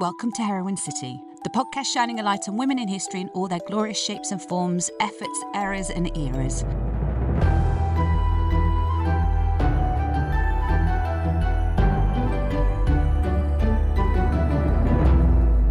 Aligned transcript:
Welcome 0.00 0.32
to 0.32 0.42
Heroine 0.42 0.78
City, 0.78 1.20
the 1.44 1.50
podcast 1.50 1.92
shining 1.92 2.20
a 2.20 2.22
light 2.22 2.48
on 2.48 2.56
women 2.56 2.78
in 2.78 2.88
history 2.88 3.20
in 3.20 3.28
all 3.34 3.48
their 3.48 3.60
glorious 3.66 4.02
shapes 4.02 4.32
and 4.32 4.40
forms, 4.40 4.90
efforts, 4.98 5.44
eras, 5.54 5.90
and 5.90 6.16
eras. 6.16 6.62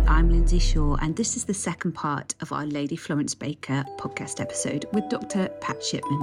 I'm 0.07 0.29
Lynsey 0.29 0.59
Shaw, 0.59 0.97
and 1.01 1.15
this 1.15 1.35
is 1.35 1.45
the 1.45 1.55
second 1.55 1.93
part 1.93 2.35
of 2.41 2.51
our 2.51 2.67
Lady 2.67 2.97
Florence 2.97 3.33
Baker 3.33 3.83
podcast 3.97 4.39
episode 4.39 4.85
with 4.93 5.09
Dr. 5.09 5.47
Pat 5.59 5.83
Shipman. 5.83 6.19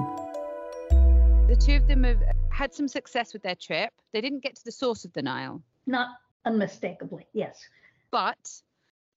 The 1.48 1.61
two 1.61 1.75
of 1.75 1.88
them 1.88 2.04
have 2.04 2.23
had 2.50 2.73
some 2.73 2.86
success 2.86 3.32
with 3.32 3.43
their 3.43 3.57
trip. 3.57 3.93
They 4.12 4.20
didn't 4.20 4.45
get 4.45 4.54
to 4.54 4.64
the 4.64 4.70
source 4.70 5.04
of 5.04 5.12
the 5.12 5.23
Nile, 5.23 5.61
Not 5.88 6.11
unmistakably, 6.45 7.27
yes. 7.32 7.68
But 8.16 8.62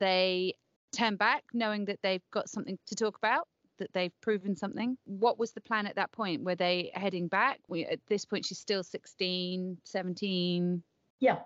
they 0.02 0.54
turn 0.94 1.16
back 1.16 1.46
knowing 1.54 1.86
that 1.86 2.00
they've 2.04 2.30
got 2.34 2.50
something 2.50 2.78
to 2.86 2.96
talk 2.96 3.18
about, 3.18 3.48
that 3.78 3.94
they've 3.94 4.12
proven 4.20 4.58
something. 4.58 4.98
What 5.06 5.40
was 5.40 5.54
the 5.54 5.62
plan 5.62 5.88
at 5.88 5.96
that 5.96 6.12
point? 6.12 6.44
Were 6.44 6.56
they 6.56 6.92
heading 6.94 7.30
back? 7.30 7.62
We, 7.70 7.86
at 7.86 8.02
this 8.10 8.26
point, 8.26 8.46
she's 8.46 8.60
still 8.60 8.84
16, 8.84 9.78
17. 9.86 10.84
Yeah. 11.22 11.38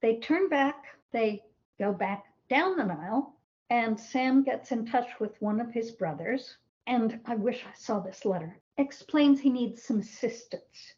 They 0.00 0.20
turn 0.20 0.48
back, 0.48 0.86
they 1.12 1.42
go 1.78 1.92
back 1.92 2.24
down 2.48 2.78
the 2.78 2.84
Nile, 2.84 3.34
and 3.68 4.00
Sam 4.00 4.42
gets 4.42 4.72
in 4.72 4.86
touch 4.86 5.10
with 5.20 5.36
one 5.42 5.60
of 5.60 5.70
his 5.70 5.90
brothers. 5.90 6.56
And 6.86 7.20
I 7.26 7.34
wish 7.34 7.62
I 7.66 7.78
saw 7.78 8.00
this 8.00 8.24
letter. 8.24 8.56
Explains 8.78 9.38
he 9.38 9.50
needs 9.50 9.82
some 9.82 10.00
assistance, 10.00 10.94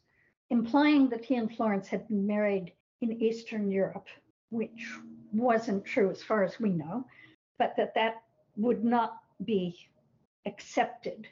implying 0.49 1.09
that 1.09 1.25
he 1.25 1.35
and 1.35 1.53
Florence 1.53 1.89
had 1.89 2.07
been 2.07 2.25
married 2.25 2.71
in 3.01 3.21
Eastern 3.21 3.69
Europe, 3.69 4.07
which 4.49 4.87
wasn't 5.33 5.85
true 5.85 6.09
as 6.09 6.23
far 6.23 6.43
as 6.43 6.59
we 6.59 6.69
know, 6.69 7.05
but 7.57 7.75
that 7.77 7.93
that 7.95 8.23
would 8.57 8.83
not 8.83 9.19
be 9.43 9.77
accepted 10.45 11.27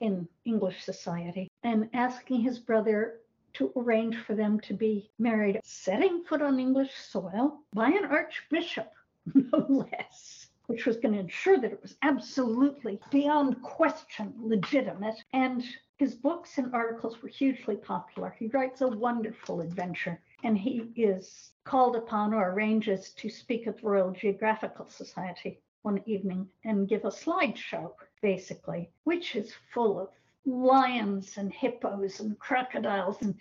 in 0.00 0.28
English 0.44 0.84
society, 0.84 1.50
and 1.62 1.88
asking 1.92 2.40
his 2.40 2.58
brother 2.58 3.20
to 3.54 3.72
arrange 3.76 4.16
for 4.16 4.34
them 4.34 4.60
to 4.60 4.74
be 4.74 5.10
married, 5.18 5.60
setting 5.64 6.22
foot 6.24 6.42
on 6.42 6.60
English 6.60 6.94
soil 6.94 7.60
by 7.72 7.88
an 7.88 8.04
archbishop, 8.04 8.92
no 9.34 9.66
less, 9.68 10.48
which 10.66 10.86
was 10.86 10.96
going 10.98 11.14
to 11.14 11.20
ensure 11.20 11.58
that 11.58 11.72
it 11.72 11.82
was 11.82 11.96
absolutely 12.02 13.00
beyond 13.10 13.60
question 13.62 14.32
legitimate. 14.38 15.16
And 15.32 15.64
his 15.96 16.14
books 16.14 16.58
and 16.58 16.72
articles 16.72 17.20
were 17.22 17.28
hugely 17.28 17.76
popular. 17.76 18.34
He 18.38 18.46
writes 18.48 18.80
a 18.82 18.88
wonderful 18.88 19.60
adventure, 19.60 20.20
and 20.44 20.56
he 20.56 20.90
is 20.96 21.52
called 21.64 21.96
upon 21.96 22.32
or 22.32 22.50
arranges 22.50 23.12
to 23.14 23.28
speak 23.28 23.66
at 23.66 23.80
the 23.80 23.86
Royal 23.86 24.10
Geographical 24.10 24.86
Society 24.86 25.60
one 25.82 26.02
evening 26.06 26.48
and 26.64 26.88
give 26.88 27.04
a 27.04 27.08
slideshow, 27.08 27.92
basically, 28.22 28.90
which 29.04 29.36
is 29.36 29.54
full 29.72 29.98
of 30.00 30.08
lions 30.44 31.36
and 31.36 31.52
hippos 31.52 32.20
and 32.20 32.38
crocodiles 32.38 33.20
and 33.22 33.34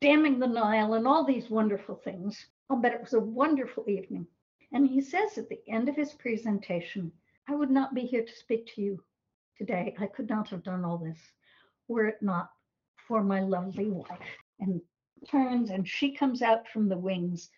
damming 0.00 0.38
the 0.38 0.46
Nile 0.46 0.94
and 0.94 1.06
all 1.06 1.24
these 1.24 1.50
wonderful 1.50 1.96
things. 1.96 2.46
I'll 2.70 2.76
bet 2.76 2.94
it 2.94 3.00
was 3.00 3.14
a 3.14 3.20
wonderful 3.20 3.88
evening. 3.88 4.26
And 4.72 4.86
he 4.86 5.00
says 5.00 5.38
at 5.38 5.48
the 5.48 5.60
end 5.68 5.88
of 5.88 5.96
his 5.96 6.12
presentation, 6.12 7.10
I 7.48 7.54
would 7.54 7.70
not 7.70 7.94
be 7.94 8.02
here 8.02 8.24
to 8.24 8.36
speak 8.36 8.74
to 8.74 8.82
you 8.82 9.02
today. 9.56 9.94
I 9.98 10.06
could 10.06 10.28
not 10.28 10.50
have 10.50 10.62
done 10.62 10.84
all 10.84 10.98
this 10.98 11.18
were 11.88 12.06
it 12.06 12.22
not 12.22 12.50
for 13.06 13.24
my 13.24 13.40
lovely 13.40 13.90
wife. 13.90 14.36
And 14.60 14.80
turns 15.26 15.70
and 15.70 15.88
she 15.88 16.14
comes 16.14 16.42
out 16.42 16.68
from 16.68 16.88
the 16.88 16.96
wings 16.96 17.50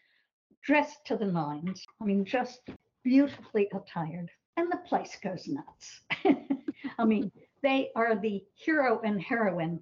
dressed 0.63 1.05
to 1.07 1.17
the 1.17 1.27
nines. 1.27 1.85
I 2.01 2.05
mean, 2.05 2.25
just 2.25 2.61
beautifully 3.03 3.69
attired. 3.73 4.31
And 4.57 4.71
the 4.71 4.79
place 4.79 5.17
goes 5.23 5.49
nuts. 5.49 6.01
I 6.99 7.05
mean, 7.05 7.33
they 7.63 7.91
are 7.97 8.17
the 8.17 8.45
hero 8.55 9.01
and 9.05 9.21
heroine 9.21 9.81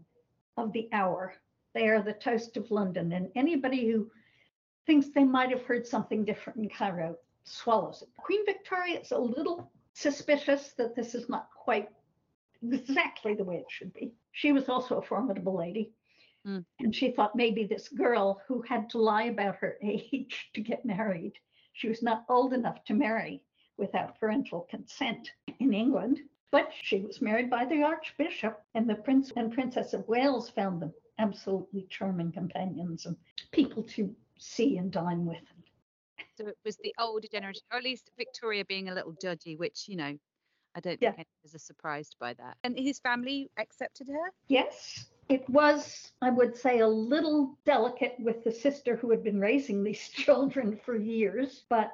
of 0.57 0.73
the 0.73 0.89
hour. 0.93 1.35
They 1.75 1.89
are 1.89 2.03
the 2.03 2.13
toast 2.13 2.57
of 2.57 2.71
London. 2.71 3.13
And 3.13 3.31
anybody 3.35 3.91
who 3.91 4.11
thinks 4.87 5.09
they 5.09 5.25
might 5.25 5.51
have 5.51 5.63
heard 5.63 5.87
something 5.87 6.25
different 6.25 6.59
in 6.59 6.69
Cairo 6.69 7.17
swallows 7.45 8.03
it. 8.03 8.09
Queen 8.17 8.45
Victoria 8.45 9.01
is 9.01 9.13
a 9.13 9.19
little 9.19 9.71
suspicious 9.95 10.73
that 10.79 10.95
this 10.95 11.15
is 11.15 11.29
not 11.29 11.49
quite 11.55 11.89
exactly 12.63 13.35
the 13.35 13.45
way 13.45 13.57
it 13.57 13.67
should 13.69 13.93
be. 13.95 14.13
She 14.33 14.53
was 14.53 14.69
also 14.69 14.99
a 14.99 15.03
formidable 15.03 15.57
lady. 15.57 15.93
Mm. 16.49 16.65
And 16.81 16.95
she 16.95 17.11
thought 17.11 17.37
maybe 17.37 17.65
this 17.65 17.89
girl 17.89 18.41
who 18.47 18.63
had 18.63 18.89
to 18.91 18.99
lie 18.99 19.25
about 19.25 19.57
her 19.57 19.77
age 19.83 20.51
to 20.55 20.61
get 20.61 20.85
married, 20.85 21.35
she 21.75 21.89
was 21.89 22.03
not 22.03 22.25
old 22.29 22.53
enough 22.55 22.83
to 22.85 22.95
marry 22.95 23.43
without 23.77 24.19
parental 24.19 24.67
consent 24.71 25.31
in 25.61 25.75
England. 25.75 26.21
But 26.51 26.73
she 26.73 27.01
was 27.01 27.21
married 27.21 27.51
by 27.51 27.67
the 27.67 27.83
Archbishop, 27.83 28.63
and 28.75 28.89
the 28.89 28.95
Prince 28.95 29.33
and 29.37 29.53
Princess 29.53 29.93
of 29.93 30.09
Wales 30.09 30.49
found 30.49 30.81
them 30.81 30.95
absolutely 31.19 31.87
charming 31.91 32.33
companions 32.33 33.05
and 33.05 33.17
people 33.53 33.83
to 33.83 34.17
see 34.39 34.79
and 34.79 34.91
dine 34.91 35.27
with. 35.27 35.43
So 36.39 36.47
it 36.47 36.57
was 36.65 36.79
the 36.79 36.95
older 36.99 37.29
generation, 37.29 37.63
or 37.71 37.79
at 37.79 37.85
least 37.85 38.11
Victoria 38.17 38.65
being 38.65 38.89
a 38.89 38.95
little 38.95 39.13
judgy, 39.23 39.59
which, 39.59 39.89
you 39.89 39.97
know, 39.97 40.17
I 40.75 40.81
don't 40.81 41.01
Yeah. 41.03 41.11
think 41.11 41.27
anyone 41.27 41.53
was 41.53 41.63
surprised 41.63 42.17
by 42.19 42.33
that. 42.35 42.57
And 42.65 42.79
his 42.79 42.99
family 43.01 43.51
accepted 43.59 44.09
her? 44.09 44.33
Yes, 44.47 45.11
it 45.29 45.49
was, 45.51 46.13
I 46.23 46.31
would 46.31 46.57
say, 46.57 46.79
a 46.79 46.89
little 46.89 47.59
delicate 47.65 48.17
with 48.19 48.45
the 48.45 48.53
sister 48.53 48.97
who 48.97 49.11
had 49.11 49.23
been 49.23 49.41
raising 49.41 49.85
these 49.85 50.09
children 50.09 50.81
for 50.85 50.97
years, 50.97 51.65
but 51.69 51.93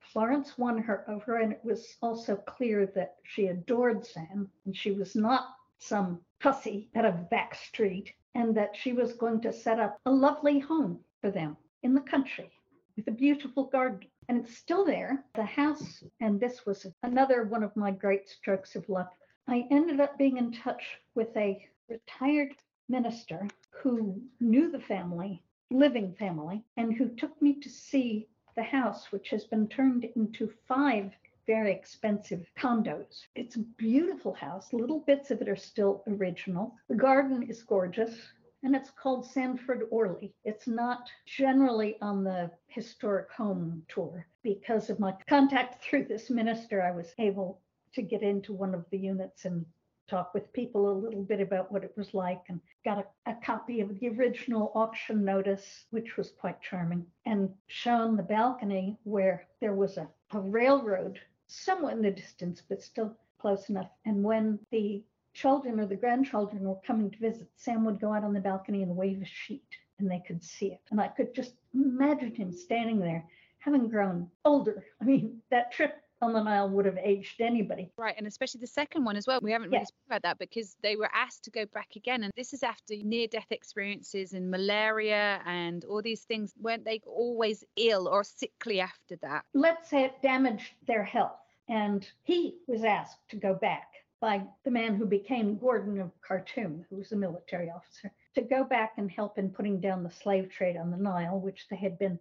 Florence 0.00 0.56
won 0.56 0.78
her 0.78 1.04
over, 1.10 1.36
and 1.38 1.52
it 1.52 1.64
was 1.64 1.96
also 2.00 2.36
clear 2.36 2.86
that 2.94 3.16
she 3.24 3.48
adored 3.48 4.06
Sam, 4.06 4.50
and 4.64 4.76
she 4.76 4.92
was 4.92 5.16
not 5.16 5.56
some 5.78 6.20
hussy 6.40 6.88
at 6.94 7.04
a 7.04 7.10
back 7.10 7.56
street, 7.56 8.14
and 8.36 8.56
that 8.56 8.76
she 8.76 8.92
was 8.92 9.14
going 9.14 9.40
to 9.40 9.52
set 9.52 9.80
up 9.80 10.00
a 10.06 10.10
lovely 10.10 10.60
home 10.60 11.00
for 11.20 11.30
them 11.30 11.56
in 11.82 11.92
the 11.92 12.00
country 12.00 12.52
with 12.96 13.08
a 13.08 13.12
beautiful 13.12 13.64
garden. 13.64 14.08
And 14.28 14.38
it's 14.38 14.56
still 14.56 14.84
there, 14.84 15.24
the 15.34 15.44
house. 15.44 16.02
And 16.20 16.40
this 16.40 16.64
was 16.64 16.86
another 17.02 17.44
one 17.44 17.62
of 17.62 17.76
my 17.76 17.90
great 17.90 18.28
strokes 18.28 18.76
of 18.76 18.88
luck. 18.88 19.12
I 19.48 19.66
ended 19.70 20.00
up 20.00 20.18
being 20.18 20.36
in 20.36 20.52
touch 20.52 20.82
with 21.14 21.36
a 21.36 21.68
retired 21.88 22.54
minister 22.88 23.48
who 23.70 24.20
knew 24.40 24.70
the 24.70 24.80
family, 24.80 25.42
living 25.70 26.12
family, 26.14 26.64
and 26.76 26.94
who 26.94 27.08
took 27.08 27.40
me 27.42 27.54
to 27.60 27.68
see 27.68 28.28
the 28.54 28.62
house, 28.62 29.12
which 29.12 29.30
has 29.30 29.44
been 29.44 29.68
turned 29.68 30.04
into 30.16 30.52
five 30.66 31.12
very 31.46 31.72
expensive 31.72 32.50
condos. 32.58 33.26
It's 33.34 33.56
a 33.56 33.60
beautiful 33.78 34.34
house. 34.34 34.72
Little 34.72 35.00
bits 35.00 35.30
of 35.30 35.40
it 35.40 35.48
are 35.48 35.56
still 35.56 36.02
original. 36.08 36.74
The 36.88 36.96
garden 36.96 37.44
is 37.44 37.62
gorgeous 37.62 38.18
and 38.62 38.74
it's 38.74 38.90
called 38.90 39.24
Sandford 39.24 39.86
Orleigh. 39.90 40.32
It's 40.44 40.66
not 40.66 41.08
generally 41.24 41.96
on 42.02 42.24
the 42.24 42.50
historic 42.66 43.30
home 43.30 43.84
tour. 43.88 44.26
Because 44.42 44.90
of 44.90 44.98
my 44.98 45.14
contact 45.28 45.84
through 45.84 46.06
this 46.06 46.30
minister, 46.30 46.82
I 46.82 46.90
was 46.90 47.14
able 47.18 47.60
to 47.94 48.02
get 48.02 48.22
into 48.22 48.52
one 48.52 48.74
of 48.74 48.84
the 48.90 48.98
units 48.98 49.44
and 49.44 49.64
talk 50.08 50.32
with 50.34 50.52
people 50.52 50.90
a 50.90 51.00
little 51.04 51.22
bit 51.22 51.40
about 51.40 51.70
what 51.70 51.84
it 51.84 51.92
was 51.96 52.14
like 52.14 52.42
and 52.48 52.60
got 52.84 52.98
a, 52.98 53.30
a 53.30 53.34
copy 53.44 53.80
of 53.80 53.98
the 53.98 54.08
original 54.08 54.72
auction 54.74 55.24
notice, 55.24 55.84
which 55.90 56.16
was 56.16 56.30
quite 56.30 56.60
charming, 56.60 57.04
and 57.24 57.50
shown 57.66 58.16
the 58.16 58.22
balcony 58.22 58.96
where 59.04 59.46
there 59.60 59.74
was 59.74 59.96
a, 59.96 60.08
a 60.32 60.40
railroad 60.40 61.18
somewhat 61.48 61.94
in 61.94 62.02
the 62.02 62.10
distance, 62.10 62.62
but 62.68 62.82
still 62.82 63.16
close 63.38 63.68
enough. 63.68 63.90
And 64.04 64.22
when 64.22 64.58
the 64.70 65.02
children 65.34 65.78
or 65.80 65.86
the 65.86 65.96
grandchildren 65.96 66.62
were 66.64 66.80
coming 66.86 67.10
to 67.10 67.18
visit, 67.18 67.48
Sam 67.56 67.84
would 67.84 68.00
go 68.00 68.12
out 68.12 68.24
on 68.24 68.32
the 68.32 68.40
balcony 68.40 68.82
and 68.82 68.96
wave 68.96 69.22
a 69.22 69.26
sheet 69.26 69.76
and 69.98 70.10
they 70.10 70.22
could 70.26 70.42
see 70.42 70.72
it. 70.72 70.80
And 70.90 71.00
I 71.00 71.08
could 71.08 71.34
just 71.34 71.54
imagine 71.74 72.34
him 72.34 72.52
standing 72.52 72.98
there, 72.98 73.24
having 73.58 73.88
grown 73.88 74.28
older. 74.44 74.84
I 75.00 75.04
mean, 75.04 75.40
that 75.50 75.72
trip 75.72 76.02
on 76.22 76.32
the 76.32 76.42
Nile 76.42 76.68
would 76.68 76.86
have 76.86 76.98
aged 76.98 77.40
anybody. 77.40 77.90
Right, 77.96 78.14
and 78.16 78.26
especially 78.26 78.60
the 78.60 78.66
second 78.66 79.04
one 79.04 79.16
as 79.16 79.26
well. 79.26 79.40
We 79.42 79.52
haven't 79.52 79.68
really 79.68 79.80
Yeah. 79.80 79.84
spoken 79.86 80.06
about 80.06 80.22
that 80.22 80.38
because 80.38 80.76
they 80.80 80.96
were 80.96 81.10
asked 81.12 81.44
to 81.44 81.50
go 81.50 81.66
back 81.66 81.94
again. 81.96 82.24
And 82.24 82.32
this 82.36 82.52
is 82.52 82.62
after 82.62 82.94
near 82.96 83.26
death 83.26 83.50
experiences 83.50 84.32
and 84.32 84.50
malaria 84.50 85.42
and 85.44 85.84
all 85.84 86.00
these 86.00 86.24
things. 86.24 86.54
Weren't 86.58 86.84
they 86.84 87.00
always 87.06 87.64
ill 87.76 88.08
or 88.08 88.24
sickly 88.24 88.80
after 88.80 89.16
that? 89.16 89.44
Let's 89.52 89.90
say 89.90 90.04
it 90.04 90.22
damaged 90.22 90.74
their 90.86 91.04
health. 91.04 91.38
And 91.68 92.08
he 92.22 92.58
was 92.66 92.84
asked 92.84 93.28
to 93.30 93.36
go 93.36 93.54
back 93.54 93.92
by 94.20 94.46
the 94.64 94.70
man 94.70 94.94
who 94.94 95.04
became 95.04 95.58
Gordon 95.58 96.00
of 96.00 96.10
Khartoum, 96.22 96.86
who 96.88 96.96
was 96.96 97.12
a 97.12 97.16
military 97.16 97.70
officer, 97.70 98.10
to 98.34 98.40
go 98.40 98.64
back 98.64 98.94
and 98.96 99.10
help 99.10 99.36
in 99.36 99.50
putting 99.50 99.80
down 99.80 100.02
the 100.02 100.10
slave 100.10 100.48
trade 100.48 100.76
on 100.76 100.90
the 100.90 100.96
Nile, 100.96 101.38
which 101.38 101.68
they 101.68 101.76
had 101.76 101.98
been 101.98 102.18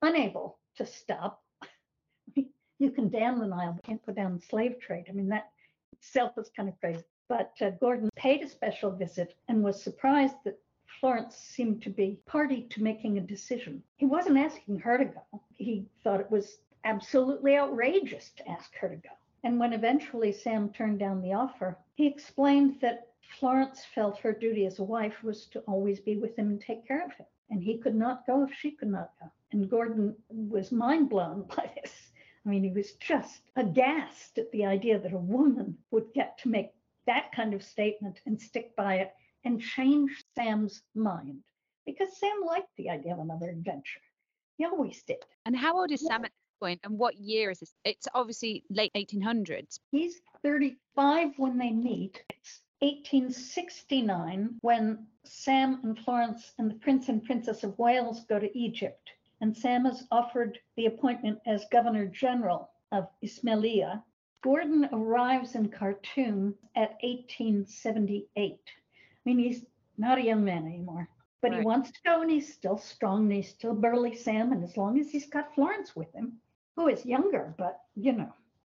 unable 0.00 0.58
to 0.76 0.86
stop. 0.86 1.42
You 2.78 2.90
can 2.90 3.08
dam 3.08 3.38
the 3.38 3.46
Nile, 3.46 3.72
but 3.72 3.84
can't 3.84 4.04
put 4.04 4.16
down 4.16 4.36
the 4.36 4.46
slave 4.46 4.78
trade. 4.80 5.06
I 5.08 5.12
mean, 5.12 5.28
that 5.28 5.50
itself 5.92 6.32
is 6.38 6.50
kind 6.54 6.68
of 6.68 6.78
crazy. 6.80 7.04
But 7.28 7.52
uh, 7.60 7.70
Gordon 7.70 8.10
paid 8.16 8.42
a 8.42 8.48
special 8.48 8.90
visit 8.90 9.34
and 9.48 9.64
was 9.64 9.82
surprised 9.82 10.36
that 10.44 10.60
Florence 11.00 11.36
seemed 11.36 11.82
to 11.82 11.90
be 11.90 12.20
party 12.26 12.62
to 12.70 12.82
making 12.82 13.18
a 13.18 13.20
decision. 13.20 13.82
He 13.96 14.06
wasn't 14.06 14.38
asking 14.38 14.78
her 14.80 14.98
to 14.98 15.04
go. 15.04 15.42
He 15.54 15.86
thought 16.02 16.20
it 16.20 16.30
was 16.30 16.58
absolutely 16.84 17.56
outrageous 17.56 18.30
to 18.36 18.48
ask 18.48 18.74
her 18.76 18.88
to 18.88 18.96
go. 18.96 19.10
And 19.42 19.58
when 19.58 19.72
eventually 19.72 20.32
Sam 20.32 20.70
turned 20.70 20.98
down 20.98 21.20
the 21.20 21.32
offer, 21.32 21.76
he 21.94 22.06
explained 22.06 22.80
that 22.80 23.08
Florence 23.38 23.84
felt 23.84 24.18
her 24.18 24.32
duty 24.32 24.66
as 24.66 24.78
a 24.78 24.84
wife 24.84 25.22
was 25.22 25.46
to 25.46 25.60
always 25.60 26.00
be 26.00 26.16
with 26.16 26.38
him 26.38 26.48
and 26.48 26.60
take 26.60 26.86
care 26.86 27.04
of 27.04 27.12
him. 27.12 27.26
And 27.50 27.62
he 27.62 27.78
could 27.78 27.94
not 27.94 28.26
go 28.26 28.44
if 28.44 28.52
she 28.54 28.70
could 28.70 28.88
not 28.88 29.10
go. 29.20 29.30
And 29.52 29.68
Gordon 29.68 30.16
was 30.28 30.72
mind 30.72 31.10
blown 31.10 31.42
by 31.56 31.70
this. 31.74 31.92
I 32.46 32.48
mean, 32.48 32.62
he 32.62 32.70
was 32.70 32.92
just 32.92 33.42
aghast 33.56 34.38
at 34.38 34.52
the 34.52 34.64
idea 34.64 35.00
that 35.00 35.12
a 35.12 35.18
woman 35.18 35.78
would 35.90 36.14
get 36.14 36.38
to 36.38 36.48
make 36.48 36.70
that 37.06 37.32
kind 37.34 37.52
of 37.54 37.62
statement 37.62 38.20
and 38.24 38.40
stick 38.40 38.76
by 38.76 38.96
it 38.96 39.12
and 39.44 39.60
change 39.60 40.24
Sam's 40.36 40.82
mind 40.94 41.42
because 41.86 42.16
Sam 42.18 42.42
liked 42.46 42.70
the 42.76 42.90
idea 42.90 43.14
of 43.14 43.18
another 43.18 43.50
adventure. 43.50 44.00
He 44.58 44.64
always 44.64 45.02
did. 45.02 45.24
And 45.44 45.56
how 45.56 45.76
old 45.78 45.90
is 45.90 46.06
Sam 46.06 46.24
at 46.24 46.30
this 46.30 46.58
point 46.60 46.80
and 46.84 46.98
what 46.98 47.16
year 47.16 47.50
is 47.50 47.60
this? 47.60 47.74
It's 47.84 48.06
obviously 48.14 48.64
late 48.70 48.92
1800s. 48.94 49.80
He's 49.90 50.20
35 50.42 51.32
when 51.38 51.58
they 51.58 51.70
meet. 51.70 52.22
It's 52.30 52.60
1869 52.78 54.58
when 54.60 55.06
Sam 55.24 55.80
and 55.82 55.98
Florence 55.98 56.52
and 56.58 56.70
the 56.70 56.74
Prince 56.74 57.08
and 57.08 57.24
Princess 57.24 57.64
of 57.64 57.76
Wales 57.78 58.24
go 58.28 58.38
to 58.38 58.56
Egypt. 58.56 59.10
And 59.40 59.56
Sam 59.56 59.86
is 59.86 60.06
offered 60.10 60.58
the 60.76 60.86
appointment 60.86 61.38
as 61.46 61.66
Governor 61.70 62.06
General 62.06 62.70
of 62.92 63.08
Ismailia. 63.22 64.02
Gordon 64.42 64.88
arrives 64.92 65.54
in 65.54 65.68
Khartoum 65.68 66.54
at 66.74 66.96
1878. 67.02 68.30
I 68.44 68.58
mean, 69.24 69.38
he's 69.38 69.64
not 69.98 70.18
a 70.18 70.22
young 70.24 70.44
man 70.44 70.66
anymore, 70.66 71.08
but 71.40 71.50
Right. 71.50 71.60
he 71.60 71.66
wants 71.66 71.90
to 71.90 72.00
go 72.04 72.22
and 72.22 72.30
he's 72.30 72.52
still 72.52 72.78
strong 72.78 73.24
and 73.24 73.32
he's 73.32 73.48
still 73.50 73.74
burly 73.74 74.14
Sam. 74.14 74.52
And 74.52 74.62
as 74.64 74.76
long 74.76 74.98
as 74.98 75.10
he's 75.10 75.26
got 75.26 75.54
Florence 75.54 75.94
with 75.96 76.12
him, 76.12 76.40
who 76.76 76.88
is 76.88 77.04
younger, 77.04 77.54
but 77.58 77.80
you 77.94 78.12
know, 78.12 78.32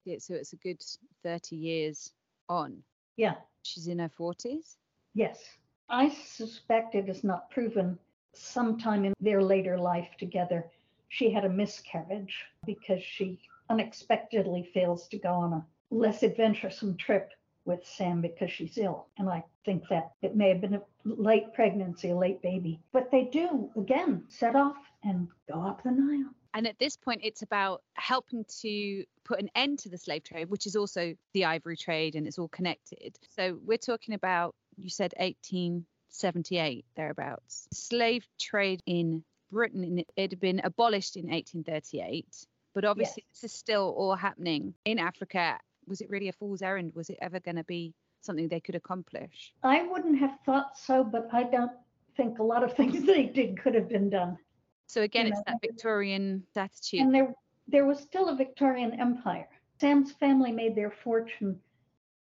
Yeah, 0.06 0.19
so 0.19 0.36
it's 0.36 0.54
a 0.54 0.57
good 0.57 0.81
30 1.24 1.56
years 1.56 2.13
on. 2.50 2.83
yeah, 3.18 3.36
She's 3.63 3.88
in 3.88 4.00
her 4.00 4.09
40s. 4.09 4.77
Yes. 5.13 5.57
I 5.89 6.09
suspect 6.09 6.95
it 6.95 7.09
is 7.09 7.24
not 7.24 7.50
proven 7.50 8.00
sometime 8.33 9.06
in 9.06 9.13
their 9.19 9.41
later 9.41 9.77
life 9.77 10.09
together 10.19 10.65
she 11.09 11.31
had 11.31 11.45
a 11.45 11.50
miscarriage 11.50 12.45
because 12.65 13.01
she 13.01 13.39
unexpectedly 13.69 14.69
fails 14.74 15.07
to 15.09 15.18
go 15.18 15.33
on 15.33 15.53
a 15.53 15.65
less 15.89 16.24
adventuresome 16.24 16.97
trip 16.97 17.31
with 17.65 17.85
Sam 17.85 18.21
because 18.21 18.51
she's 18.51 18.77
ill. 18.77 19.07
And 19.18 19.29
I 19.29 19.44
think 19.65 19.83
that 19.89 20.12
it 20.21 20.35
may 20.35 20.50
have 20.50 20.62
been 20.62 20.75
a 20.75 20.81
late 21.03 21.53
pregnancy, 21.53 22.09
a 22.12 22.15
late 22.15 22.41
baby. 22.41 22.79
But 22.94 23.12
they 23.12 23.25
do, 23.25 23.69
again, 23.75 24.24
set 24.30 24.56
off 24.56 24.77
and 25.03 25.27
go 25.51 25.62
up 25.62 25.83
the 25.83 25.91
Nile. 25.91 26.31
And 26.53 26.65
at 26.65 26.80
this 26.80 26.95
point, 26.95 27.21
it's 27.23 27.41
about 27.41 27.83
helping 27.95 28.45
to 28.62 29.03
put 29.25 29.39
an 29.39 29.50
end 29.53 29.80
to 29.80 29.89
the 29.89 29.97
slave 29.97 30.23
trade, 30.23 30.50
which 30.50 30.65
is 30.65 30.75
also 30.75 31.13
the 31.33 31.45
ivory 31.45 31.77
trade 31.77 32.15
and 32.15 32.25
it's 32.25 32.39
all 32.39 32.47
connected. 32.47 33.18
So 33.35 33.59
we're 33.63 33.77
talking 33.77 34.13
about, 34.13 34.56
you 34.77 34.89
said 34.89 35.13
1878, 36.23 36.85
thereabouts. 36.95 37.67
Slave 37.71 38.27
trade 38.39 38.81
in 38.85 39.23
Britain, 39.51 40.03
it 40.15 40.31
had 40.31 40.39
been 40.39 40.61
abolished 40.63 41.15
in 41.15 41.23
1838. 41.23 42.25
But 42.73 42.85
obviously, 42.85 43.23
this 43.33 43.51
is 43.51 43.57
still 43.57 43.93
all 43.97 44.15
happening 44.15 44.73
in 44.85 44.99
Africa. 44.99 45.59
Was 45.87 46.01
it 46.01 46.09
really 46.09 46.29
a 46.29 46.33
fool's 46.33 46.61
errand? 46.61 46.93
Was 46.95 47.09
it 47.09 47.17
ever 47.21 47.39
going 47.39 47.55
to 47.55 47.63
be 47.63 47.93
something 48.21 48.47
they 48.47 48.59
could 48.59 48.75
accomplish? 48.75 49.53
I 49.63 49.83
wouldn't 49.83 50.19
have 50.19 50.37
thought 50.45 50.77
so, 50.77 51.03
but 51.03 51.29
I 51.31 51.43
don't 51.43 51.71
think 52.15 52.39
a 52.39 52.43
lot 52.43 52.63
of 52.63 52.73
things 52.77 53.05
they 53.05 53.23
did 53.25 53.59
could 53.61 53.75
have 53.75 53.89
been 53.89 54.09
done. 54.09 54.37
So 54.87 55.01
again, 55.01 55.27
You 55.27 55.33
it's 55.33 55.39
know, 55.39 55.53
that 55.53 55.61
Victorian 55.61 56.43
attitude. 56.55 57.01
And 57.01 57.13
there, 57.13 57.33
there 57.67 57.85
was 57.85 57.99
still 57.99 58.29
a 58.29 58.35
Victorian 58.35 58.99
empire. 58.99 59.47
Sam's 59.79 60.13
family 60.13 60.51
made 60.51 60.75
their 60.75 60.91
fortune 61.03 61.59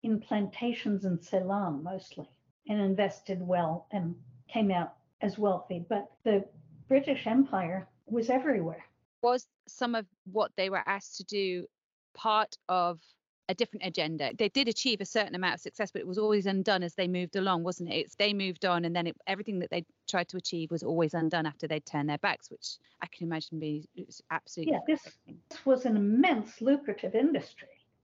in 0.02 0.20
plantations 0.20 1.04
in 1.04 1.20
Ceylon 1.20 1.82
mostly 1.82 2.28
and 2.68 2.80
invested 2.80 3.40
well 3.40 3.86
and 3.92 4.14
came 4.48 4.70
out 4.70 4.94
as 5.20 5.38
wealthy. 5.38 5.84
But 5.88 6.10
the 6.24 6.44
British 6.88 7.26
Empire 7.26 7.88
was 8.06 8.30
everywhere. 8.30 8.84
was 9.22 9.46
some 9.68 9.94
of 9.94 10.06
what 10.32 10.50
they 10.56 10.68
were 10.68 10.82
asked 10.86 11.16
to 11.18 11.24
do 11.24 11.66
part 12.14 12.56
of 12.68 13.00
a 13.48 13.54
different 13.54 13.84
agenda. 13.86 14.30
They 14.36 14.48
did 14.48 14.68
achieve 14.68 15.00
a 15.00 15.04
certain 15.04 15.34
amount 15.34 15.54
of 15.56 15.60
success, 15.60 15.90
but 15.92 16.00
it 16.00 16.06
was 16.06 16.18
always 16.18 16.46
undone 16.46 16.82
as 16.82 16.94
they 16.94 17.06
moved 17.08 17.36
along, 17.36 17.62
wasn't 17.64 17.90
it? 17.90 17.96
It's 17.96 18.14
they 18.16 18.32
moved 18.32 18.64
on, 18.64 18.84
and 18.84 18.94
then 18.94 19.06
it, 19.08 19.16
everything 19.26 19.58
that 19.60 19.70
they 19.70 19.84
tried 20.08 20.28
to 20.28 20.36
achieve 20.36 20.70
was 20.70 20.82
always 20.82 21.14
undone 21.14 21.46
after 21.46 21.66
they'd 21.66 21.84
turned 21.86 22.08
their 22.08 22.18
backs, 22.18 22.50
which 22.50 22.78
I 23.00 23.06
can 23.06 23.26
imagine 23.26 23.58
be 23.58 23.88
absolutely. 24.30 24.72
Yeah, 24.74 24.80
this- 24.86 25.18
This 25.48 25.66
was 25.66 25.84
an 25.86 25.96
immense 25.96 26.60
lucrative 26.60 27.14
industry. 27.14 27.68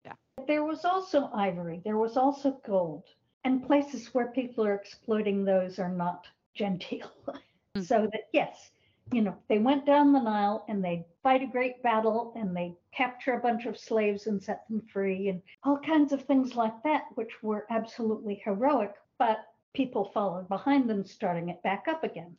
Yeah. 0.05 0.13
There 0.47 0.63
was 0.63 0.85
also 0.85 1.29
ivory, 1.33 1.81
there 1.83 1.97
was 1.97 2.17
also 2.17 2.59
gold, 2.65 3.03
and 3.43 3.65
places 3.65 4.13
where 4.13 4.27
people 4.27 4.65
are 4.65 4.75
exploiting 4.75 5.43
those 5.45 5.79
are 5.79 5.89
not 5.91 6.27
genteel. 6.55 7.11
Mm. 7.75 7.83
So 7.83 8.07
that, 8.11 8.29
yes, 8.33 8.71
you 9.11 9.21
know, 9.21 9.35
they 9.47 9.59
went 9.59 9.85
down 9.85 10.11
the 10.13 10.19
Nile 10.21 10.65
and 10.67 10.83
they 10.83 11.05
fight 11.23 11.41
a 11.43 11.47
great 11.47 11.81
battle 11.81 12.33
and 12.35 12.55
they 12.55 12.75
capture 12.91 13.33
a 13.33 13.39
bunch 13.39 13.65
of 13.65 13.77
slaves 13.77 14.27
and 14.27 14.41
set 14.41 14.67
them 14.67 14.81
free 14.91 15.29
and 15.29 15.41
all 15.63 15.77
kinds 15.79 16.11
of 16.13 16.23
things 16.23 16.55
like 16.55 16.83
that, 16.83 17.05
which 17.15 17.41
were 17.41 17.65
absolutely 17.69 18.35
heroic, 18.43 18.93
but 19.17 19.39
people 19.73 20.05
followed 20.13 20.47
behind 20.47 20.89
them, 20.89 21.03
starting 21.03 21.49
it 21.49 21.61
back 21.63 21.87
up 21.87 22.03
again. 22.03 22.37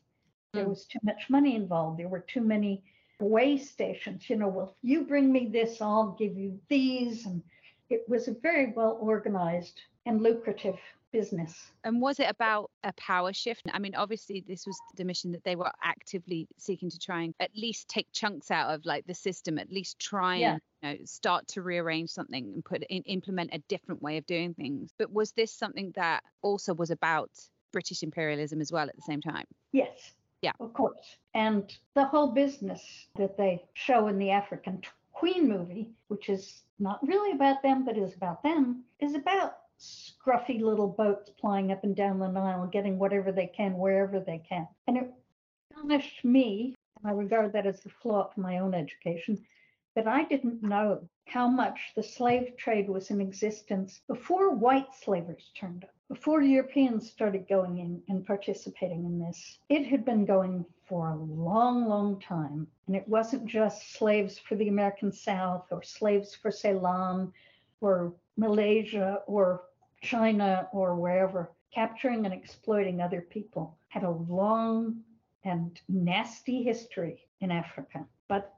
There 0.53 0.64
Mm. 0.64 0.70
was 0.70 0.87
too 0.87 0.99
much 1.03 1.31
money 1.31 1.55
involved. 1.56 1.99
There 1.99 2.08
were 2.08 2.20
too 2.20 2.41
many 2.43 2.82
way 3.20 3.56
stations. 3.56 4.29
You 4.29 4.37
know, 4.37 4.49
well, 4.49 4.70
if 4.70 4.76
you 4.82 5.05
bring 5.05 5.32
me 5.32 5.46
this, 5.46 5.81
I'll 5.81 6.12
give 6.19 6.37
you 6.37 6.61
these. 6.69 7.26
And 7.26 7.43
it 7.88 8.08
was 8.08 8.29
a 8.29 8.35
very 8.35 8.73
well 8.73 8.99
organized 9.00 9.81
and 10.06 10.23
lucrative 10.23 10.79
business. 11.12 11.73
And 11.85 12.00
was 12.00 12.20
it 12.20 12.31
about 12.31 12.70
a 12.85 12.93
power 12.93 13.32
shift? 13.32 13.62
I 13.73 13.79
mean, 13.79 13.94
obviously, 13.94 14.44
this 14.47 14.67
was 14.67 14.81
the 14.97 15.05
mission 15.05 15.32
that 15.32 15.43
they 15.44 15.56
were 15.56 15.70
actively 15.82 16.47
seeking 16.56 16.88
to 16.91 16.99
try 16.99 17.23
and 17.23 17.35
at 17.41 17.50
least 17.56 17.88
take 17.88 18.06
chunks 18.12 18.50
out 18.50 18.73
of 18.73 18.85
like 18.85 19.06
the 19.06 19.14
system, 19.14 19.58
at 19.58 19.73
least 19.73 19.99
try 19.99 20.37
Yeah. 20.37 20.52
and 20.52 20.61
you 20.82 20.88
know, 21.00 21.05
start 21.05 21.49
to 21.49 21.62
rearrange 21.62 22.11
something 22.11 22.44
and 22.55 22.64
put 22.64 22.85
in, 22.88 23.02
implement 23.02 23.50
a 23.52 23.58
different 23.69 24.02
way 24.02 24.19
of 24.19 24.26
doing 24.26 24.55
things. 24.55 24.93
But 24.99 25.12
was 25.12 25.32
this 25.32 25.52
something 25.52 25.93
that 25.97 26.23
also 26.43 26.75
was 26.75 26.91
about 26.91 27.31
British 27.73 28.03
imperialism 28.03 28.61
as 28.61 28.70
well 28.73 28.88
at 28.88 28.96
the 28.96 29.03
same 29.03 29.20
time? 29.20 29.46
Yes. 29.73 30.12
Yeah. 30.43 30.53
Of 30.61 30.73
course. 30.73 31.17
And 31.35 31.76
the 31.94 32.05
whole 32.05 32.29
business 32.29 33.08
that 33.17 33.37
they 33.37 33.62
show 33.75 34.06
in 34.06 34.19
the 34.19 34.31
African 34.31 34.81
Queen 35.13 35.48
movie, 35.48 35.91
which 36.08 36.29
is 36.29 36.63
not 36.79 36.98
really 37.06 37.32
about 37.32 37.63
them, 37.63 37.84
but 37.84 37.98
is 37.98 38.15
about 38.15 38.43
them, 38.43 38.84
is 39.01 39.15
about 39.15 39.58
scruffy 39.81 40.60
little 40.60 40.89
boats 40.89 41.31
plying 41.31 41.72
up 41.72 41.84
and 41.84 41.96
down 41.96 42.19
the 42.19 42.29
Nile, 42.29 42.67
getting 42.67 42.99
whatever 42.99 43.32
they 43.32 43.46
can 43.46 43.79
wherever 43.79 44.20
they 44.20 44.43
can. 44.46 44.69
And 44.87 44.96
it 44.99 45.10
astonished 45.70 46.25
me, 46.25 46.75
and 46.99 47.10
I 47.10 47.15
regard 47.15 47.53
that 47.55 47.67
as 47.67 47.84
a 47.87 47.89
flaw 47.89 48.29
of 48.29 48.37
my 48.37 48.58
own 48.58 48.75
education, 48.75 49.39
that 49.96 50.06
I 50.06 50.25
didn't 50.25 50.63
know 50.63 51.08
how 51.27 51.49
much 51.49 51.93
the 51.96 52.03
slave 52.03 52.56
trade 52.56 52.89
was 52.89 53.10
in 53.10 53.20
existence 53.20 54.01
before 54.06 54.55
white 54.55 54.94
slavers 54.94 55.51
turned 55.56 55.84
up, 55.84 55.91
before 56.08 56.43
Europeans 56.43 57.10
started 57.10 57.49
going 57.49 57.79
in 57.79 58.03
and 58.08 58.27
participating 58.27 59.05
in 59.05 59.19
this. 59.19 59.58
It 59.69 59.87
had 59.87 60.05
been 60.05 60.25
going 60.25 60.65
for 60.87 61.10
a 61.10 61.17
long, 61.17 61.87
long 61.87 62.20
time. 62.20 62.67
And 62.87 62.96
it 62.96 63.08
wasn't 63.08 63.46
just 63.46 63.94
slaves 63.94 64.39
for 64.39 64.56
the 64.56 64.69
American 64.69 65.13
South 65.13 65.67
or 65.70 65.82
slaves 65.82 66.34
for 66.34 66.51
Ceylon 66.51 67.32
or 67.81 68.13
Malaysia 68.37 69.22
or 69.27 69.63
China 70.00 70.69
or 70.72 70.94
wherever. 70.94 71.50
Capturing 71.74 72.24
and 72.24 72.34
exploiting 72.34 73.00
other 73.00 73.20
people 73.20 73.76
had 73.88 74.02
a 74.02 74.10
long 74.10 75.02
and 75.44 75.80
nasty 75.88 76.62
history 76.62 77.26
in 77.40 77.50
Africa. 77.50 78.04
But 78.28 78.54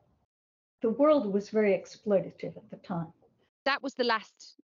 the 0.80 0.90
world 0.90 1.32
was 1.32 1.50
very 1.50 1.72
exploitative 1.72 2.56
at 2.56 2.70
the 2.70 2.76
time. 2.78 3.12
That 3.64 3.82
was 3.82 3.94
the 3.94 4.04
last 4.04 4.56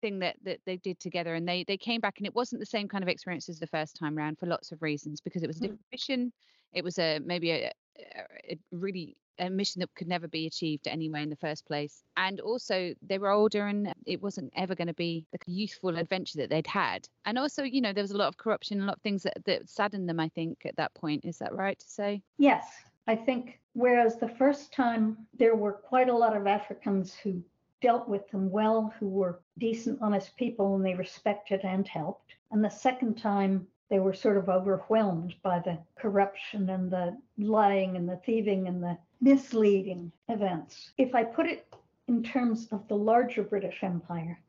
thing 0.00 0.18
that, 0.20 0.36
that 0.44 0.60
they 0.64 0.76
did 0.76 0.98
together 1.00 1.34
and 1.34 1.48
they 1.48 1.64
they 1.64 1.76
came 1.76 2.00
back 2.00 2.18
and 2.18 2.26
it 2.26 2.34
wasn't 2.34 2.60
the 2.60 2.66
same 2.66 2.86
kind 2.86 3.02
of 3.02 3.08
experience 3.08 3.48
as 3.48 3.58
the 3.58 3.66
first 3.66 3.96
time 3.96 4.16
round 4.16 4.38
for 4.38 4.46
lots 4.46 4.70
of 4.70 4.80
reasons 4.80 5.20
because 5.20 5.42
it 5.42 5.48
was 5.48 5.56
a 5.56 5.60
Mm. 5.60 5.62
different 5.62 5.80
mission 5.90 6.32
it 6.72 6.84
was 6.84 7.00
a 7.00 7.18
maybe 7.18 7.50
a 7.50 7.72
a 7.98 8.56
really 8.70 9.16
a 9.38 9.50
mission 9.50 9.80
that 9.80 9.94
could 9.94 10.08
never 10.08 10.28
be 10.28 10.46
achieved 10.46 10.88
anyway 10.88 11.22
in 11.22 11.30
the 11.30 11.36
first 11.36 11.66
place. 11.66 12.02
And 12.16 12.40
also 12.40 12.94
they 13.02 13.18
were 13.18 13.30
older 13.30 13.66
and 13.66 13.92
it 14.06 14.22
wasn't 14.22 14.52
ever 14.56 14.74
going 14.74 14.88
to 14.88 14.94
be 14.94 15.26
the 15.32 15.38
youthful 15.46 15.96
adventure 15.96 16.38
that 16.38 16.50
they'd 16.50 16.66
had. 16.66 17.08
And 17.24 17.38
also 17.38 17.62
you 17.62 17.80
know 17.80 17.92
there 17.92 18.04
was 18.04 18.10
a 18.10 18.16
lot 18.16 18.28
of 18.28 18.36
corruption 18.36 18.80
a 18.80 18.84
lot 18.84 18.96
of 18.96 19.02
things 19.02 19.22
that, 19.22 19.44
that 19.44 19.68
saddened 19.68 20.08
them 20.08 20.20
i 20.20 20.28
think 20.28 20.58
at 20.64 20.76
that 20.76 20.94
point. 20.94 21.24
Is 21.24 21.38
that 21.38 21.54
right 21.54 21.78
to 21.78 21.88
say? 21.88 22.22
Yes, 22.38 22.66
I 23.06 23.16
think 23.16 23.60
whereas 23.72 24.16
the 24.16 24.28
first 24.28 24.72
time 24.72 25.16
there 25.38 25.54
were 25.54 25.72
quite 25.72 26.08
a 26.08 26.16
lot 26.16 26.36
of 26.36 26.46
Africans 26.46 27.14
who 27.14 27.42
dealt 27.80 28.08
with 28.08 28.28
them 28.30 28.50
well, 28.50 28.92
who 28.98 29.08
were 29.08 29.40
decent, 29.58 29.98
honest 30.02 30.36
people, 30.36 30.74
and 30.74 30.84
they 30.84 30.94
respected 30.94 31.60
and 31.62 31.86
helped. 31.86 32.34
And 32.50 32.64
the 32.64 32.70
second 32.70 33.16
time 33.16 33.66
they 33.88 34.00
were 34.00 34.14
sort 34.14 34.36
of 34.36 34.48
overwhelmed 34.48 35.34
by 35.42 35.60
the 35.60 35.78
corruption 35.98 36.68
and 36.70 36.90
the 36.90 37.16
lying 37.38 37.96
and 37.96 38.08
the 38.08 38.20
thieving 38.26 38.68
and 38.68 38.82
the 38.82 38.98
misleading 39.20 40.12
events. 40.28 40.92
If 40.98 41.14
I 41.14 41.24
put 41.24 41.46
it 41.46 41.66
in 42.08 42.22
terms 42.22 42.68
of 42.72 42.86
the 42.88 42.96
larger 42.96 43.42
British 43.42 43.82
Empire, 43.82 44.40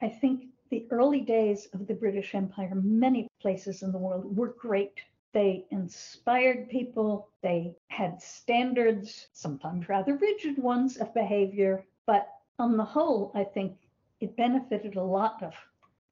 I 0.00 0.08
think 0.08 0.46
the 0.70 0.86
early 0.90 1.20
days 1.20 1.68
of 1.72 1.86
the 1.86 1.94
British 1.94 2.34
Empire, 2.34 2.72
many 2.74 3.26
places 3.40 3.82
in 3.82 3.92
the 3.92 3.98
world, 3.98 4.36
were 4.36 4.54
great. 4.58 5.00
They 5.32 5.66
inspired 5.70 6.68
people, 6.68 7.28
they 7.42 7.74
had 7.88 8.20
standards, 8.20 9.28
sometimes 9.32 9.88
rather 9.88 10.16
rigid 10.16 10.58
ones, 10.58 10.96
of 10.98 11.12
behavior. 11.14 11.84
But 12.06 12.28
on 12.58 12.76
the 12.76 12.84
whole, 12.84 13.32
I 13.34 13.44
think 13.44 13.76
it 14.20 14.36
benefited 14.36 14.96
a 14.96 15.02
lot 15.02 15.42
of 15.42 15.54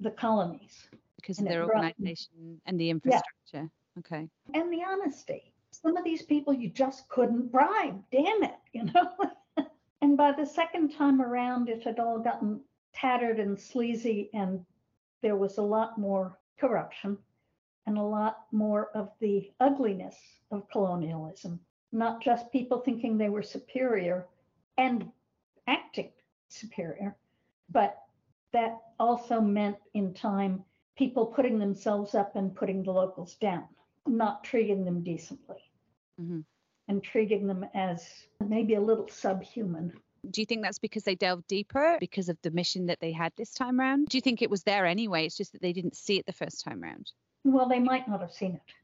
the 0.00 0.10
colonies. 0.10 0.88
Because 1.16 1.38
of 1.38 1.48
their 1.48 1.66
brought- 1.66 1.84
organization 1.84 2.60
and 2.66 2.78
the 2.78 2.90
infrastructure. 2.90 3.70
Okay. 3.98 4.28
and 4.52 4.70
the 4.70 4.82
honesty. 4.84 5.54
Some 5.82 5.96
of 5.96 6.04
these 6.04 6.22
people 6.22 6.54
you 6.54 6.70
just 6.70 7.08
couldn't 7.08 7.52
bribe, 7.52 8.02
damn 8.10 8.42
it, 8.42 8.56
you 8.72 8.84
know? 8.84 9.14
and 10.00 10.16
by 10.16 10.32
the 10.32 10.46
second 10.46 10.90
time 10.90 11.20
around, 11.20 11.68
it 11.68 11.82
had 11.82 11.98
all 11.98 12.18
gotten 12.18 12.62
tattered 12.94 13.38
and 13.38 13.60
sleazy, 13.60 14.30
and 14.32 14.64
there 15.20 15.36
was 15.36 15.58
a 15.58 15.62
lot 15.62 15.98
more 15.98 16.38
corruption 16.58 17.18
and 17.84 17.98
a 17.98 18.02
lot 18.02 18.46
more 18.52 18.90
of 18.94 19.10
the 19.20 19.52
ugliness 19.60 20.16
of 20.50 20.68
colonialism. 20.70 21.60
Not 21.92 22.22
just 22.22 22.50
people 22.52 22.80
thinking 22.80 23.18
they 23.18 23.28
were 23.28 23.42
superior 23.42 24.26
and 24.78 25.12
acting 25.66 26.12
superior, 26.48 27.16
but 27.68 28.02
that 28.52 28.80
also 28.98 29.40
meant 29.40 29.76
in 29.92 30.14
time 30.14 30.64
people 30.96 31.26
putting 31.26 31.58
themselves 31.58 32.14
up 32.14 32.34
and 32.34 32.56
putting 32.56 32.82
the 32.82 32.92
locals 32.92 33.34
down 33.34 33.68
not 34.06 34.44
treating 34.44 34.84
them 34.84 35.02
decently 35.02 35.65
Mhm. 36.20 36.44
and 36.88 37.02
treating 37.02 37.46
them 37.46 37.64
as 37.74 38.26
maybe 38.40 38.74
a 38.74 38.80
little 38.80 39.08
subhuman. 39.08 39.92
Do 40.30 40.40
you 40.40 40.46
think 40.46 40.62
that's 40.62 40.78
because 40.78 41.02
they 41.04 41.14
delved 41.16 41.46
deeper 41.48 41.96
because 42.00 42.28
of 42.28 42.40
the 42.42 42.50
mission 42.50 42.86
that 42.86 43.00
they 43.00 43.12
had 43.12 43.32
this 43.36 43.52
time 43.52 43.78
round? 43.78 44.08
Do 44.08 44.16
you 44.16 44.22
think 44.22 44.40
it 44.40 44.50
was 44.50 44.62
there 44.62 44.86
anyway? 44.86 45.26
It's 45.26 45.36
just 45.36 45.52
that 45.52 45.62
they 45.62 45.72
didn't 45.72 45.96
see 45.96 46.18
it 46.18 46.26
the 46.26 46.32
first 46.32 46.62
time 46.64 46.80
round. 46.80 47.12
Well, 47.44 47.68
they 47.68 47.78
might 47.80 48.08
not 48.08 48.20
have 48.20 48.32
seen 48.32 48.54
it, 48.54 48.74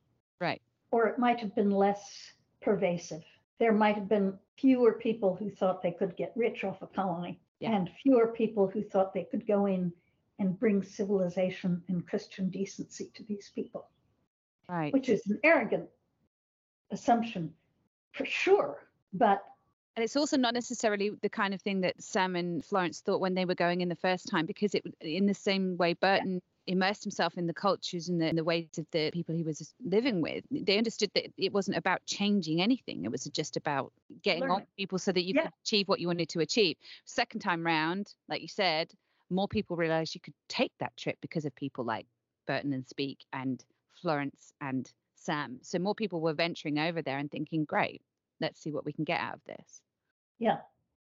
Right. 0.40 0.62
or 0.90 1.06
it 1.06 1.18
might 1.18 1.40
have 1.40 1.54
been 1.54 1.70
less 1.70 2.32
pervasive. 2.60 3.24
There 3.58 3.72
might 3.72 3.94
have 3.96 4.08
been 4.08 4.38
fewer 4.56 4.94
people 4.94 5.34
who 5.34 5.50
thought 5.50 5.82
they 5.82 5.92
could 5.92 6.16
get 6.16 6.36
rich 6.36 6.64
off 6.64 6.82
a 6.82 6.86
colony, 6.88 7.40
Yeah. 7.60 7.74
and 7.76 7.88
fewer 8.02 8.28
people 8.28 8.68
who 8.68 8.82
thought 8.82 9.12
they 9.14 9.24
could 9.24 9.46
go 9.46 9.66
in 9.66 9.92
and 10.38 10.58
bring 10.58 10.82
civilization 10.82 11.84
and 11.88 12.06
Christian 12.06 12.50
decency 12.50 13.10
to 13.14 13.22
these 13.24 13.50
people, 13.50 13.88
Right. 14.68 14.92
which 14.92 15.08
is 15.08 15.24
an 15.28 15.38
arrogant 15.44 15.88
assumption 16.92 17.52
for 18.12 18.24
sure. 18.24 18.78
But 19.12 19.42
And 19.96 20.04
it's 20.04 20.16
also 20.16 20.36
not 20.36 20.54
necessarily 20.54 21.10
the 21.20 21.28
kind 21.28 21.52
of 21.52 21.60
thing 21.60 21.80
that 21.82 22.00
Sam 22.02 22.36
and 22.36 22.64
Florence 22.64 23.00
thought 23.00 23.20
when 23.20 23.34
they 23.34 23.44
were 23.44 23.54
going 23.54 23.80
in 23.80 23.88
the 23.88 23.96
first 23.96 24.28
time, 24.28 24.46
because 24.46 24.74
it, 24.74 24.84
in 25.00 25.26
the 25.26 25.34
same 25.34 25.76
way, 25.76 25.94
Burton 25.94 26.40
immersed 26.68 27.02
himself 27.02 27.36
in 27.36 27.46
the 27.46 27.52
cultures 27.52 28.08
and 28.08 28.20
the, 28.20 28.26
and 28.26 28.38
the 28.38 28.44
ways 28.44 28.68
of 28.78 28.86
the 28.92 29.10
people 29.10 29.34
he 29.34 29.42
was 29.42 29.74
living 29.84 30.20
with. 30.20 30.44
They 30.50 30.78
understood 30.78 31.10
that 31.14 31.32
it 31.36 31.52
wasn't 31.52 31.76
about 31.76 32.04
changing 32.06 32.62
anything. 32.62 33.04
It 33.04 33.10
was 33.10 33.24
just 33.24 33.56
about 33.56 33.92
getting 34.22 34.44
on 34.44 34.48
Learning. 34.48 34.60
with 34.66 34.76
people 34.76 34.98
so 34.98 35.10
that 35.12 35.24
you 35.24 35.34
Yeah. 35.34 35.42
could 35.42 35.52
achieve 35.64 35.88
what 35.88 35.98
you 36.00 36.06
wanted 36.06 36.28
to 36.30 36.40
achieve. 36.40 36.76
Second 37.04 37.40
time 37.40 37.66
round, 37.66 38.14
like 38.28 38.42
you 38.42 38.48
said, 38.48 38.92
more 39.28 39.48
people 39.48 39.76
realized 39.76 40.14
you 40.14 40.20
could 40.20 40.34
take 40.48 40.72
that 40.78 40.96
trip 40.96 41.18
because 41.20 41.44
of 41.44 41.54
people 41.56 41.84
like 41.84 42.06
Burton 42.46 42.72
and 42.72 42.86
Speke 42.86 43.24
and 43.32 43.64
Florence 44.00 44.52
and 44.60 44.90
Sam. 45.24 45.44
Um, 45.44 45.58
so 45.62 45.78
more 45.78 45.94
people 45.94 46.20
were 46.20 46.34
venturing 46.34 46.78
over 46.78 47.02
there 47.02 47.18
and 47.18 47.30
thinking, 47.30 47.64
great, 47.64 48.02
let's 48.40 48.60
see 48.60 48.72
what 48.72 48.84
we 48.84 48.92
can 48.92 49.04
get 49.04 49.20
out 49.20 49.34
of 49.34 49.44
this 49.46 49.82
yeah, 50.42 50.58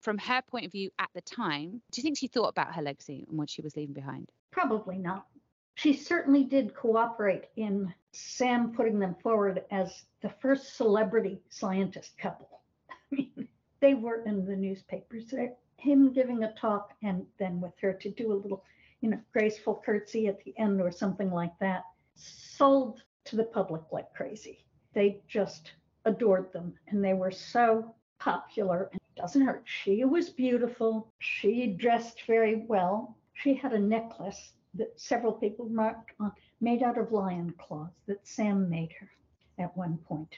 from 0.01 0.17
her 0.17 0.41
point 0.49 0.65
of 0.65 0.71
view 0.71 0.89
at 0.97 1.09
the 1.13 1.21
time, 1.21 1.81
do 1.91 2.01
you 2.01 2.03
think 2.03 2.17
she 2.17 2.27
thought 2.27 2.47
about 2.47 2.73
her 2.73 2.81
legacy 2.81 3.25
and 3.29 3.37
what 3.37 3.49
she 3.49 3.61
was 3.61 3.75
leaving 3.75 3.93
behind? 3.93 4.27
Probably 4.49 4.97
not. 4.97 5.27
She 5.75 5.93
certainly 5.93 6.43
did 6.43 6.73
cooperate 6.73 7.45
in 7.55 7.93
Sam 8.11 8.73
putting 8.73 8.97
them 8.97 9.15
forward 9.21 9.63
as 9.69 10.03
the 10.21 10.33
first 10.41 10.75
celebrity 10.75 11.39
scientist 11.49 12.17
couple. 12.17 12.61
I 12.89 13.15
mean, 13.15 13.47
they 13.81 13.93
were 13.93 14.23
in 14.23 14.45
the 14.45 14.55
newspapers. 14.55 15.31
Him 15.77 16.11
giving 16.11 16.43
a 16.43 16.53
talk 16.53 16.93
and 17.03 17.25
then 17.37 17.61
with 17.61 17.73
her 17.81 17.93
to 17.93 18.09
do 18.09 18.33
a 18.33 18.41
little, 18.41 18.63
you 19.01 19.11
know, 19.11 19.19
graceful 19.31 19.81
curtsy 19.85 20.27
at 20.27 20.43
the 20.43 20.57
end 20.57 20.81
or 20.81 20.91
something 20.91 21.31
like 21.31 21.53
that, 21.59 21.83
sold 22.15 23.03
to 23.25 23.35
the 23.35 23.43
public 23.43 23.81
like 23.91 24.13
crazy. 24.13 24.65
They 24.93 25.21
just 25.27 25.73
adored 26.05 26.51
them 26.53 26.73
and 26.87 27.03
they 27.03 27.13
were 27.13 27.31
so 27.31 27.93
popular. 28.19 28.89
And 28.91 29.01
it 29.15 29.21
doesn't 29.21 29.45
hurt. 29.45 29.63
She 29.65 30.03
was 30.05 30.29
beautiful. 30.29 31.11
She 31.19 31.67
dressed 31.67 32.23
very 32.27 32.65
well. 32.67 33.15
She 33.33 33.53
had 33.53 33.73
a 33.73 33.79
necklace 33.79 34.53
that 34.75 34.99
several 34.99 35.33
people 35.33 35.67
marked 35.69 36.11
on, 36.19 36.31
made 36.61 36.83
out 36.83 36.97
of 36.97 37.11
lion 37.11 37.53
claws 37.57 37.91
that 38.07 38.27
Sam 38.27 38.69
made 38.69 38.91
her 38.99 39.09
at 39.57 39.75
one 39.75 39.97
point. 39.97 40.35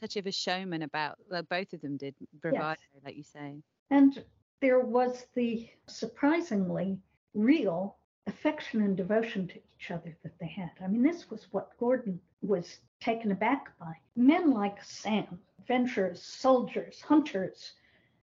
Such 0.00 0.16
of 0.16 0.26
a 0.26 0.32
showman 0.32 0.82
about, 0.82 1.18
well, 1.30 1.42
both 1.42 1.72
of 1.72 1.80
them 1.80 1.96
did 1.96 2.14
bravado, 2.40 2.80
like 3.04 3.16
you 3.16 3.22
say. 3.22 3.62
And 3.90 4.22
there 4.60 4.80
was 4.80 5.26
the 5.34 5.68
surprisingly 5.86 6.98
real 7.34 7.96
affection 8.26 8.82
and 8.82 8.96
devotion 8.96 9.46
to 9.48 9.56
each 9.56 9.90
other 9.90 10.16
that 10.22 10.38
they 10.38 10.46
had. 10.46 10.70
I 10.82 10.88
mean, 10.88 11.02
this 11.02 11.30
was 11.30 11.46
what 11.50 11.76
Gordon 11.78 12.20
was 12.42 12.78
taken 13.00 13.32
aback 13.32 13.76
by. 13.78 13.92
Men 14.16 14.50
like 14.50 14.82
Sam, 14.82 15.38
adventurers, 15.58 16.22
soldiers, 16.22 17.00
hunters, 17.00 17.72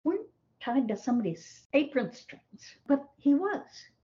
weren't 0.03 0.27
tied 0.61 0.87
to 0.87 0.97
somebody's 0.97 1.67
apron 1.73 2.11
strings, 2.13 2.75
but 2.87 3.03
he 3.17 3.33
was. 3.33 3.61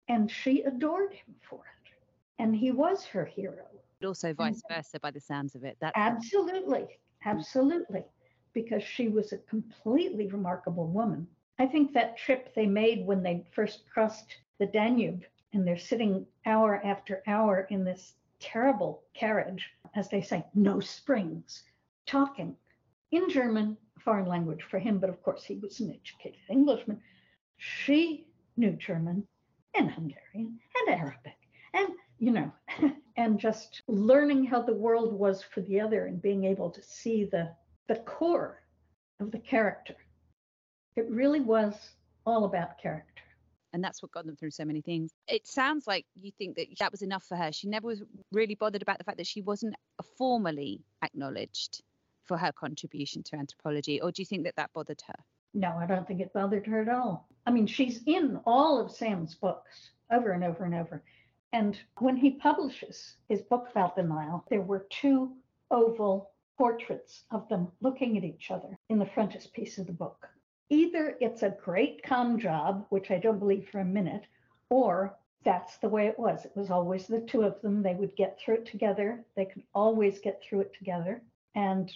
And 0.08 0.30
she 0.30 0.62
adored 0.62 1.14
him 1.14 1.36
for 1.42 1.60
it. 1.60 1.92
And 2.40 2.56
he 2.56 2.72
was 2.72 3.06
her 3.06 3.26
hero. 3.26 3.66
But 4.00 4.08
also 4.08 4.34
vice 4.34 4.62
versa 4.70 5.00
by 5.00 5.12
the 5.12 5.20
sounds 5.20 5.56
of 5.56 5.64
it. 5.64 5.78
That's 5.80 5.96
Absolutely, 5.96 6.88
absolutely, 7.26 8.04
because 8.54 8.84
she 8.84 9.08
was 9.08 9.32
a 9.32 9.38
completely 9.38 10.28
remarkable 10.28 10.88
woman. 10.88 11.28
I 11.58 11.66
think 11.66 11.94
that 11.94 12.18
trip 12.18 12.54
they 12.54 12.66
made 12.66 13.06
when 13.06 13.24
they 13.24 13.46
first 13.54 13.84
crossed 13.92 14.36
the 14.60 14.66
Danube 14.66 15.24
and 15.56 15.66
they're 15.66 15.78
sitting 15.78 16.26
hour 16.46 16.82
after 16.84 17.24
hour 17.26 17.68
in 17.70 17.84
this 17.84 18.14
terrible 18.40 19.04
carriage, 19.14 19.72
as 19.96 20.10
they 20.10 20.22
say, 20.22 20.46
no 20.54 20.80
springs, 20.80 21.64
talking 22.06 22.56
in 23.12 23.30
German, 23.30 23.78
foreign 24.00 24.28
language 24.28 24.64
for 24.64 24.78
him, 24.78 25.00
but 25.00 25.10
of 25.10 25.24
course 25.24 25.44
he 25.44 25.56
was 25.56 25.80
an 25.80 25.90
educated 25.90 26.42
Englishman. 26.50 27.02
She 27.58 28.28
knew 28.58 28.74
German 28.74 29.26
and 29.74 29.90
Hungarian 29.90 30.60
and 30.76 31.00
Arabic 31.00 31.38
and, 31.74 31.90
you 32.20 32.32
know, 32.32 32.52
and 33.18 33.40
just 33.40 33.82
learning 33.88 34.44
how 34.44 34.62
the 34.62 34.74
world 34.74 35.14
was 35.14 35.42
for 35.42 35.62
the 35.62 35.80
other 35.80 36.06
and 36.06 36.22
being 36.22 36.44
able 36.44 36.70
to 36.70 36.84
see 36.84 37.26
the 37.26 37.50
the 37.88 37.96
core 37.98 38.62
of 39.20 39.32
the 39.32 39.40
character. 39.40 39.96
It 40.96 41.10
really 41.10 41.40
was 41.40 41.92
all 42.26 42.46
about 42.46 42.80
character. 42.80 43.15
And 43.76 43.84
that's 43.84 44.02
what 44.02 44.12
got 44.12 44.26
them 44.26 44.38
through 44.38 44.52
so 44.52 44.64
many 44.64 44.82
things. 44.82 45.12
It 45.28 45.46
sounds 45.46 45.86
like 45.86 46.06
you 46.20 46.32
think 46.32 46.56
that 46.56 46.68
that 46.80 46.92
was 46.92 47.02
enough 47.02 47.26
for 47.26 47.36
her. 47.36 47.52
She 47.52 47.68
never 47.68 47.88
was 47.88 48.02
really 48.32 48.56
bothered 48.56 48.82
about 48.82 48.98
the 48.98 49.04
fact 49.04 49.18
that 49.18 49.28
she 49.28 49.42
wasn't 49.42 49.76
formally 50.18 50.82
acknowledged 51.04 51.84
for 52.24 52.38
her 52.38 52.54
contribution 52.54 53.22
to 53.24 53.36
anthropology, 53.36 54.02
or 54.02 54.14
do 54.14 54.22
you 54.22 54.26
think 54.26 54.46
that 54.46 54.56
that 54.56 54.72
bothered 54.74 55.02
her? 55.06 55.14
No, 55.54 55.78
I 55.78 55.86
don't 55.86 56.08
think 56.08 56.22
it 56.22 56.34
bothered 56.34 56.66
her 56.66 56.82
at 56.82 56.90
all. 56.90 57.28
I 57.46 57.52
mean, 57.52 57.68
she's 57.68 58.02
in 58.06 58.40
all 58.46 58.80
of 58.80 58.92
Sam's 58.92 59.36
books 59.36 59.92
over 60.12 60.32
and 60.32 60.44
over 60.44 60.64
and 60.64 60.74
over. 60.74 61.04
And 61.52 61.78
when 62.00 62.16
he 62.16 62.32
publishes 62.32 63.16
his 63.28 63.42
book 63.42 63.68
about 63.72 63.98
the 63.98 64.04
Nile, 64.04 64.46
there 64.50 64.62
were 64.62 64.88
two 64.90 65.34
oval 65.70 66.32
portraits 66.58 67.26
of 67.32 67.48
them 67.50 67.68
looking 67.82 68.18
at 68.18 68.24
each 68.24 68.52
other 68.52 68.80
in 68.90 69.00
the 69.00 69.06
frontispiece 69.06 69.78
of 69.78 69.88
the 69.88 69.94
book. 69.94 70.30
Either 70.70 71.16
it's 71.22 71.44
a 71.44 71.56
great 71.64 72.02
con 72.04 72.40
job, 72.40 72.86
which 72.90 73.12
I 73.12 73.20
don't 73.20 73.40
believe 73.40 73.70
for 73.70 73.80
a 73.80 73.86
minute, 73.86 74.26
or 74.70 75.16
that's 75.44 75.78
the 75.78 75.90
way 75.90 76.08
it 76.08 76.18
was. 76.18 76.44
It 76.46 76.56
was 76.56 76.72
always 76.72 77.06
the 77.06 77.22
two 77.22 77.44
of 77.44 77.62
them. 77.62 77.84
They 77.84 77.94
would 77.94 78.16
get 78.16 78.40
through 78.40 78.56
it 78.56 78.66
together. 78.66 79.24
They 79.36 79.46
could 79.46 79.64
always 79.74 80.20
get 80.20 80.42
through 80.42 80.62
it 80.62 80.74
together. 80.74 81.22
And 81.54 81.92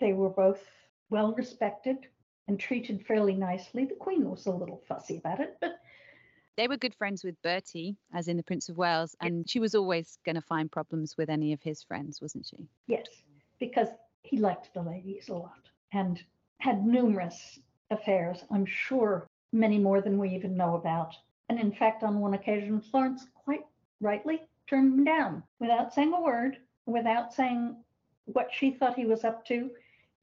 they 0.00 0.14
were 0.14 0.30
both 0.30 0.62
well 1.10 1.34
respected 1.34 1.98
and 2.48 2.58
treated 2.58 3.06
fairly 3.06 3.34
nicely. 3.34 3.84
The 3.84 3.94
Queen 3.94 4.28
was 4.28 4.46
a 4.46 4.50
little 4.50 4.82
fussy 4.88 5.18
about 5.18 5.40
it, 5.40 5.56
but 5.60 5.80
They 6.56 6.68
were 6.68 6.76
good 6.76 6.94
friends 6.94 7.24
with 7.24 7.40
Bertie, 7.42 7.96
as 8.12 8.28
in 8.28 8.36
the 8.36 8.42
Prince 8.42 8.68
of 8.68 8.78
Wales, 8.78 9.14
and 9.20 9.48
she 9.48 9.60
was 9.60 9.74
always 9.74 10.18
going 10.24 10.36
to 10.36 10.40
find 10.40 10.70
problems 10.70 11.16
with 11.16 11.28
any 11.28 11.52
of 11.52 11.62
his 11.62 11.82
friends, 11.82 12.22
wasn't 12.22 12.46
she? 12.46 12.68
yes, 12.86 13.06
because 13.58 13.88
he 14.22 14.38
liked 14.38 14.72
the 14.72 14.82
ladies 14.82 15.28
a 15.28 15.34
lot 15.34 15.68
and 15.92 16.22
had 16.58 16.86
numerous 16.86 17.58
affairs, 17.90 18.44
I'm 18.50 18.66
sure 18.66 19.26
many 19.52 19.78
more 19.78 20.00
than 20.00 20.18
we 20.18 20.30
even 20.30 20.56
know 20.56 20.74
about. 20.76 21.14
And 21.48 21.58
in 21.60 21.72
fact, 21.72 22.02
on 22.02 22.20
one 22.20 22.34
occasion, 22.34 22.80
Florence 22.80 23.26
quite 23.34 23.66
rightly 24.00 24.42
turned 24.66 24.94
him 24.94 25.04
down 25.04 25.42
without 25.60 25.92
saying 25.94 26.12
a 26.12 26.20
word, 26.20 26.58
without 26.86 27.32
saying 27.32 27.76
what 28.26 28.48
she 28.52 28.72
thought 28.72 28.96
he 28.96 29.06
was 29.06 29.24
up 29.24 29.44
to. 29.46 29.70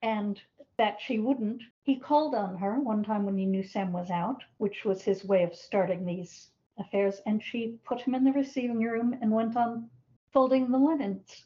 and 0.02 0.42
that 0.78 1.00
she 1.00 1.20
wouldn't. 1.20 1.62
He 1.84 1.96
called 2.00 2.34
on 2.34 2.58
her 2.58 2.80
one 2.80 3.04
time 3.04 3.26
when 3.26 3.38
he 3.38 3.46
knew 3.46 3.64
Sam 3.64 3.92
was 3.94 4.10
out, 4.10 4.44
which 4.58 4.84
was 4.84 5.04
his 5.04 5.24
way 5.24 5.44
of 5.44 5.56
starting 5.56 6.06
these 6.06 6.50
affairs, 6.80 7.22
and 7.26 7.44
she 7.44 7.78
put 7.86 8.02
him 8.02 8.16
in 8.16 8.24
the 8.24 8.32
receiving 8.32 8.80
room 8.82 9.16
and 9.22 9.32
went 9.32 9.56
on 9.56 9.90
folding 10.34 10.72
the 10.72 10.78
linens. 10.78 11.46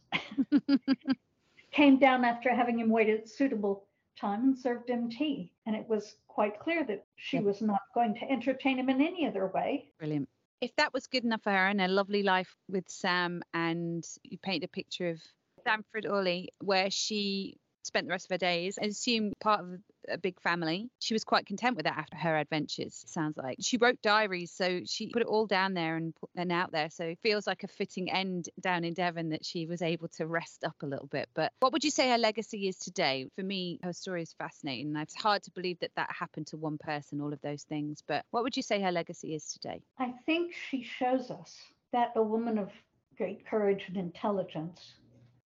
Came 1.72 1.98
down 2.00 2.24
after 2.24 2.54
having 2.54 2.80
him 2.80 2.90
wait 2.90 3.10
a 3.10 3.28
suitable 3.28 3.86
time 4.20 4.44
and 4.44 4.58
served 4.58 4.90
him 4.90 5.10
tea. 5.10 5.52
And 5.66 5.76
it 5.76 5.88
was 5.88 6.16
quite 6.28 6.60
clear 6.60 6.84
that 6.86 7.06
she 7.16 7.40
was 7.40 7.62
not 7.62 7.82
going 7.94 8.16
to 8.16 8.32
entertain 8.32 8.78
him 8.78 8.90
in 8.90 9.02
any 9.02 9.28
other 9.28 9.48
way. 9.54 9.90
Brilliant. 10.00 10.30
If 10.62 10.76
that 10.78 10.94
was 10.94 11.08
good 11.08 11.24
enough 11.24 11.44
for 11.44 11.52
her 11.52 11.68
and 11.68 11.82
a 11.82 11.88
lovely 11.88 12.24
life 12.24 12.56
with 12.70 12.88
Sam, 12.88 13.44
and 13.54 14.06
you 14.24 14.38
paint 14.38 14.64
a 14.64 14.68
picture 14.68 15.10
of 15.10 15.22
Sandford 15.66 16.06
Orleigh, 16.06 16.48
where 16.62 16.90
she 16.90 17.58
spent 17.86 18.08
the 18.08 18.12
rest 18.12 18.26
of 18.26 18.32
her 18.32 18.38
days, 18.38 18.78
I 18.82 18.86
assume 18.86 19.34
part 19.40 19.62
of 19.62 19.80
a 20.10 20.18
big 20.18 20.40
family, 20.40 20.90
she 21.00 21.14
was 21.14 21.24
quite 21.24 21.46
content 21.46 21.76
with 21.76 21.86
that 21.86 21.98
after 21.98 22.16
her 22.16 22.38
adventures, 22.38 23.04
sounds 23.08 23.38
like. 23.38 23.58
She 23.62 23.78
wrote 23.78 24.02
diaries, 24.02 24.52
so 24.52 24.82
she 24.86 25.10
put 25.10 25.22
it 25.22 25.28
all 25.28 25.48
down 25.48 25.74
there 25.74 25.96
and, 25.96 26.16
put, 26.16 26.30
and 26.36 26.52
out 26.52 26.72
there. 26.72 26.90
So 26.90 27.06
it 27.06 27.20
feels 27.24 27.48
like 27.48 27.64
a 27.64 27.68
fitting 27.68 28.12
end 28.12 28.50
down 28.60 28.84
in 28.84 28.94
Devon 28.94 29.30
that 29.30 29.46
she 29.46 29.66
was 29.66 29.82
able 29.82 30.08
to 30.10 30.28
rest 30.28 30.64
up 30.64 30.76
a 30.82 30.86
little 30.86 31.08
bit. 31.08 31.30
But 31.34 31.52
what 31.60 31.74
would 31.74 31.84
you 31.84 31.92
say 31.92 32.10
her 32.10 32.18
legacy 32.18 32.68
is 32.68 32.78
today? 32.78 33.28
For 33.36 33.44
me, 33.44 33.80
her 33.84 33.94
story 33.94 34.22
is 34.22 34.34
fascinating. 34.34 34.96
It's 34.96 35.16
hard 35.16 35.44
to 35.44 35.52
believe 35.52 35.80
that 35.80 35.92
that 35.96 36.12
happened 36.12 36.48
to 36.48 36.58
one 36.58 36.78
person, 36.78 37.22
all 37.22 37.34
of 37.34 37.42
those 37.42 37.64
things. 37.64 38.04
But 38.08 38.26
what 38.32 38.44
would 38.44 38.58
you 38.58 38.64
say 38.64 38.82
her 38.82 38.92
legacy 38.92 39.36
is 39.36 39.52
today? 39.54 39.82
I 40.00 40.14
think 40.26 40.54
she 40.70 40.84
shows 40.84 41.32
us 41.32 41.56
that 41.92 42.12
a 42.16 42.24
woman 42.24 42.58
of 42.58 42.72
great 43.18 43.46
courage 43.46 43.86
and 43.88 43.98
intelligence 43.98 44.96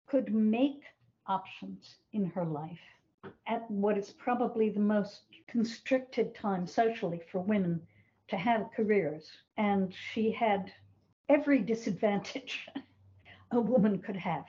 could 0.07 0.33
make 0.33 0.83
options 1.29 1.95
in 2.11 2.25
her 2.25 2.43
life 2.43 2.79
at 3.47 3.69
what 3.69 3.97
is 3.97 4.11
probably 4.11 4.69
the 4.69 4.79
most 4.79 5.21
constricted 5.47 6.35
time 6.35 6.67
socially 6.67 7.21
for 7.31 7.39
women 7.39 7.81
to 8.27 8.35
have 8.35 8.69
careers. 8.75 9.29
And 9.57 9.93
she 9.93 10.31
had 10.31 10.71
every 11.29 11.59
disadvantage 11.73 12.67
a 13.51 13.59
woman 13.59 13.99
could 13.99 14.15
have, 14.15 14.45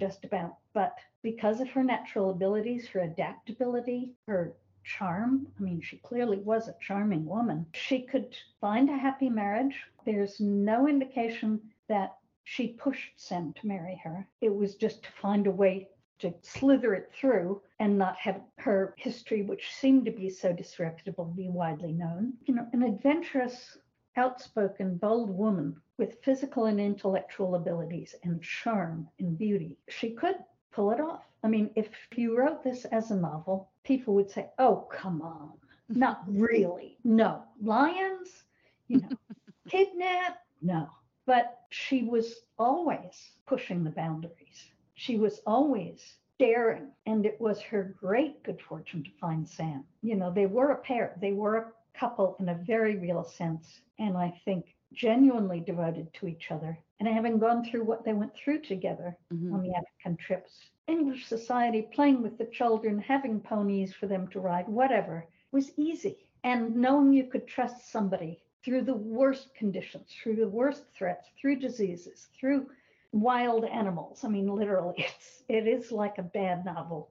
just 0.00 0.24
about. 0.24 0.56
But 0.72 0.96
because 1.22 1.60
of 1.60 1.68
her 1.70 1.84
natural 1.84 2.30
abilities, 2.30 2.88
her 2.88 3.00
adaptability, 3.00 4.12
her 4.26 4.54
charm. 4.84 5.46
I 5.58 5.62
mean, 5.62 5.80
she 5.80 5.98
clearly 5.98 6.38
was 6.38 6.68
a 6.68 6.74
charming 6.80 7.24
woman. 7.24 7.66
She 7.74 8.02
could 8.02 8.36
find 8.60 8.90
a 8.90 8.96
happy 8.96 9.28
marriage. 9.28 9.76
There's 10.04 10.40
no 10.40 10.88
indication 10.88 11.60
that 11.88 12.16
she 12.44 12.68
pushed 12.68 13.12
Sam 13.16 13.52
to 13.54 13.66
marry 13.66 14.00
her. 14.02 14.26
It 14.40 14.54
was 14.54 14.74
just 14.74 15.04
to 15.04 15.12
find 15.20 15.46
a 15.46 15.50
way 15.50 15.88
to 16.22 16.32
slither 16.40 16.94
it 16.94 17.10
through 17.12 17.60
and 17.80 17.98
not 17.98 18.16
have 18.16 18.40
her 18.58 18.94
history, 18.96 19.42
which 19.42 19.74
seemed 19.74 20.04
to 20.04 20.10
be 20.12 20.30
so 20.30 20.52
disreputable, 20.52 21.24
be 21.24 21.48
widely 21.48 21.92
known. 21.92 22.32
You 22.44 22.54
know, 22.54 22.66
an 22.72 22.82
adventurous, 22.82 23.76
outspoken, 24.16 24.96
bold 24.98 25.30
woman 25.30 25.76
with 25.98 26.22
physical 26.22 26.66
and 26.66 26.80
intellectual 26.80 27.56
abilities 27.56 28.14
and 28.22 28.40
charm 28.42 29.08
and 29.18 29.36
beauty. 29.36 29.76
She 29.88 30.10
could 30.10 30.36
pull 30.70 30.92
it 30.92 31.00
off. 31.00 31.24
I 31.42 31.48
mean, 31.48 31.70
if 31.74 31.88
you 32.14 32.38
wrote 32.38 32.62
this 32.62 32.84
as 32.86 33.10
a 33.10 33.16
novel, 33.16 33.70
people 33.82 34.14
would 34.14 34.30
say, 34.30 34.48
oh, 34.58 34.86
come 34.92 35.22
on. 35.22 35.52
Not 35.88 36.22
really. 36.28 36.98
No. 37.04 37.42
Lions? 37.60 38.44
You 38.88 39.00
know, 39.00 39.08
kidnap? 39.68 40.38
No. 40.60 40.88
But 41.26 41.60
she 41.70 42.04
was 42.04 42.40
always 42.58 43.32
pushing 43.46 43.84
the 43.84 43.90
boundaries. 43.90 44.71
She 45.04 45.18
was 45.18 45.40
always 45.46 46.16
daring. 46.38 46.92
And 47.06 47.26
it 47.26 47.40
was 47.40 47.60
her 47.62 47.82
great 47.98 48.44
good 48.44 48.60
fortune 48.62 49.02
to 49.02 49.10
find 49.20 49.48
Sam. 49.48 49.84
You 50.00 50.14
know, 50.14 50.30
they 50.30 50.46
were 50.46 50.70
a 50.70 50.80
pair, 50.80 51.18
they 51.20 51.32
were 51.32 51.56
a 51.56 51.72
couple 51.98 52.36
in 52.38 52.48
a 52.48 52.54
very 52.54 52.94
real 52.96 53.24
sense. 53.24 53.80
And 53.98 54.16
I 54.16 54.30
think 54.44 54.76
genuinely 54.92 55.58
devoted 55.58 56.14
to 56.14 56.28
each 56.28 56.52
other. 56.52 56.78
And 57.00 57.08
having 57.08 57.40
gone 57.40 57.64
through 57.64 57.82
what 57.82 58.04
they 58.04 58.12
went 58.12 58.32
through 58.36 58.60
together 58.60 59.16
Mhm. 59.32 59.52
on 59.52 59.62
the 59.62 59.74
African 59.74 60.16
trips, 60.18 60.70
English 60.86 61.26
society, 61.26 61.82
playing 61.82 62.22
with 62.22 62.38
the 62.38 62.46
children, 62.46 63.00
having 63.00 63.40
ponies 63.40 63.92
for 63.92 64.06
them 64.06 64.28
to 64.28 64.38
ride, 64.38 64.68
whatever, 64.68 65.26
was 65.50 65.76
easy. 65.76 66.16
And 66.44 66.76
knowing 66.76 67.12
you 67.12 67.24
could 67.26 67.48
trust 67.48 67.90
somebody 67.90 68.40
through 68.64 68.82
the 68.82 68.94
worst 68.94 69.52
conditions, 69.56 70.14
through 70.22 70.36
the 70.36 70.48
worst 70.48 70.84
threats, 70.96 71.28
through 71.40 71.56
diseases, 71.56 72.28
through 72.38 72.70
wild 73.12 73.64
animals. 73.64 74.24
I 74.24 74.28
mean, 74.28 74.48
literally, 74.48 74.94
it's 74.98 75.44
it 75.48 75.66
is 75.66 75.92
like 75.92 76.18
a 76.18 76.22
bad 76.22 76.64
novel 76.64 77.10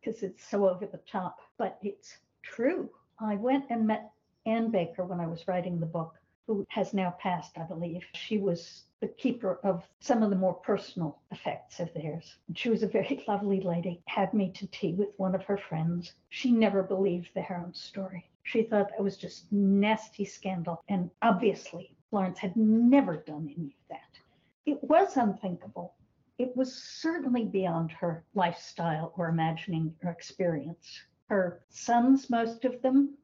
because 0.00 0.22
it's 0.22 0.44
so 0.44 0.68
over 0.68 0.86
the 0.86 1.00
top, 1.10 1.40
but 1.58 1.78
it's 1.82 2.18
true. 2.42 2.90
I 3.20 3.36
went 3.36 3.66
and 3.70 3.86
met 3.86 4.10
Anne 4.46 4.70
Baker 4.70 5.04
when 5.04 5.20
I 5.20 5.26
was 5.26 5.46
writing 5.46 5.78
the 5.78 5.86
book, 5.86 6.16
who 6.46 6.66
has 6.68 6.92
now 6.92 7.14
passed, 7.20 7.56
I 7.56 7.62
believe. 7.62 8.02
She 8.14 8.38
was 8.38 8.84
the 9.00 9.08
keeper 9.08 9.60
of 9.62 9.86
some 10.00 10.22
of 10.22 10.30
the 10.30 10.36
more 10.36 10.54
personal 10.54 11.18
effects 11.30 11.78
of 11.78 11.92
theirs. 11.94 12.36
And 12.48 12.58
she 12.58 12.68
was 12.68 12.82
a 12.82 12.88
very 12.88 13.22
lovely 13.28 13.60
lady, 13.60 14.02
had 14.06 14.34
me 14.34 14.50
to 14.52 14.66
tea 14.68 14.94
with 14.94 15.10
one 15.18 15.34
of 15.34 15.44
her 15.44 15.56
friends. 15.56 16.14
She 16.30 16.50
never 16.50 16.82
believed 16.82 17.30
the 17.34 17.42
harem 17.42 17.74
story. 17.74 18.28
She 18.42 18.62
thought 18.62 18.88
that 18.88 19.02
was 19.02 19.16
just 19.16 19.52
nasty 19.52 20.24
scandal. 20.24 20.82
And 20.88 21.10
obviously, 21.20 21.94
Florence 22.10 22.38
had 22.38 22.56
never 22.56 23.16
done 23.18 23.52
any 23.56 23.66
of 23.66 23.88
that. 23.90 24.21
It 24.64 24.82
was 24.84 25.16
unthinkable. 25.16 25.94
It 26.38 26.56
was 26.56 26.72
certainly 26.74 27.44
beyond 27.44 27.90
her 27.92 28.24
lifestyle 28.34 29.12
or 29.16 29.28
imagining 29.28 29.96
or 30.04 30.10
experience. 30.10 31.02
Her 31.28 31.62
sons, 31.68 32.30
most 32.30 32.64
of 32.64 32.80
them, 32.82 33.18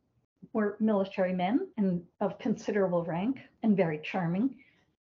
were 0.53 0.77
military 0.81 1.33
men 1.33 1.69
and 1.77 2.05
of 2.21 2.39
considerable 2.39 3.05
rank 3.05 3.39
and 3.63 3.77
very 3.77 4.01
charming 4.01 4.57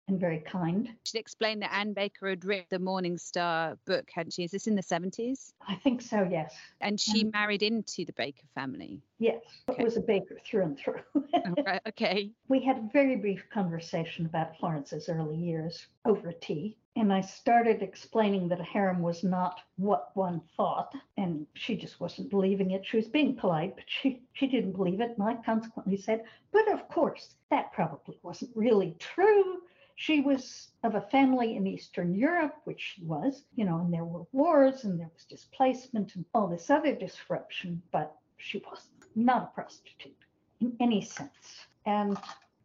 and 0.08 0.20
very 0.20 0.40
kind. 0.40 0.90
She'd 1.04 1.20
explained 1.20 1.62
that 1.62 1.74
Anne 1.74 1.94
Baker 1.94 2.30
had 2.30 2.46
written 2.46 2.66
the 2.70 2.80
Morning 2.80 3.18
Star 3.18 3.78
book, 3.86 4.10
hadn't 4.14 4.32
she? 4.32 4.44
Is 4.44 4.52
this 4.52 4.68
in 4.68 4.76
the 4.76 4.82
70s? 4.82 5.54
I 5.68 5.76
think 5.76 6.02
so, 6.02 6.28
yes. 6.30 6.56
And 6.80 7.00
she 7.00 7.26
Mhm. 7.26 7.34
married 7.34 7.64
into 7.64 8.06
the 8.06 8.14
Baker 8.14 8.46
family. 8.56 9.02
Yes, 9.20 9.42
Okay. 9.70 9.82
it 9.82 9.86
was 9.86 9.98
a 9.98 10.02
baker 10.02 10.40
through 10.46 10.64
and 10.64 10.78
through. 10.78 11.02
Oh, 11.16 11.56
right, 11.66 11.82
okay. 11.88 12.32
we 12.48 12.62
had 12.62 12.78
a 12.78 12.90
very 12.94 13.16
brief 13.18 13.44
conversation 13.50 14.26
about 14.26 14.58
Florence's 14.58 15.10
early 15.10 15.36
years 15.36 15.88
over 16.06 16.32
tea. 16.32 16.78
And 16.96 17.12
I 17.14 17.22
started 17.22 17.82
explaining 17.84 18.48
that 18.48 18.60
a 18.62 18.64
harem 18.64 19.02
was 19.02 19.24
not 19.24 19.60
what 19.76 20.16
one 20.16 20.42
thought. 20.56 20.96
And 21.18 21.46
she 21.54 21.76
just 21.76 22.00
wasn't 22.00 22.30
believing 22.30 22.72
it. 22.72 22.86
She 22.86 22.98
was 22.98 23.08
being 23.08 23.36
polite, 23.36 23.76
but 23.76 23.86
she, 23.88 24.22
she 24.34 24.48
didn't 24.48 24.72
believe 24.72 25.02
it. 25.02 25.12
And 25.18 25.24
I 25.24 25.36
consequently 25.36 25.98
said, 25.98 26.24
But 26.52 26.68
of 26.72 26.88
course, 26.88 27.36
that 27.52 27.72
probably 27.74 28.18
wasn't 28.24 28.56
really 28.56 28.96
true. 29.00 29.62
She 30.00 30.22
was 30.22 30.70
of 30.84 30.94
a 30.94 31.02
family 31.02 31.56
in 31.56 31.66
Eastern 31.66 32.14
Europe, 32.14 32.56
which 32.66 32.94
she 32.96 33.04
was, 33.04 33.44
you 33.56 33.66
know, 33.66 33.80
and 33.80 33.92
there 33.92 34.06
were 34.06 34.28
wars 34.32 34.84
and 34.84 35.00
there 35.00 35.10
was 35.12 35.26
displacement 35.26 36.16
and 36.16 36.24
all 36.36 36.48
this 36.48 36.70
other 36.70 36.94
disruption, 36.94 37.82
but 37.92 38.16
she 38.38 38.60
was 38.60 38.90
not 39.16 39.44
a 39.44 39.56
prostitute 39.56 40.16
in 40.62 40.76
any 40.80 41.02
sense. 41.02 41.66
And 41.88 42.16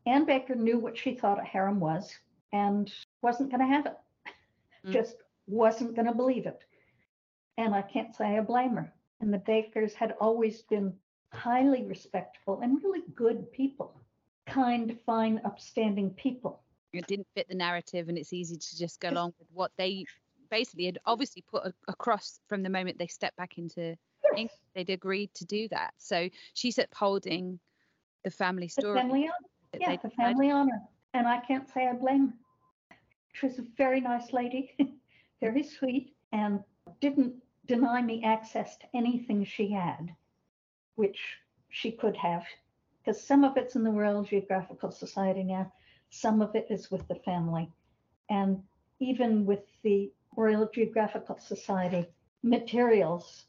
Anne 0.05 0.27
Baker 0.27 0.55
knew 0.55 0.79
what 0.79 0.99
she 0.99 1.15
thought 1.15 1.41
a 1.41 1.45
harem 1.45 1.81
was 1.81 2.15
and 2.53 2.93
wasn't 3.23 3.51
going 3.51 3.61
to 3.67 3.75
have 3.75 3.87
it, 3.87 3.97
Mm. 4.85 4.93
just 4.93 5.17
wasn't 5.47 5.95
going 5.95 6.07
to 6.09 6.15
believe 6.15 6.45
it. 6.47 6.61
And 7.57 7.75
I 7.75 7.83
can't 7.83 8.15
say 8.15 8.37
I 8.37 8.41
blame 8.41 8.77
her. 8.77 8.93
And 9.21 9.33
the 9.33 9.39
Bakers 9.39 9.95
had 9.95 10.13
always 10.21 10.63
been 10.63 10.93
highly 11.33 11.85
respectful 11.85 12.61
and 12.61 12.83
really 12.83 13.05
good 13.15 13.51
people, 13.53 13.99
kind, 14.47 14.99
fine, 15.07 15.41
upstanding 15.45 16.11
people. 16.11 16.62
It 16.93 17.07
didn't 17.07 17.27
fit 17.35 17.49
the 17.49 17.55
narrative, 17.55 18.09
and 18.09 18.19
it's 18.19 18.33
easy 18.33 18.57
to 18.57 18.79
just 18.79 19.01
go 19.01 19.11
along 19.11 19.35
with 19.39 19.49
what 19.53 19.73
they 19.77 20.05
basically 20.51 20.85
had 20.85 20.99
obviously 21.07 21.43
put 21.51 21.65
a- 21.65 21.75
across 21.89 22.41
from 22.49 22.63
the 22.63 22.69
moment 22.69 22.99
they 22.99 23.07
stepped 23.07 23.37
back 23.37 23.57
into 23.57 23.97
England. 24.37 24.51
They'd 24.75 24.91
agreed 24.91 25.33
to 25.35 25.47
do 25.47 25.69
that. 25.69 25.95
So 25.97 26.29
she's 26.53 26.79
upholding 26.79 27.59
the 28.25 28.31
family 28.31 28.69
story. 28.69 28.95
The 28.95 29.01
family 29.01 29.23
honor. 29.25 29.81
Yeah, 29.81 29.97
the 29.97 30.11
family 30.11 30.51
honor. 30.51 30.83
And 31.15 31.27
I 31.27 31.41
can't 31.41 31.69
say 31.69 31.89
I 31.89 31.95
blame 31.95 32.29
her. 32.29 32.97
She 33.33 33.47
was 33.47 33.59
a 33.59 33.65
very 33.77 34.01
nice 34.01 34.33
lady, 34.33 34.75
very 35.41 35.63
sweet, 35.63 36.15
and 36.33 36.61
didn't 37.01 37.35
deny 37.67 38.03
me 38.03 38.23
access 38.25 38.77
to 38.77 38.87
anything 38.95 39.45
she 39.45 39.71
had, 39.71 40.15
which 40.97 41.39
she 41.71 41.93
could 41.93 42.17
have, 42.17 42.45
because 42.99 43.23
some 43.23 43.45
of 43.45 43.57
it's 43.57 43.75
in 43.75 43.85
the 43.85 43.91
Royal 43.91 44.23
Geographical 44.23 44.91
Society 44.91 45.43
now, 45.43 45.73
some 46.13 46.43
of 46.43 46.55
it 46.55 46.67
is 46.71 46.91
with 46.91 47.07
the 47.09 47.17
family. 47.17 47.69
And 48.31 48.63
even 49.01 49.45
with 49.45 49.65
the 49.83 50.13
Royal 50.37 50.69
Geographical 50.73 51.39
Society 51.39 52.07
materials, 52.43 53.47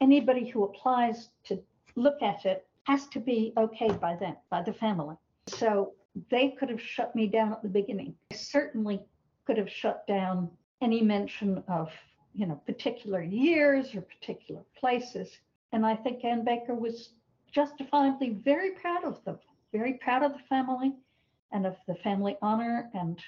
anybody 0.00 0.46
who 0.48 0.64
applies 0.64 1.28
to 1.44 1.62
look 1.96 2.22
at 2.22 2.46
it 2.46 2.66
has 2.84 3.06
to 3.08 3.20
be 3.20 3.52
okayed 3.56 4.00
by 4.00 4.16
them, 4.16 4.36
by 4.48 4.62
the 4.62 4.72
family. 4.72 5.16
So 5.48 5.92
they 6.30 6.50
could 6.50 6.70
have 6.70 6.80
shut 6.80 7.14
me 7.14 7.26
down 7.26 7.52
at 7.52 7.62
the 7.62 7.68
beginning. 7.68 8.14
They 8.30 8.36
certainly 8.36 9.00
could 9.44 9.58
have 9.58 9.70
shut 9.70 10.06
down 10.06 10.50
any 10.80 11.02
mention 11.02 11.62
of 11.68 11.90
you 12.36 12.46
know, 12.46 12.60
particular 12.66 13.22
years 13.22 13.94
or 13.94 14.02
particular 14.02 14.60
places. 14.78 15.38
And 15.72 15.84
I 15.84 15.96
think 15.96 16.24
Anne 16.24 16.44
Baker 16.44 16.74
was 16.74 17.10
justifiably 17.50 18.30
very 18.44 18.72
proud 18.72 19.04
of 19.04 19.24
them, 19.24 19.38
very 19.72 19.94
proud 19.94 20.22
of 20.22 20.34
the 20.34 20.38
family 20.40 20.92
and 21.52 21.66
of 21.66 21.76
the 21.86 21.94
family 21.96 22.36
honor 22.42 22.90
and 22.94 23.18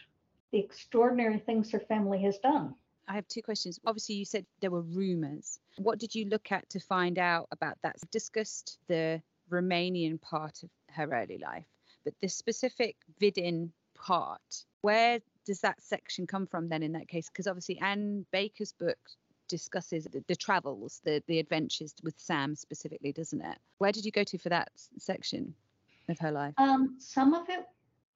the 0.52 0.58
extraordinary 0.58 1.38
things 1.38 1.70
her 1.70 1.80
family 1.80 2.22
has 2.22 2.38
done. 2.38 2.74
I 3.06 3.14
have 3.14 3.28
two 3.28 3.42
questions. 3.42 3.80
Obviously, 3.86 4.16
you 4.16 4.24
said 4.24 4.44
there 4.60 4.70
were 4.70 4.82
rumors. 4.82 5.58
What 5.78 5.98
did 5.98 6.14
you 6.14 6.26
look 6.26 6.52
at 6.52 6.68
to 6.70 6.80
find 6.80 7.18
out 7.18 7.48
about 7.52 7.78
that? 7.82 7.96
Discussed 8.10 8.78
the 8.86 9.22
Romanian 9.50 10.20
part 10.20 10.62
of 10.62 10.70
her 10.90 11.08
early 11.12 11.38
life, 11.38 11.66
but 12.04 12.14
the 12.20 12.28
specific 12.28 12.96
Vidin 13.20 13.70
part, 13.94 14.64
where 14.82 15.20
does 15.46 15.60
that 15.60 15.80
section 15.82 16.26
come 16.26 16.46
from 16.46 16.68
then 16.68 16.82
in 16.82 16.92
that 16.92 17.08
case? 17.08 17.28
Because 17.28 17.46
obviously, 17.46 17.78
Anne 17.80 18.26
Baker's 18.30 18.72
book 18.72 18.98
discusses 19.48 20.04
the, 20.04 20.22
the, 20.28 20.36
travels, 20.36 21.00
the 21.04 21.22
the 21.26 21.38
adventures 21.38 21.94
with 22.02 22.14
Sam 22.18 22.54
specifically, 22.54 23.12
doesn't 23.12 23.40
it? 23.40 23.58
Where 23.78 23.92
did 23.92 24.04
you 24.04 24.12
go 24.12 24.24
to 24.24 24.38
for 24.38 24.50
that 24.50 24.70
section 24.98 25.54
of 26.10 26.18
her 26.18 26.30
life? 26.30 26.52
Um, 26.58 26.96
some 26.98 27.32
of 27.32 27.48
it 27.48 27.64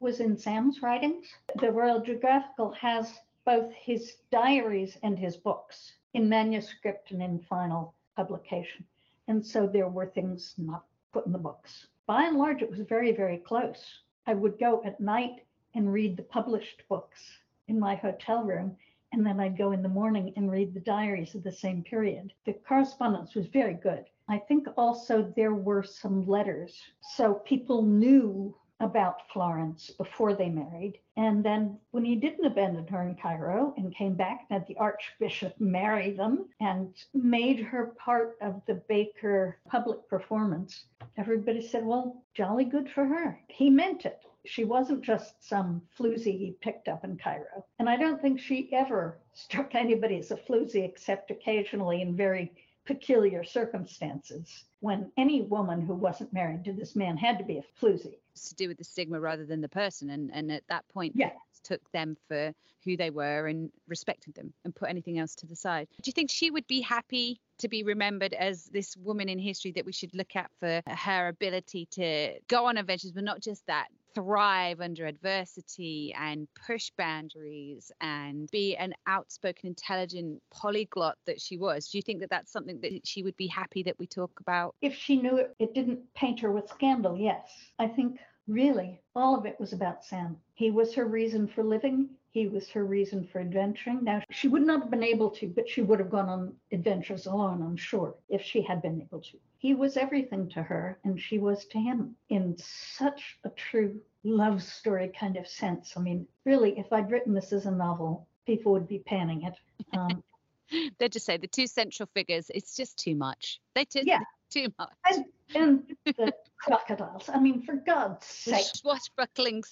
was 0.02 0.18
in 0.18 0.36
Sam's 0.36 0.82
writings. 0.82 1.26
The 1.60 1.70
Royal 1.70 2.00
Geographical 2.00 2.72
has 2.72 3.20
both 3.44 3.72
his 3.72 4.16
diaries 4.32 4.98
and 5.04 5.16
his 5.16 5.36
books 5.36 5.92
in 6.12 6.28
manuscript 6.28 7.12
and 7.12 7.22
in 7.22 7.38
final 7.38 7.94
publication. 8.16 8.84
And 9.28 9.46
so 9.46 9.68
there 9.68 9.88
were 9.88 10.06
things 10.06 10.54
not 10.58 10.84
put 11.12 11.26
in 11.26 11.32
the 11.32 11.38
books. 11.38 11.86
By 12.06 12.24
and 12.24 12.36
large, 12.36 12.62
it 12.62 12.70
was 12.70 12.80
very, 12.80 13.12
very 13.12 13.38
close. 13.38 14.00
I 14.26 14.34
would 14.34 14.58
go 14.58 14.82
at 14.84 14.98
night 15.00 15.44
and 15.74 15.92
read 15.92 16.16
the 16.16 16.24
published 16.24 16.82
books 16.88 17.38
in 17.68 17.78
my 17.78 17.94
hotel 17.94 18.42
room, 18.42 18.76
and 19.12 19.24
then 19.24 19.38
I'd 19.38 19.56
go 19.56 19.70
in 19.70 19.82
the 19.82 19.88
morning 19.88 20.32
and 20.36 20.50
read 20.50 20.74
the 20.74 20.80
diaries 20.80 21.36
of 21.36 21.44
the 21.44 21.52
same 21.52 21.84
period. 21.84 22.32
The 22.44 22.54
correspondence 22.54 23.36
was 23.36 23.46
very 23.46 23.74
good. 23.74 24.04
I 24.28 24.38
think 24.38 24.66
also 24.76 25.32
there 25.36 25.54
were 25.54 25.84
some 25.84 26.26
letters. 26.26 26.80
So 27.14 27.34
people 27.34 27.82
knew 27.82 28.56
about 28.82 29.30
Florence 29.32 29.90
before 29.90 30.34
they 30.34 30.48
married. 30.48 30.98
And 31.16 31.44
then 31.44 31.78
when 31.92 32.04
he 32.04 32.16
didn't 32.16 32.44
abandon 32.44 32.86
her 32.88 33.02
in 33.02 33.14
Cairo 33.14 33.72
and 33.76 33.94
came 33.94 34.14
back 34.14 34.46
and 34.50 34.58
had 34.58 34.66
the 34.66 34.76
Archbishop 34.76 35.54
marry 35.60 36.10
them 36.12 36.46
and 36.60 36.92
made 37.14 37.60
her 37.60 37.94
part 37.98 38.36
of 38.40 38.60
the 38.66 38.82
Baker 38.88 39.58
public 39.68 40.08
performance, 40.08 40.84
everybody 41.16 41.66
said, 41.66 41.86
well, 41.86 42.22
jolly 42.34 42.64
good 42.64 42.90
for 42.90 43.06
her. 43.06 43.38
He 43.48 43.70
meant 43.70 44.04
it. 44.04 44.20
She 44.44 44.64
wasn't 44.64 45.02
just 45.02 45.46
some 45.46 45.82
floozy 45.96 46.36
he 46.36 46.56
picked 46.60 46.88
up 46.88 47.04
in 47.04 47.16
Cairo. 47.16 47.64
And 47.78 47.88
I 47.88 47.96
don't 47.96 48.20
think 48.20 48.40
she 48.40 48.72
ever 48.72 49.18
struck 49.32 49.76
anybody 49.76 50.18
as 50.18 50.32
a 50.32 50.36
floozy 50.36 50.84
except 50.84 51.30
occasionally 51.30 52.02
in 52.02 52.16
very 52.16 52.52
peculiar 52.84 53.44
circumstances 53.44 54.64
when 54.80 55.10
any 55.16 55.42
woman 55.42 55.80
who 55.80 55.94
wasn't 55.94 56.32
married 56.32 56.64
to 56.64 56.72
this 56.72 56.96
man 56.96 57.16
had 57.16 57.38
to 57.38 57.44
be 57.44 57.58
a 57.58 57.64
floozy 57.80 58.16
to 58.34 58.54
do 58.54 58.68
with 58.68 58.78
the 58.78 58.84
stigma 58.84 59.20
rather 59.20 59.44
than 59.44 59.60
the 59.60 59.68
person. 59.68 60.10
And 60.10 60.30
and 60.32 60.50
at 60.50 60.66
that 60.68 60.86
point, 60.88 61.12
yeah. 61.14 61.30
took 61.62 61.80
them 61.92 62.16
for 62.28 62.52
who 62.84 62.96
they 62.96 63.10
were 63.10 63.46
and 63.46 63.70
respected 63.86 64.34
them 64.34 64.52
and 64.64 64.74
put 64.74 64.88
anything 64.88 65.18
else 65.18 65.36
to 65.36 65.46
the 65.46 65.54
side. 65.54 65.86
Do 66.02 66.08
you 66.08 66.12
think 66.12 66.30
she 66.30 66.50
would 66.50 66.66
be 66.66 66.80
happy 66.80 67.40
to 67.58 67.68
be 67.68 67.84
remembered 67.84 68.34
as 68.34 68.64
this 68.64 68.96
woman 68.96 69.28
in 69.28 69.38
history 69.38 69.70
that 69.72 69.86
we 69.86 69.92
should 69.92 70.12
look 70.14 70.34
at 70.34 70.50
for 70.58 70.82
her 70.88 71.28
ability 71.28 71.86
to 71.92 72.40
go 72.48 72.66
on 72.66 72.76
adventures, 72.76 73.12
but 73.12 73.22
not 73.22 73.40
just 73.40 73.64
that, 73.68 73.86
thrive 74.14 74.80
under 74.80 75.06
adversity 75.06 76.14
and 76.18 76.48
push 76.66 76.90
boundaries 76.96 77.90
and 78.00 78.50
be 78.50 78.76
an 78.76 78.94
outspoken, 79.06 79.68
intelligent 79.68 80.42
polyglot 80.50 81.16
that 81.26 81.40
she 81.40 81.56
was. 81.56 81.88
Do 81.88 81.98
you 81.98 82.02
think 82.02 82.20
that 82.20 82.30
that's 82.30 82.52
something 82.52 82.80
that 82.80 83.06
she 83.06 83.22
would 83.22 83.36
be 83.36 83.46
happy 83.46 83.82
that 83.84 83.98
we 83.98 84.06
talk 84.06 84.40
about? 84.40 84.74
If 84.80 84.94
she 84.94 85.16
knew 85.16 85.36
it, 85.36 85.54
it 85.58 85.74
didn't 85.74 86.00
paint 86.14 86.40
her 86.40 86.50
with 86.50 86.68
scandal, 86.68 87.16
yes. 87.16 87.50
I 87.78 87.88
think 87.88 88.18
really 88.48 89.00
all 89.14 89.38
of 89.38 89.46
it 89.46 89.58
was 89.60 89.72
about 89.72 90.04
Sam. 90.04 90.36
He 90.54 90.70
was 90.70 90.94
her 90.94 91.06
reason 91.06 91.46
for 91.48 91.62
living. 91.62 92.08
He 92.30 92.48
was 92.48 92.68
her 92.70 92.84
reason 92.84 93.28
for 93.30 93.40
adventuring. 93.40 94.04
Now, 94.04 94.22
she 94.30 94.48
would 94.48 94.66
not 94.66 94.80
have 94.80 94.90
been 94.90 95.02
able 95.02 95.30
to, 95.32 95.48
but 95.48 95.68
she 95.68 95.82
would 95.82 95.98
have 95.98 96.10
gone 96.10 96.28
on 96.28 96.54
adventures 96.72 97.26
alone, 97.26 97.62
I'm 97.62 97.76
sure, 97.76 98.14
if 98.28 98.42
she 98.42 98.62
had 98.62 98.80
been 98.80 99.00
able 99.00 99.20
to. 99.20 99.38
He 99.62 99.74
was 99.74 99.96
everything 99.96 100.48
to 100.50 100.62
her, 100.64 100.98
and 101.04 101.20
she 101.20 101.38
was 101.38 101.66
to 101.66 101.78
him 101.78 102.16
in 102.28 102.56
such 102.58 103.38
a 103.44 103.50
true 103.50 104.00
love 104.24 104.60
story 104.60 105.12
kind 105.16 105.36
of 105.36 105.46
sense. 105.46 105.92
I 105.96 106.00
mean, 106.00 106.26
really, 106.44 106.76
if 106.80 106.92
I'd 106.92 107.12
written 107.12 107.32
this 107.32 107.52
as 107.52 107.66
a 107.66 107.70
novel, 107.70 108.26
people 108.44 108.72
would 108.72 108.88
be 108.88 108.98
panning 108.98 109.44
it. 109.44 109.54
Um, 109.96 110.24
they 110.98 111.08
just 111.08 111.26
say 111.26 111.36
the 111.36 111.46
two 111.46 111.68
central 111.68 112.08
figures, 112.12 112.50
it's 112.52 112.74
just 112.74 112.98
too 112.98 113.14
much. 113.14 113.60
They 113.76 113.84
just, 113.84 114.04
yeah. 114.04 114.18
too 114.50 114.66
much. 114.80 114.90
And, 115.08 115.26
and 115.54 115.82
the 116.04 116.32
crocodiles. 116.58 117.28
I 117.32 117.38
mean, 117.40 117.62
for 117.62 117.74
God's 117.74 118.26
sake. 118.26 118.64
Swashbuckling. 118.74 119.62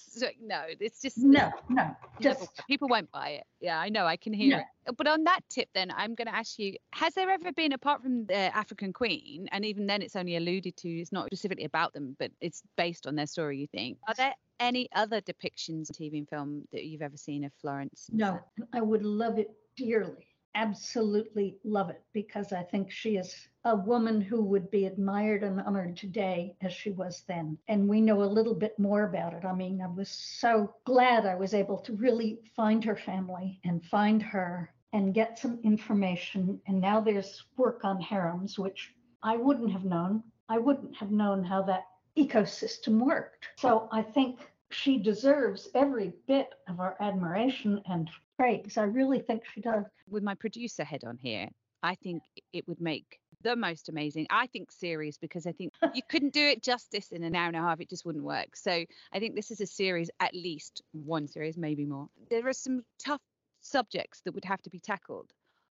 No, 0.41 0.63
it's 0.79 1.01
just. 1.01 1.17
No, 1.17 1.51
no. 1.69 1.95
Just, 2.19 2.49
people 2.67 2.87
won't 2.87 3.11
buy 3.11 3.29
it. 3.29 3.43
Yeah, 3.59 3.79
I 3.79 3.89
know. 3.89 4.05
I 4.05 4.17
can 4.17 4.33
hear 4.33 4.57
no. 4.57 4.63
it. 4.87 4.97
But 4.97 5.07
on 5.07 5.23
that 5.25 5.41
tip, 5.49 5.69
then, 5.73 5.91
I'm 5.95 6.15
going 6.15 6.27
to 6.27 6.35
ask 6.35 6.57
you 6.59 6.75
Has 6.93 7.13
there 7.13 7.29
ever 7.29 7.51
been, 7.51 7.73
apart 7.73 8.01
from 8.01 8.25
the 8.25 8.55
African 8.55 8.93
Queen, 8.93 9.47
and 9.51 9.65
even 9.65 9.87
then 9.87 10.01
it's 10.01 10.15
only 10.15 10.35
alluded 10.35 10.75
to, 10.77 10.89
it's 10.89 11.11
not 11.11 11.27
specifically 11.27 11.65
about 11.65 11.93
them, 11.93 12.15
but 12.19 12.31
it's 12.41 12.63
based 12.77 13.07
on 13.07 13.15
their 13.15 13.27
story, 13.27 13.59
you 13.59 13.67
think? 13.67 13.97
Are 14.07 14.15
there 14.15 14.33
any 14.59 14.89
other 14.95 15.21
depictions, 15.21 15.91
TV 15.91 16.17
and 16.17 16.29
film, 16.29 16.67
that 16.71 16.85
you've 16.85 17.01
ever 17.01 17.17
seen 17.17 17.43
of 17.43 17.51
Florence? 17.61 18.09
No, 18.11 18.39
I 18.73 18.81
would 18.81 19.03
love 19.03 19.39
it 19.39 19.51
dearly 19.77 20.27
absolutely 20.55 21.57
love 21.63 21.89
it 21.89 22.01
because 22.13 22.51
I 22.51 22.63
think 22.63 22.91
she 22.91 23.17
is 23.17 23.47
a 23.63 23.75
woman 23.75 24.21
who 24.21 24.43
would 24.43 24.71
be 24.71 24.85
admired 24.85 25.43
and 25.43 25.61
honored 25.61 25.95
today 25.95 26.55
as 26.61 26.73
she 26.73 26.91
was 26.91 27.23
then. 27.27 27.57
And 27.67 27.87
we 27.87 28.01
know 28.01 28.23
a 28.23 28.25
little 28.25 28.55
bit 28.55 28.77
more 28.79 29.03
about 29.03 29.33
it. 29.33 29.45
I 29.45 29.53
mean, 29.53 29.81
I 29.81 29.87
was 29.87 30.09
so 30.09 30.73
glad 30.85 31.25
I 31.25 31.35
was 31.35 31.53
able 31.53 31.77
to 31.79 31.93
really 31.93 32.39
find 32.55 32.83
her 32.83 32.95
family 32.95 33.59
and 33.63 33.85
find 33.85 34.21
her 34.23 34.73
and 34.93 35.13
get 35.13 35.39
some 35.39 35.59
information. 35.63 36.59
And 36.67 36.81
now 36.81 36.99
there's 36.99 37.45
work 37.57 37.85
on 37.85 38.01
harems, 38.01 38.59
which 38.59 38.93
I 39.23 39.37
wouldn't 39.37 39.71
have 39.71 39.85
known. 39.85 40.23
I 40.49 40.57
wouldn't 40.57 40.95
have 40.97 41.11
known 41.11 41.43
how 41.43 41.61
that 41.63 41.85
ecosystem 42.17 42.99
worked. 42.99 43.47
So 43.57 43.87
I 43.91 44.01
think 44.01 44.50
she 44.73 44.97
deserves 44.97 45.69
every 45.75 46.13
bit 46.27 46.49
of 46.67 46.79
our 46.79 46.95
admiration 46.99 47.81
and 47.89 48.09
praise. 48.37 48.77
I 48.77 48.83
really 48.83 49.19
think 49.19 49.43
she 49.53 49.61
does. 49.61 49.85
With 50.09 50.23
my 50.23 50.35
producer 50.35 50.83
head 50.83 51.03
on 51.05 51.17
here, 51.17 51.49
I 51.83 51.95
think 51.95 52.23
it 52.53 52.67
would 52.67 52.81
make 52.81 53.19
the 53.43 53.55
most 53.55 53.89
amazing, 53.89 54.27
I 54.29 54.47
think, 54.47 54.71
series 54.71 55.17
because 55.17 55.47
I 55.47 55.51
think 55.51 55.73
you 55.93 56.01
couldn't 56.09 56.33
do 56.33 56.45
it 56.45 56.61
justice 56.61 57.11
in 57.11 57.23
an 57.23 57.35
hour 57.35 57.47
and 57.47 57.55
a 57.55 57.61
half. 57.61 57.81
It 57.81 57.89
just 57.89 58.05
wouldn't 58.05 58.23
work. 58.23 58.55
So 58.55 58.71
I 59.13 59.19
think 59.19 59.35
this 59.35 59.51
is 59.51 59.61
a 59.61 59.65
series, 59.65 60.09
at 60.19 60.35
least 60.35 60.83
one 60.91 61.27
series, 61.27 61.57
maybe 61.57 61.85
more. 61.85 62.07
There 62.29 62.47
are 62.47 62.53
some 62.53 62.83
tough 63.03 63.21
subjects 63.61 64.21
that 64.21 64.33
would 64.33 64.45
have 64.45 64.61
to 64.63 64.69
be 64.69 64.79
tackled 64.79 65.31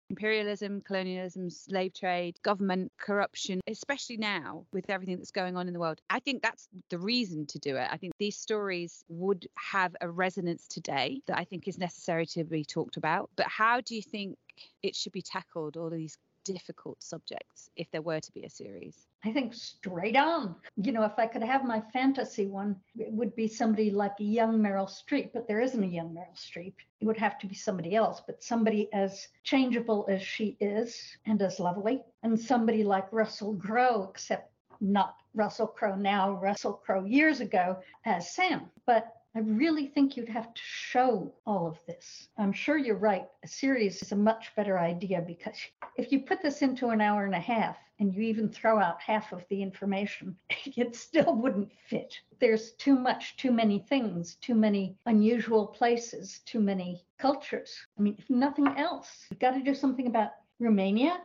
imperialism, 0.10 0.82
colonialism, 0.82 1.50
slave 1.50 1.94
trade, 1.94 2.38
government 2.44 2.92
corruption, 2.98 3.60
especially 3.68 4.18
now 4.18 4.66
with 4.72 4.90
everything 4.90 5.18
that's 5.18 5.32
going 5.32 5.58
on 5.58 5.68
in 5.68 5.74
the 5.74 5.80
world. 5.80 6.00
I 6.10 6.20
think 6.20 6.42
that's 6.42 6.68
the 6.90 7.00
reason 7.00 7.46
to 7.48 7.60
do 7.60 7.76
it. 7.76 7.88
I 7.92 7.98
think 7.98 8.14
these 8.20 8.38
stories 8.38 9.04
would 9.10 9.48
have 9.56 9.96
a 10.02 10.10
resonance 10.10 10.68
today 10.68 11.22
that 11.28 11.38
I 11.38 11.44
think 11.44 11.68
is 11.68 11.78
necessary 11.78 12.26
to 12.28 12.44
be 12.44 12.64
talked 12.64 12.98
about. 12.98 13.30
But 13.36 13.48
how 13.48 13.82
do 13.82 13.96
you 13.96 14.02
think 14.02 14.38
it 14.84 14.96
should 14.96 15.12
be 15.12 15.22
tackled, 15.22 15.78
all 15.78 15.90
these 15.90 16.18
difficult 16.46 17.04
subjects, 17.04 17.70
if 17.76 17.92
there 17.92 18.02
were 18.02 18.22
to 18.22 18.32
be 18.32 18.44
a 18.44 18.50
series? 18.50 19.08
I 19.26 19.34
think 19.34 19.54
straight 19.54 20.16
on. 20.16 20.56
You 20.78 20.92
know, 20.92 21.04
if 21.04 21.18
I 21.18 21.28
could 21.28 21.44
have 21.44 21.66
my 21.66 21.82
fantasy 21.92 22.46
one, 22.46 22.76
it 22.98 23.12
would 23.12 23.36
be 23.36 23.48
somebody 23.48 23.92
like 23.92 24.14
a 24.20 24.24
young 24.24 24.60
Meryl 24.60 24.90
Streep, 24.90 25.32
but 25.34 25.48
there 25.48 25.60
isn't 25.60 25.84
a 25.84 25.88
young 25.88 26.10
Meryl 26.10 26.38
Streep. 26.38 26.76
It 27.02 27.06
would 27.06 27.18
have 27.18 27.40
to 27.40 27.48
be 27.48 27.56
somebody 27.56 27.96
else, 27.96 28.22
but 28.26 28.44
somebody 28.44 28.88
as 28.94 29.28
changeable 29.44 30.06
as 30.08 30.22
she 30.22 30.56
is 30.60 31.18
and 31.26 31.42
as 31.42 31.60
lovely, 31.60 32.04
and 32.24 32.40
somebody 32.40 32.84
like 32.84 33.12
Russell 33.12 33.56
Crowe, 33.56 34.08
except 34.10 34.52
not 34.80 35.16
Russell 35.34 35.68
Crowe 35.68 35.96
now, 35.96 36.34
Russell 36.34 36.74
Crowe 36.74 37.06
years 37.06 37.40
ago 37.42 37.78
as 38.06 38.34
Sam. 38.34 38.70
But 38.86 39.15
I 39.38 39.40
really 39.40 39.88
think 39.88 40.16
you'd 40.16 40.30
have 40.30 40.54
to 40.54 40.62
show 40.64 41.34
all 41.46 41.68
of 41.68 41.78
this. 41.86 42.30
I'm 42.38 42.54
sure 42.54 42.78
you're 42.78 42.96
right. 42.96 43.28
A 43.44 43.48
series 43.50 44.02
is 44.02 44.14
a 44.14 44.16
much 44.16 44.56
better 44.56 44.80
idea 44.80 45.22
because 45.22 45.58
if 45.98 46.10
you 46.14 46.22
put 46.22 46.42
this 46.42 46.62
into 46.62 46.88
an 46.88 47.02
hour 47.02 47.26
and 47.26 47.36
a 47.36 47.40
half 47.40 47.76
and 48.00 48.14
you 48.14 48.22
even 48.22 48.48
throw 48.48 48.80
out 48.80 49.02
half 49.02 49.34
of 49.34 49.46
the 49.50 49.62
information, 49.62 50.38
it 50.78 50.96
still 50.96 51.36
wouldn't 51.36 51.70
fit. 51.90 52.18
There's 52.40 52.72
too 52.74 52.96
much, 52.98 53.36
too 53.36 53.52
many 53.52 53.80
things, 53.80 54.36
too 54.36 54.56
many 54.56 54.96
unusual 55.06 55.68
places, 55.68 56.40
too 56.46 56.62
many 56.62 57.04
cultures. 57.18 57.78
I 58.00 58.04
mean, 58.04 58.16
if 58.18 58.30
nothing 58.30 58.70
else, 58.78 59.26
you've 59.30 59.42
got 59.42 59.52
to 59.52 59.62
do 59.62 59.76
something 59.76 60.08
about 60.08 60.32
Romania 60.60 61.20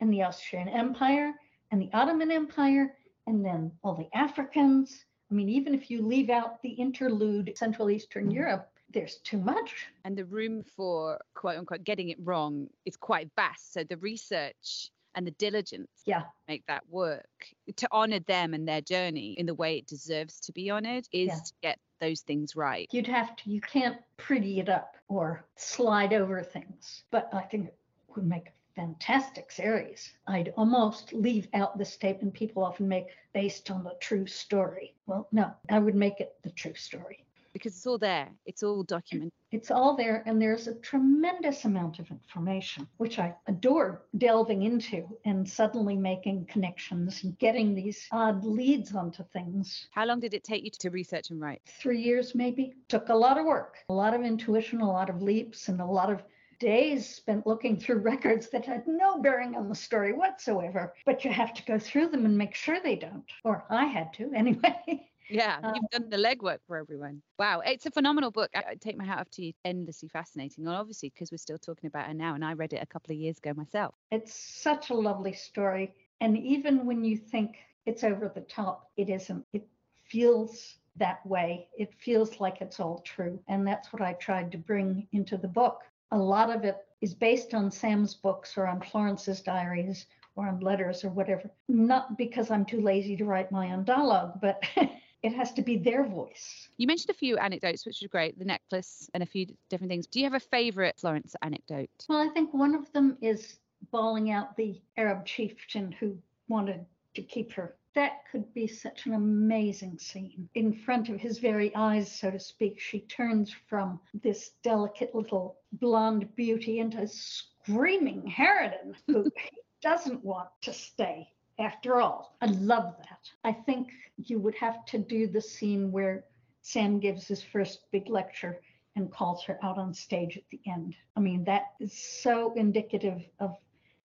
and 0.00 0.12
the 0.12 0.22
Austrian 0.22 0.68
Empire 0.68 1.32
and 1.70 1.80
the 1.80 1.90
Ottoman 1.94 2.30
Empire 2.30 2.94
and 3.26 3.42
then 3.42 3.72
all 3.82 3.94
the 3.94 4.14
Africans 4.14 5.06
I 5.34 5.36
mean, 5.36 5.48
even 5.48 5.74
if 5.74 5.90
you 5.90 6.00
leave 6.00 6.30
out 6.30 6.62
the 6.62 6.68
interlude 6.68 7.52
Central 7.56 7.90
Eastern 7.90 8.30
Europe, 8.30 8.70
there's 8.92 9.16
too 9.16 9.38
much. 9.38 9.88
And 10.04 10.16
the 10.16 10.26
room 10.26 10.62
for 10.62 11.18
quote 11.34 11.58
unquote 11.58 11.82
getting 11.82 12.10
it 12.10 12.18
wrong 12.22 12.68
is 12.84 12.96
quite 12.96 13.28
vast. 13.34 13.72
So 13.72 13.82
the 13.82 13.96
research 13.96 14.92
and 15.16 15.26
the 15.26 15.32
diligence 15.32 15.90
Yeah. 16.06 16.22
make 16.46 16.64
that 16.66 16.88
work 16.88 17.26
to 17.74 17.88
honor 17.90 18.20
them 18.20 18.54
and 18.54 18.68
their 18.68 18.80
journey 18.80 19.32
in 19.32 19.46
the 19.46 19.54
way 19.54 19.76
it 19.78 19.88
deserves 19.88 20.38
to 20.38 20.52
be 20.52 20.70
honored 20.70 21.08
is 21.10 21.30
Yeah. 21.30 21.34
to 21.34 21.52
get 21.62 21.78
those 22.00 22.20
things 22.20 22.54
right. 22.54 22.86
You'd 22.92 23.08
have 23.08 23.34
to, 23.34 23.50
you 23.50 23.60
can't 23.60 24.00
pretty 24.16 24.60
it 24.60 24.68
up 24.68 24.96
or 25.08 25.44
slide 25.56 26.12
over 26.12 26.44
things. 26.44 27.02
But 27.10 27.28
I 27.34 27.42
think 27.42 27.66
it 27.66 27.78
would 28.14 28.24
make 28.24 28.50
a 28.50 28.52
fantastic 28.76 29.50
series. 29.52 30.12
I'd 30.26 30.52
almost 30.56 31.12
leave 31.12 31.48
out 31.54 31.78
the 31.78 31.84
statement 31.84 32.34
people 32.34 32.64
often 32.64 32.88
make 32.88 33.06
based 33.32 33.70
on 33.70 33.86
a 33.86 33.94
true 34.00 34.26
story. 34.26 34.94
Well, 35.06 35.28
no, 35.32 35.52
I 35.70 35.78
would 35.78 35.94
make 35.94 36.20
it 36.20 36.34
the 36.42 36.50
true 36.50 36.74
story. 36.74 37.24
because 37.52 37.74
it's 37.76 37.86
all 37.86 37.98
there. 37.98 38.30
It's 38.46 38.62
all 38.64 38.82
documented. 38.82 39.32
It's 39.52 39.70
all 39.70 39.96
there, 39.96 40.24
and 40.26 40.42
there's 40.42 40.66
a 40.66 40.74
tremendous 40.80 41.64
amount 41.64 42.00
of 42.00 42.10
information, 42.10 42.88
which 42.96 43.20
I 43.20 43.32
adore 43.46 44.02
delving 44.18 44.62
into 44.64 45.06
and 45.24 45.48
suddenly 45.48 45.96
making 45.96 46.46
connections 46.46 47.22
and 47.22 47.38
getting 47.38 47.72
these 47.76 48.08
odd 48.10 48.44
leads 48.44 48.92
onto 48.96 49.22
things. 49.32 49.86
How 49.92 50.04
long 50.06 50.18
did 50.18 50.34
it 50.34 50.42
take 50.42 50.64
you 50.64 50.70
to 50.80 50.90
research 50.90 51.30
and 51.30 51.40
write? 51.40 51.62
Three 51.80 52.02
years, 52.02 52.34
maybe. 52.34 52.74
Took 52.88 53.08
a 53.10 53.14
lot 53.14 53.38
of 53.38 53.46
work, 53.46 53.76
a 53.88 53.94
lot 53.94 54.12
of 54.14 54.22
intuition, 54.22 54.80
a 54.80 54.90
lot 54.90 55.08
of 55.08 55.22
leaps, 55.22 55.68
and 55.68 55.80
a 55.80 55.86
lot 55.86 56.10
of 56.10 56.24
days 56.64 57.06
spent 57.06 57.46
looking 57.46 57.76
through 57.78 57.98
records 57.98 58.48
that 58.48 58.64
had 58.64 58.86
no 58.86 59.20
bearing 59.20 59.54
on 59.54 59.68
the 59.68 59.74
story 59.74 60.14
whatsoever. 60.14 60.94
But 61.04 61.22
you 61.22 61.30
have 61.30 61.52
to 61.54 61.64
go 61.64 61.78
through 61.78 62.08
them 62.08 62.24
and 62.24 62.38
make 62.38 62.54
sure 62.54 62.80
they 62.80 62.96
don't. 62.96 63.30
Or 63.44 63.66
I 63.68 63.84
had 63.84 64.14
to 64.14 64.32
anyway. 64.34 65.10
Yeah, 65.28 65.58
Um, 65.62 65.74
you've 65.74 65.90
done 65.90 66.08
the 66.08 66.16
legwork 66.16 66.58
for 66.66 66.78
everyone. 66.78 67.22
Wow, 67.38 67.60
it's 67.60 67.84
a 67.84 67.90
phenomenal 67.90 68.30
book. 68.30 68.50
I, 68.54 68.76
take 68.80 68.96
my 68.96 69.04
hat 69.04 69.18
off 69.18 69.30
to 69.32 69.44
you. 69.44 69.52
Endlessly 69.64 70.08
fascinating, 70.08 70.66
and 70.66 70.74
obviously 70.74 71.10
because 71.10 71.30
we're 71.30 71.38
still 71.38 71.58
talking 71.58 71.88
about 71.88 72.08
it 72.08 72.14
now, 72.14 72.34
and 72.34 72.44
I 72.44 72.54
read 72.54 72.72
it 72.72 72.82
a 72.82 72.86
couple 72.86 73.14
of 73.14 73.18
years 73.18 73.38
ago 73.38 73.52
myself. 73.54 73.94
It's 74.10 74.34
such 74.34 74.90
a 74.90 74.94
lovely 74.94 75.32
story. 75.32 75.94
And 76.20 76.38
even 76.38 76.86
when 76.86 77.04
you 77.04 77.16
think 77.16 77.56
it's 77.86 78.04
over 78.04 78.30
the 78.34 78.42
top, 78.42 78.90
it 78.96 79.08
isn't. 79.10 79.44
It 79.52 79.66
feels 80.08 80.76
that 80.96 81.24
way. 81.26 81.68
It 81.78 81.92
feels 81.98 82.40
like 82.40 82.60
it's 82.60 82.80
all 82.80 83.00
true. 83.00 83.38
And 83.48 83.66
that's 83.66 83.92
what 83.92 84.02
I 84.02 84.14
tried 84.14 84.52
to 84.52 84.58
bring 84.58 85.08
into 85.12 85.36
the 85.36 85.48
book. 85.48 85.82
A 86.14 86.18
lot 86.18 86.54
of 86.54 86.62
it 86.62 86.76
is 87.00 87.12
based 87.12 87.54
on 87.54 87.72
Sam's 87.72 88.14
books 88.14 88.56
or 88.56 88.68
on 88.68 88.80
Florence's 88.80 89.40
diaries 89.40 90.06
or 90.36 90.46
on 90.46 90.60
letters 90.60 91.04
or 91.04 91.08
whatever. 91.10 91.50
Not 91.68 92.16
because 92.16 92.52
I'm 92.52 92.64
too 92.64 92.80
lazy 92.80 93.16
to 93.16 93.24
write 93.24 93.50
my 93.50 93.72
own 93.72 93.82
dialogue, 93.82 94.40
but 94.40 94.62
it 95.24 95.32
has 95.32 95.52
to 95.54 95.62
be 95.62 95.76
their 95.76 96.04
voice. 96.04 96.68
You 96.76 96.86
mentioned 96.86 97.10
a 97.10 97.18
few 97.18 97.36
anecdotes, 97.36 97.84
which 97.84 98.00
was 98.00 98.08
great, 98.08 98.38
the 98.38 98.44
necklace 98.44 99.10
and 99.12 99.24
a 99.24 99.26
few 99.26 99.46
different 99.68 99.90
things. 99.90 100.06
Do 100.06 100.20
you 100.20 100.26
have 100.26 100.34
a 100.34 100.40
favorite 100.40 100.94
Florence 101.00 101.34
anecdote? 101.42 101.90
Well, 102.08 102.18
I 102.18 102.28
think 102.28 102.54
one 102.54 102.76
of 102.76 102.92
them 102.92 103.18
is 103.20 103.56
bawling 103.90 104.30
out 104.30 104.56
the 104.56 104.80
Arab 104.96 105.26
chieftain 105.26 105.90
who 105.98 106.16
wanted 106.46 106.86
to 107.14 107.22
keep 107.22 107.52
her. 107.54 107.74
That 107.94 108.24
could 108.30 108.52
be 108.52 108.66
such 108.66 109.06
an 109.06 109.14
amazing 109.14 109.98
scene. 109.98 110.48
In 110.54 110.72
front 110.72 111.08
of 111.08 111.20
his 111.20 111.38
very 111.38 111.72
eyes, 111.76 112.10
so 112.10 112.30
to 112.30 112.40
speak, 112.40 112.80
she 112.80 113.00
turns 113.00 113.52
from 113.52 114.00
this 114.12 114.50
delicate 114.62 115.14
little 115.14 115.60
blonde 115.72 116.34
beauty 116.34 116.80
into 116.80 117.00
a 117.00 117.06
screaming 117.06 118.26
harridan 118.26 118.96
who 119.06 119.30
doesn't 119.80 120.24
want 120.24 120.48
to 120.62 120.72
stay 120.72 121.28
after 121.58 122.00
all. 122.00 122.36
I 122.40 122.46
love 122.46 122.96
that. 122.98 123.30
I 123.44 123.52
think 123.52 123.92
you 124.16 124.40
would 124.40 124.56
have 124.56 124.84
to 124.86 124.98
do 124.98 125.28
the 125.28 125.40
scene 125.40 125.92
where 125.92 126.24
Sam 126.62 126.98
gives 126.98 127.28
his 127.28 127.42
first 127.42 127.90
big 127.92 128.08
lecture 128.08 128.60
and 128.96 129.12
calls 129.12 129.44
her 129.44 129.58
out 129.62 129.78
on 129.78 129.94
stage 129.94 130.36
at 130.36 130.48
the 130.50 130.60
end. 130.66 130.96
I 131.16 131.20
mean, 131.20 131.44
that 131.44 131.74
is 131.78 131.92
so 131.92 132.54
indicative 132.54 133.22
of 133.38 133.56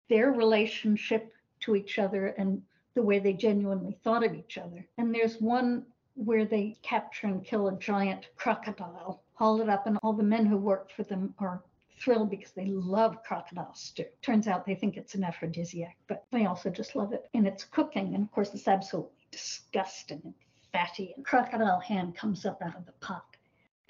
their 0.09 0.31
relationship 0.31 1.31
to 1.61 1.75
each 1.75 1.99
other 1.99 2.27
and 2.27 2.61
the 2.97 3.03
way 3.03 3.19
they 3.19 3.31
genuinely 3.31 3.95
thought 4.03 4.25
of 4.25 4.33
each 4.33 4.57
other. 4.57 4.83
And 4.97 5.13
there's 5.13 5.39
one 5.39 5.85
where 6.15 6.45
they 6.45 6.75
capture 6.81 7.27
and 7.27 7.45
kill 7.45 7.67
a 7.67 7.77
giant 7.77 8.29
crocodile, 8.35 9.21
haul 9.35 9.61
it 9.61 9.69
up, 9.69 9.85
and 9.85 9.99
all 10.01 10.13
the 10.13 10.23
men 10.23 10.47
who 10.47 10.57
work 10.57 10.89
for 10.89 11.03
them 11.03 11.35
are 11.37 11.61
thrilled 11.99 12.31
because 12.31 12.53
they 12.53 12.65
love 12.65 13.21
crocodile 13.21 13.75
stew. 13.75 14.05
Turns 14.23 14.47
out 14.47 14.65
they 14.65 14.73
think 14.73 14.97
it's 14.97 15.13
an 15.13 15.23
aphrodisiac, 15.23 15.95
but 16.07 16.25
they 16.31 16.47
also 16.47 16.71
just 16.71 16.95
love 16.95 17.13
it. 17.13 17.29
And 17.35 17.45
it's 17.45 17.65
cooking, 17.65 18.15
and 18.15 18.23
of 18.23 18.31
course, 18.31 18.51
it's 18.55 18.67
absolutely 18.67 19.27
disgusting 19.29 20.21
and 20.23 20.33
fatty. 20.73 21.13
And 21.15 21.23
crocodile 21.23 21.79
hand 21.79 22.15
comes 22.15 22.47
up 22.47 22.63
out 22.63 22.75
of 22.75 22.87
the 22.87 22.93
pot 22.93 23.37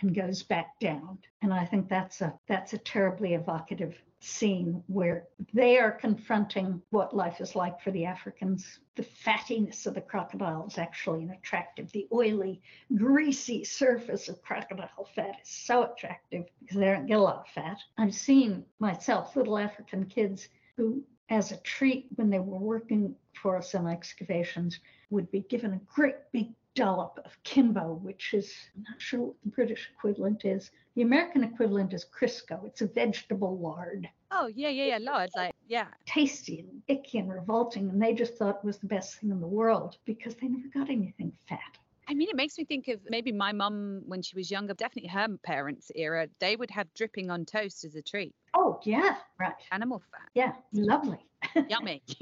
and 0.01 0.13
goes 0.13 0.43
back 0.43 0.77
down. 0.81 1.17
And 1.41 1.53
I 1.53 1.63
think 1.63 1.87
that's 1.87 2.19
a 2.19 2.37
that's 2.49 2.73
a 2.73 2.77
terribly 2.77 3.35
evocative 3.35 3.95
scene 4.19 4.83
where 4.87 5.27
they 5.53 5.77
are 5.77 5.91
confronting 5.91 6.81
what 6.89 7.15
life 7.15 7.39
is 7.39 7.55
like 7.55 7.79
for 7.81 7.91
the 7.91 8.05
Africans. 8.05 8.79
The 8.95 9.03
fattiness 9.03 9.85
of 9.85 9.93
the 9.93 10.01
crocodile 10.01 10.65
is 10.67 10.77
actually 10.77 11.23
an 11.23 11.31
attractive. 11.31 11.91
The 11.91 12.07
oily, 12.11 12.61
greasy 12.95 13.63
surface 13.63 14.27
of 14.27 14.41
crocodile 14.41 15.07
fat 15.15 15.37
is 15.41 15.49
so 15.49 15.91
attractive 15.91 16.45
because 16.59 16.77
they 16.77 16.85
don't 16.85 17.05
get 17.05 17.17
a 17.17 17.21
lot 17.21 17.45
of 17.45 17.47
fat. 17.49 17.77
I've 17.97 18.15
seen 18.15 18.65
myself 18.79 19.35
little 19.35 19.57
African 19.57 20.05
kids 20.05 20.49
who, 20.75 21.03
as 21.29 21.51
a 21.51 21.57
treat 21.57 22.07
when 22.15 22.29
they 22.29 22.39
were 22.39 22.57
working 22.57 23.15
for 23.33 23.57
us 23.57 23.75
in 23.75 23.87
excavations, 23.87 24.79
would 25.09 25.29
be 25.31 25.41
given 25.41 25.73
a 25.73 25.93
great 25.93 26.15
big 26.31 26.47
dollop 26.77 27.19
of 27.25 27.35
kimbo, 27.43 27.95
which 27.95 28.33
is, 28.35 28.53
I'm 28.75 28.83
not 28.83 29.01
sure 29.01 29.19
what 29.21 29.35
the 29.43 29.49
British 29.49 29.89
equivalent 29.97 30.45
is. 30.45 30.69
The 30.95 31.01
American 31.01 31.43
equivalent 31.43 31.91
is 31.93 32.05
Crisco. 32.05 32.65
It's 32.67 32.81
a 32.81 32.87
vegetable 32.87 33.57
lard. 33.57 34.07
Oh, 34.29 34.45
yeah, 34.47 34.69
yeah, 34.69 34.97
yeah, 34.97 35.11
Lord. 35.11 35.29
Like, 35.35 35.55
yeah. 35.67 35.87
Tasty 36.05 36.59
and 36.59 36.81
icky 36.87 37.17
and 37.17 37.33
revolting. 37.33 37.89
And 37.89 37.99
they 38.01 38.13
just 38.13 38.35
thought 38.35 38.59
it 38.61 38.65
was 38.65 38.77
the 38.77 38.87
best 38.87 39.15
thing 39.19 39.31
in 39.31 39.41
the 39.41 39.47
world 39.47 39.97
because 40.05 40.35
they 40.35 40.47
never 40.47 40.67
got 40.67 40.89
anything 40.91 41.33
fat. 41.49 41.59
I 42.07 42.13
mean, 42.13 42.29
it 42.29 42.35
makes 42.35 42.57
me 42.57 42.63
think 42.63 42.87
of 42.89 43.01
maybe 43.09 43.31
my 43.31 43.51
mum 43.51 44.03
when 44.05 44.21
she 44.21 44.35
was 44.35 44.51
younger, 44.51 44.73
definitely 44.75 45.09
her 45.09 45.27
parents' 45.43 45.91
era. 45.95 46.27
They 46.39 46.55
would 46.55 46.69
have 46.71 46.93
dripping 46.93 47.31
on 47.31 47.43
toast 47.43 47.83
as 47.83 47.95
a 47.95 48.01
treat, 48.03 48.33
Oh, 48.53 48.79
yeah, 48.83 49.17
right. 49.39 49.55
animal 49.71 50.01
fat. 50.11 50.29
Yeah, 50.35 50.53
lovely. 50.73 51.19
Yummy. 51.69 52.03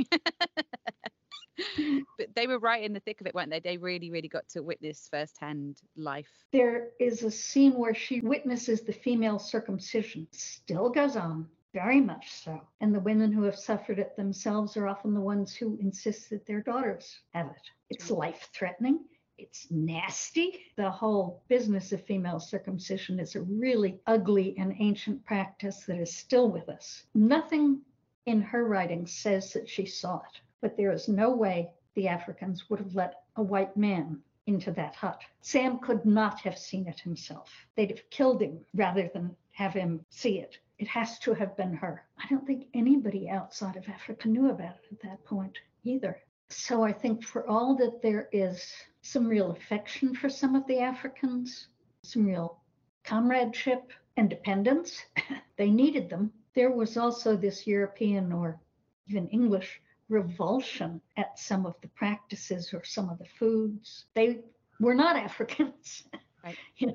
but 2.18 2.28
they 2.36 2.48
were 2.48 2.60
right 2.60 2.84
in 2.84 2.94
the 2.94 3.00
thick 3.00 3.22
of 3.22 3.28
it, 3.28 3.36
weren't 3.36 3.50
they? 3.50 3.60
They 3.60 3.78
really, 3.78 4.12
really 4.12 4.28
got 4.28 4.48
to 4.50 4.62
witness 4.62 5.08
firsthand 5.10 5.78
life. 5.96 6.30
There 6.52 6.90
is 7.00 7.24
a 7.24 7.32
scene 7.32 7.74
where 7.74 7.94
she 7.94 8.22
witnesses 8.22 8.82
the 8.82 8.94
female 8.94 9.40
circumcision. 9.40 10.28
Still 10.32 10.90
goes 10.90 11.16
on, 11.16 11.48
very 11.74 12.02
much 12.02 12.32
so. 12.32 12.62
And 12.82 12.94
the 12.94 13.00
women 13.00 13.32
who 13.32 13.44
have 13.44 13.58
suffered 13.58 14.00
it 14.00 14.16
themselves 14.16 14.78
are 14.78 14.88
often 14.88 15.14
the 15.14 15.20
ones 15.20 15.56
who 15.56 15.78
insist 15.82 16.30
that 16.30 16.46
their 16.46 16.62
daughters 16.62 17.20
have 17.34 17.48
it. 17.48 17.70
It's 17.90 18.10
life 18.10 18.50
threatening. 18.54 19.00
It's 19.38 19.70
nasty. 19.70 20.62
The 20.78 20.90
whole 20.90 21.44
business 21.50 21.92
of 21.92 22.06
female 22.06 22.40
circumcision 22.40 23.20
is 23.20 23.36
a 23.36 23.42
really 23.42 24.00
ugly 24.08 24.56
and 24.58 24.74
ancient 24.80 25.26
practice 25.26 25.84
that 25.88 26.00
is 26.00 26.16
still 26.16 26.50
with 26.50 26.70
us. 26.70 27.04
Nothing 27.14 27.82
in 28.26 28.42
her 28.42 28.66
writing 28.66 29.06
says 29.06 29.52
that 29.54 29.68
she 29.68 29.86
saw 29.86 30.18
it, 30.18 30.40
but 30.62 30.78
there 30.78 30.92
is 30.92 31.08
no 31.08 31.36
way 31.36 31.70
the 31.96 32.08
Africans 32.08 32.70
would 32.70 32.80
have 32.80 32.96
let 32.96 33.24
a 33.36 33.44
white 33.44 33.76
man 33.76 34.22
into 34.48 34.72
that 34.72 34.96
hut. 34.96 35.22
Sam 35.42 35.80
could 35.80 36.06
not 36.06 36.40
have 36.42 36.58
seen 36.58 36.88
it 36.88 37.00
himself. 37.00 37.52
They'd 37.76 37.92
have 37.92 38.10
killed 38.10 38.42
him 38.42 38.64
rather 38.74 39.10
than 39.14 39.36
have 39.52 39.74
him 39.74 40.06
see 40.10 40.40
it. 40.40 40.58
It 40.78 40.88
has 40.88 41.18
to 41.20 41.34
have 41.34 41.56
been 41.56 41.74
her. 41.74 42.06
I 42.18 42.28
don't 42.30 42.46
think 42.46 42.68
anybody 42.74 43.30
outside 43.30 43.76
of 43.76 43.88
Africa 43.88 44.28
knew 44.28 44.50
about 44.50 44.76
it 44.76 44.92
at 44.92 45.02
that 45.02 45.24
point 45.26 45.58
either. 45.84 46.20
So 46.50 46.84
I 46.84 46.92
think 46.92 47.24
for 47.24 47.48
all 47.48 47.76
that 47.78 48.02
there 48.02 48.30
is 48.32 48.72
some 49.02 49.28
real 49.28 49.52
affection 49.52 50.14
for 50.14 50.30
some 50.30 50.56
of 50.56 50.68
the 50.68 50.80
Africans, 50.80 51.70
some 52.04 52.26
real 52.26 52.60
comradeship 53.04 53.92
and 54.18 54.30
dependence, 54.30 55.06
they 55.58 55.72
needed 55.72 56.10
them. 56.10 56.32
There 56.54 56.72
was 56.72 56.98
also 56.98 57.36
this 57.36 57.66
European 57.66 58.32
or 58.32 58.60
even 59.08 59.28
English 59.30 59.82
revulsion 60.10 61.02
at 61.18 61.38
some 61.40 61.66
of 61.66 61.76
the 61.82 61.88
practices 61.90 62.74
or 62.74 62.84
some 62.84 63.10
of 63.10 63.18
the 63.18 63.26
foods. 63.40 64.06
They 64.14 64.40
were 64.80 64.96
not 64.96 65.16
Africans. 65.28 66.04
Right. 66.44 66.58
you 66.78 66.88
know, 66.88 66.94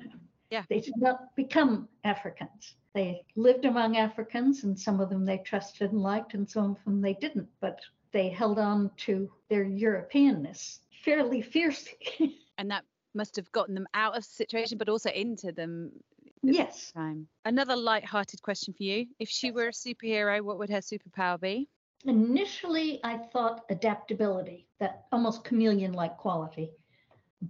Yeah. 0.49 0.63
they 0.69 0.79
did 0.79 0.97
not 0.97 1.35
become 1.35 1.87
Africans. 2.03 2.75
They 2.93 3.23
lived 3.35 3.65
among 3.65 3.95
Africans, 3.97 4.63
and 4.65 4.77
some 4.77 4.99
of 4.99 5.09
them 5.09 5.23
they 5.25 5.37
trusted 5.37 5.91
and 5.91 6.01
liked, 6.01 6.33
and 6.33 6.49
some 6.49 6.71
of 6.71 6.83
them 6.83 7.01
they 7.01 7.13
didn't. 7.13 7.47
But 7.61 7.79
they 8.11 8.27
held 8.29 8.59
on 8.59 8.91
to 8.97 9.31
their 9.49 9.63
Europeanness 9.65 10.79
fairly 11.03 11.41
fiercely. 11.41 12.37
And 12.57 12.69
that 12.69 12.83
must 13.15 13.35
have 13.37 13.51
gotten 13.53 13.73
them 13.73 13.87
out 13.95 14.15
of 14.15 14.23
the 14.23 14.29
situation, 14.29 14.77
but 14.77 14.87
also 14.87 15.09
into 15.09 15.51
them 15.51 15.91
yes. 16.43 16.91
time. 16.91 17.27
Another 17.43 17.75
light-hearted 17.75 18.41
question 18.43 18.73
for 18.73 18.83
you. 18.83 19.07
If 19.17 19.29
she 19.29 19.49
were 19.51 19.69
a 19.69 19.71
superhero, 19.71 20.41
what 20.41 20.59
would 20.59 20.69
her 20.69 20.77
superpower 20.81 21.39
be? 21.41 21.69
Initially, 22.05 22.99
I 23.03 23.17
thought 23.17 23.65
adaptability, 23.69 24.67
that 24.79 25.05
almost 25.11 25.43
chameleon 25.43 25.93
like 25.93 26.17
quality. 26.17 26.71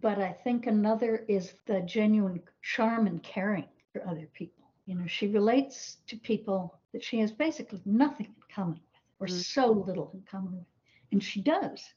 But 0.01 0.19
I 0.19 0.31
think 0.33 0.67
another 0.67 1.25
is 1.27 1.53
the 1.65 1.81
genuine 1.81 2.41
charm 2.61 3.07
and 3.07 3.21
caring. 3.23 3.67
for 3.93 4.07
other 4.07 4.27
people. 4.33 4.71
You 4.85 4.95
know, 4.95 5.05
she 5.05 5.27
relates 5.27 5.97
to 6.07 6.15
people 6.17 6.79
that 6.93 7.03
she 7.03 7.19
has 7.19 7.29
basically 7.31 7.81
nothing 7.85 8.27
in 8.27 8.43
common 8.55 8.75
with, 8.79 9.01
or 9.19 9.27
Mm. 9.27 9.43
so 9.43 9.69
little 9.69 10.11
in 10.13 10.21
common 10.21 10.53
with. 10.59 10.67
And 11.11 11.21
she 11.21 11.41
does. 11.41 11.93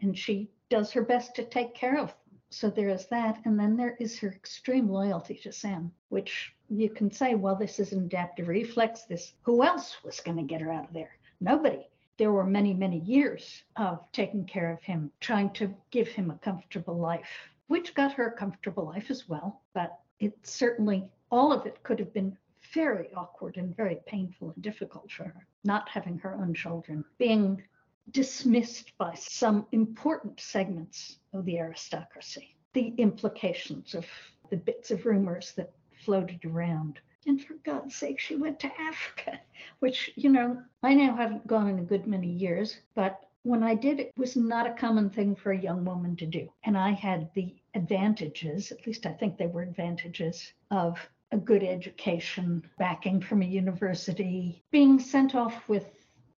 And 0.00 0.16
she 0.16 0.52
does 0.68 0.92
her 0.92 1.02
best 1.02 1.34
to 1.34 1.44
take 1.44 1.74
care 1.74 1.98
of 1.98 2.08
them. 2.10 2.40
So 2.50 2.70
there 2.70 2.88
is 2.88 3.08
that. 3.08 3.44
And 3.44 3.58
then 3.58 3.76
there 3.76 3.96
is 3.98 4.16
her 4.20 4.28
extreme 4.28 4.88
loyalty 4.88 5.34
to 5.38 5.50
Sam, 5.52 5.92
which 6.10 6.54
you 6.68 6.88
can 6.88 7.10
say, 7.10 7.34
well, 7.34 7.56
this 7.56 7.80
is 7.80 7.92
an 7.92 8.04
adaptive 8.04 8.46
reflex. 8.46 9.02
This 9.02 9.34
who 9.42 9.64
else 9.64 10.04
was 10.04 10.20
going 10.20 10.36
to 10.36 10.44
get 10.44 10.60
her 10.60 10.72
out 10.72 10.86
of 10.86 10.92
there? 10.92 11.18
Nobody. 11.44 11.86
There 12.16 12.32
were 12.32 12.46
many, 12.46 12.72
many 12.72 13.00
years 13.00 13.64
of 13.76 14.10
taking 14.12 14.46
care 14.46 14.72
of 14.72 14.82
him, 14.82 15.12
trying 15.20 15.50
to 15.52 15.74
give 15.90 16.08
him 16.08 16.30
a 16.30 16.38
comfortable 16.38 16.96
life, 16.96 17.50
which 17.66 17.94
got 17.94 18.14
her 18.14 18.28
a 18.28 18.32
comfortable 18.32 18.86
life 18.86 19.10
as 19.10 19.28
well. 19.28 19.60
But 19.74 20.00
it 20.20 20.34
certainly, 20.46 21.06
all 21.30 21.52
of 21.52 21.66
it 21.66 21.82
could 21.82 21.98
have 21.98 22.14
been 22.14 22.34
very 22.72 23.12
awkward 23.12 23.58
and 23.58 23.76
very 23.76 23.98
painful 24.06 24.52
and 24.52 24.62
difficult 24.62 25.10
for 25.10 25.24
her, 25.24 25.46
not 25.64 25.86
having 25.90 26.16
her 26.20 26.34
own 26.34 26.54
children, 26.54 27.04
being 27.18 27.62
dismissed 28.10 28.96
by 28.96 29.12
some 29.12 29.66
important 29.72 30.40
segments 30.40 31.18
of 31.34 31.44
the 31.44 31.58
aristocracy, 31.58 32.56
the 32.72 32.94
implications 32.96 33.94
of 33.94 34.06
the 34.48 34.56
bits 34.56 34.90
of 34.90 35.04
rumors 35.04 35.52
that 35.56 35.74
floated 36.06 36.42
around. 36.46 37.00
And 37.26 37.42
for 37.42 37.54
God's 37.54 37.94
sake, 37.94 38.20
she 38.20 38.36
went 38.36 38.60
to 38.60 38.80
Africa, 38.80 39.40
which, 39.78 40.12
you 40.16 40.30
know, 40.30 40.62
I 40.82 40.94
now 40.94 41.16
haven't 41.16 41.46
gone 41.46 41.68
in 41.68 41.78
a 41.78 41.82
good 41.82 42.06
many 42.06 42.28
years, 42.28 42.78
but 42.94 43.28
when 43.44 43.62
I 43.62 43.74
did, 43.74 44.00
it 44.00 44.12
was 44.16 44.36
not 44.36 44.66
a 44.66 44.72
common 44.72 45.10
thing 45.10 45.36
for 45.36 45.52
a 45.52 45.60
young 45.60 45.84
woman 45.84 46.16
to 46.16 46.26
do. 46.26 46.50
And 46.64 46.78
I 46.78 46.92
had 46.92 47.30
the 47.34 47.54
advantages, 47.74 48.72
at 48.72 48.86
least 48.86 49.04
I 49.04 49.12
think 49.12 49.36
they 49.36 49.46
were 49.46 49.62
advantages, 49.62 50.52
of 50.70 50.98
a 51.30 51.36
good 51.36 51.62
education, 51.62 52.62
backing 52.78 53.20
from 53.20 53.42
a 53.42 53.46
university, 53.46 54.62
being 54.70 54.98
sent 54.98 55.34
off 55.34 55.68
with 55.68 55.90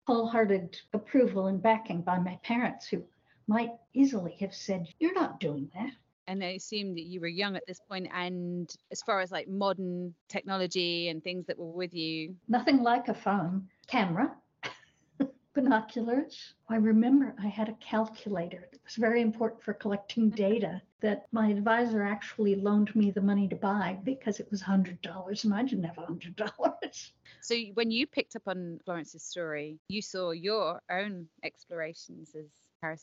wholehearted 0.06 0.80
approval 0.92 1.46
and 1.46 1.62
backing 1.62 2.02
by 2.02 2.18
my 2.18 2.36
parents, 2.42 2.88
who 2.88 3.04
might 3.46 3.72
easily 3.92 4.36
have 4.40 4.54
said, 4.54 4.88
You're 4.98 5.14
not 5.14 5.40
doing 5.40 5.70
that. 5.74 5.92
And 6.26 6.42
I 6.42 6.48
assume 6.52 6.94
that 6.94 7.02
you 7.04 7.20
were 7.20 7.28
young 7.28 7.56
at 7.56 7.66
this 7.66 7.80
point, 7.88 8.08
and 8.12 8.74
as 8.90 9.02
far 9.02 9.20
as 9.20 9.30
like 9.30 9.48
modern 9.48 10.14
technology 10.28 11.08
and 11.08 11.22
things 11.22 11.46
that 11.46 11.58
were 11.58 11.70
with 11.70 11.94
you, 11.94 12.34
Nothing 12.48 12.82
like 12.82 13.08
a 13.08 13.14
phone, 13.14 13.68
camera, 13.86 14.34
binoculars. 15.54 16.54
I 16.68 16.76
remember 16.76 17.34
I 17.42 17.48
had 17.48 17.68
a 17.68 17.74
calculator 17.74 18.68
that 18.72 18.80
was 18.84 18.94
very 18.96 19.20
important 19.20 19.62
for 19.62 19.74
collecting 19.74 20.30
data 20.46 20.80
that 21.00 21.26
my 21.32 21.48
advisor 21.48 22.02
actually 22.02 22.54
loaned 22.54 22.94
me 22.96 23.10
the 23.10 23.20
money 23.20 23.46
to 23.48 23.56
buy 23.56 23.98
because 24.04 24.40
it 24.40 24.50
was 24.50 24.62
$100 24.62 25.44
and 25.44 25.54
I 25.54 25.62
didn't 25.62 25.84
have 25.84 25.96
$100. 25.96 27.10
So 27.42 27.54
when 27.74 27.90
you 27.90 28.06
picked 28.06 28.36
up 28.36 28.42
on 28.46 28.80
Florence's 28.86 29.22
story, 29.22 29.78
you 29.88 30.00
saw 30.00 30.30
your 30.30 30.80
own 30.90 31.26
explorations 31.42 32.34
as 32.34 32.46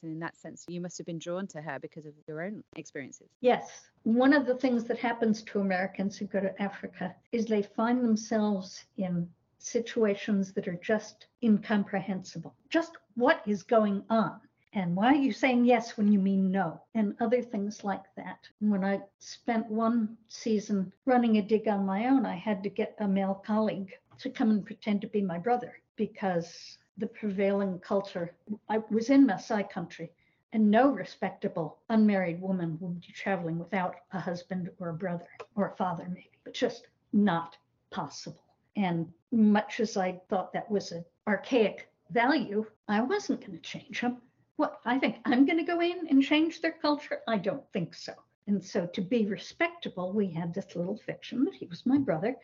In 0.03 0.19
that 0.19 0.37
sense. 0.37 0.65
You 0.69 0.79
must 0.79 0.97
have 0.99 1.07
been 1.07 1.17
drawn 1.17 1.47
to 1.47 1.61
her 1.61 1.79
because 1.79 2.05
of 2.05 2.13
your 2.27 2.43
own 2.43 2.63
experiences. 2.75 3.29
Yes. 3.39 3.89
One 4.03 4.31
of 4.31 4.45
the 4.45 4.55
things 4.55 4.83
that 4.85 4.99
happens 4.99 5.41
to 5.43 5.59
Americans 5.59 6.17
who 6.17 6.25
go 6.25 6.39
to 6.39 6.61
Africa 6.61 7.15
is 7.31 7.45
they 7.45 7.63
find 7.63 8.03
themselves 8.03 8.85
in 8.97 9.27
situations 9.57 10.53
that 10.53 10.67
are 10.67 10.79
just 10.83 11.27
incomprehensible. 11.43 12.53
Just 12.69 12.97
what 13.15 13.41
is 13.47 13.63
going 13.63 14.03
on? 14.09 14.39
And 14.73 14.95
why 14.95 15.07
are 15.07 15.15
you 15.15 15.33
saying 15.33 15.65
yes 15.65 15.97
when 15.97 16.11
you 16.11 16.19
mean 16.19 16.51
no? 16.51 16.81
And 16.93 17.15
other 17.19 17.41
things 17.41 17.83
like 17.83 18.05
that. 18.15 18.47
When 18.59 18.85
I 18.85 19.01
spent 19.19 19.69
one 19.69 20.17
season 20.29 20.93
running 21.05 21.37
a 21.37 21.41
dig 21.41 21.67
on 21.67 21.85
my 21.85 22.05
own, 22.05 22.25
I 22.25 22.35
had 22.35 22.63
to 22.63 22.69
get 22.69 22.95
a 22.99 23.07
male 23.07 23.41
colleague 23.45 23.91
to 24.19 24.29
come 24.29 24.51
and 24.51 24.65
pretend 24.65 25.01
to 25.01 25.07
be 25.07 25.21
my 25.21 25.39
brother 25.39 25.73
because 25.95 26.77
the 27.01 27.07
prevailing 27.07 27.79
culture, 27.79 28.33
I 28.69 28.77
was 28.91 29.09
in 29.09 29.27
Maasai 29.27 29.69
country 29.69 30.11
and 30.53 30.69
no 30.69 30.91
respectable 30.91 31.79
unmarried 31.89 32.39
woman 32.39 32.77
would 32.79 33.01
be 33.01 33.11
traveling 33.11 33.57
without 33.57 33.95
a 34.13 34.19
husband 34.19 34.69
or 34.79 34.89
a 34.89 34.93
brother 34.93 35.27
or 35.55 35.69
a 35.69 35.75
father, 35.75 36.07
maybe, 36.07 36.37
but 36.43 36.53
just 36.53 36.87
not 37.11 37.57
possible. 37.89 38.43
And 38.75 39.11
much 39.31 39.79
as 39.79 39.97
I 39.97 40.21
thought 40.29 40.53
that 40.53 40.69
was 40.69 40.91
an 40.91 41.03
archaic 41.27 41.89
value, 42.11 42.65
I 42.87 43.01
wasn't 43.01 43.41
going 43.41 43.53
to 43.53 43.59
change 43.59 44.01
them. 44.01 44.17
What 44.57 44.79
I 44.85 44.99
think 44.99 45.17
I'm 45.25 45.45
going 45.45 45.57
to 45.57 45.63
go 45.63 45.81
in 45.81 46.07
and 46.07 46.21
change 46.21 46.61
their 46.61 46.73
culture? 46.73 47.21
I 47.27 47.39
don't 47.39 47.63
think 47.73 47.95
so. 47.95 48.13
And 48.45 48.63
so 48.63 48.85
to 48.85 49.01
be 49.01 49.25
respectable, 49.25 50.13
we 50.13 50.27
had 50.27 50.53
this 50.53 50.75
little 50.75 50.97
fiction 50.97 51.45
that 51.45 51.55
he 51.55 51.65
was 51.65 51.85
my 51.85 51.97
brother, 51.97 52.35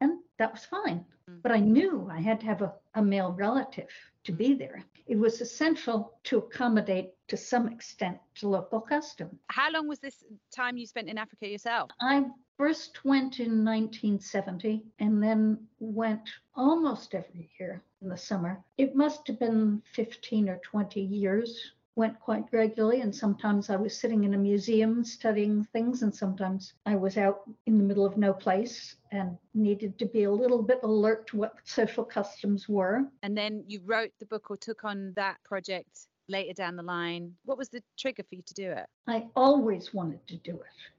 and 0.00 0.18
that 0.38 0.52
was 0.52 0.64
fine. 0.64 1.04
Mm. 1.30 1.42
But 1.42 1.52
I 1.52 1.60
knew 1.60 2.08
I 2.10 2.20
had 2.20 2.40
to 2.40 2.46
have 2.46 2.62
a, 2.62 2.72
a 2.94 3.02
male 3.02 3.32
relative 3.32 3.88
to 4.24 4.32
be 4.32 4.54
there. 4.54 4.82
It 5.06 5.18
was 5.18 5.40
essential 5.40 6.18
to 6.24 6.38
accommodate 6.38 7.14
to 7.28 7.36
some 7.36 7.68
extent 7.68 8.18
to 8.36 8.48
local 8.48 8.80
custom. 8.80 9.38
How 9.48 9.70
long 9.70 9.88
was 9.88 10.00
this 10.00 10.24
time 10.54 10.76
you 10.76 10.86
spent 10.86 11.08
in 11.08 11.18
Africa 11.18 11.48
yourself? 11.48 11.90
I 12.00 12.24
first 12.56 13.04
went 13.04 13.38
in 13.38 13.64
1970 13.64 14.82
and 14.98 15.22
then 15.22 15.58
went 15.78 16.28
almost 16.54 17.14
every 17.14 17.50
year 17.58 17.82
in 18.02 18.08
the 18.08 18.16
summer. 18.16 18.62
It 18.78 18.96
must 18.96 19.26
have 19.28 19.38
been 19.38 19.82
15 19.92 20.48
or 20.48 20.58
20 20.58 21.00
years. 21.00 21.72
Went 21.96 22.20
quite 22.20 22.44
regularly, 22.52 23.00
and 23.00 23.14
sometimes 23.14 23.70
I 23.70 23.76
was 23.76 23.98
sitting 23.98 24.24
in 24.24 24.34
a 24.34 24.38
museum 24.38 25.02
studying 25.02 25.64
things, 25.72 26.02
and 26.02 26.14
sometimes 26.14 26.74
I 26.84 26.94
was 26.94 27.16
out 27.16 27.40
in 27.64 27.78
the 27.78 27.84
middle 27.84 28.04
of 28.04 28.18
no 28.18 28.34
place 28.34 28.96
and 29.12 29.38
needed 29.54 29.98
to 29.98 30.04
be 30.04 30.24
a 30.24 30.30
little 30.30 30.62
bit 30.62 30.80
alert 30.82 31.26
to 31.28 31.38
what 31.38 31.54
social 31.64 32.04
customs 32.04 32.68
were. 32.68 33.06
And 33.22 33.34
then 33.36 33.64
you 33.66 33.80
wrote 33.82 34.10
the 34.20 34.26
book 34.26 34.50
or 34.50 34.58
took 34.58 34.84
on 34.84 35.14
that 35.16 35.38
project 35.42 36.06
later 36.28 36.52
down 36.52 36.76
the 36.76 36.82
line. 36.82 37.32
What 37.46 37.56
was 37.56 37.70
the 37.70 37.82
trigger 37.98 38.24
for 38.28 38.34
you 38.34 38.42
to 38.42 38.54
do 38.54 38.72
it? 38.72 38.86
I 39.06 39.28
always 39.34 39.94
wanted 39.94 40.26
to 40.28 40.36
do 40.36 40.52
it. 40.52 40.92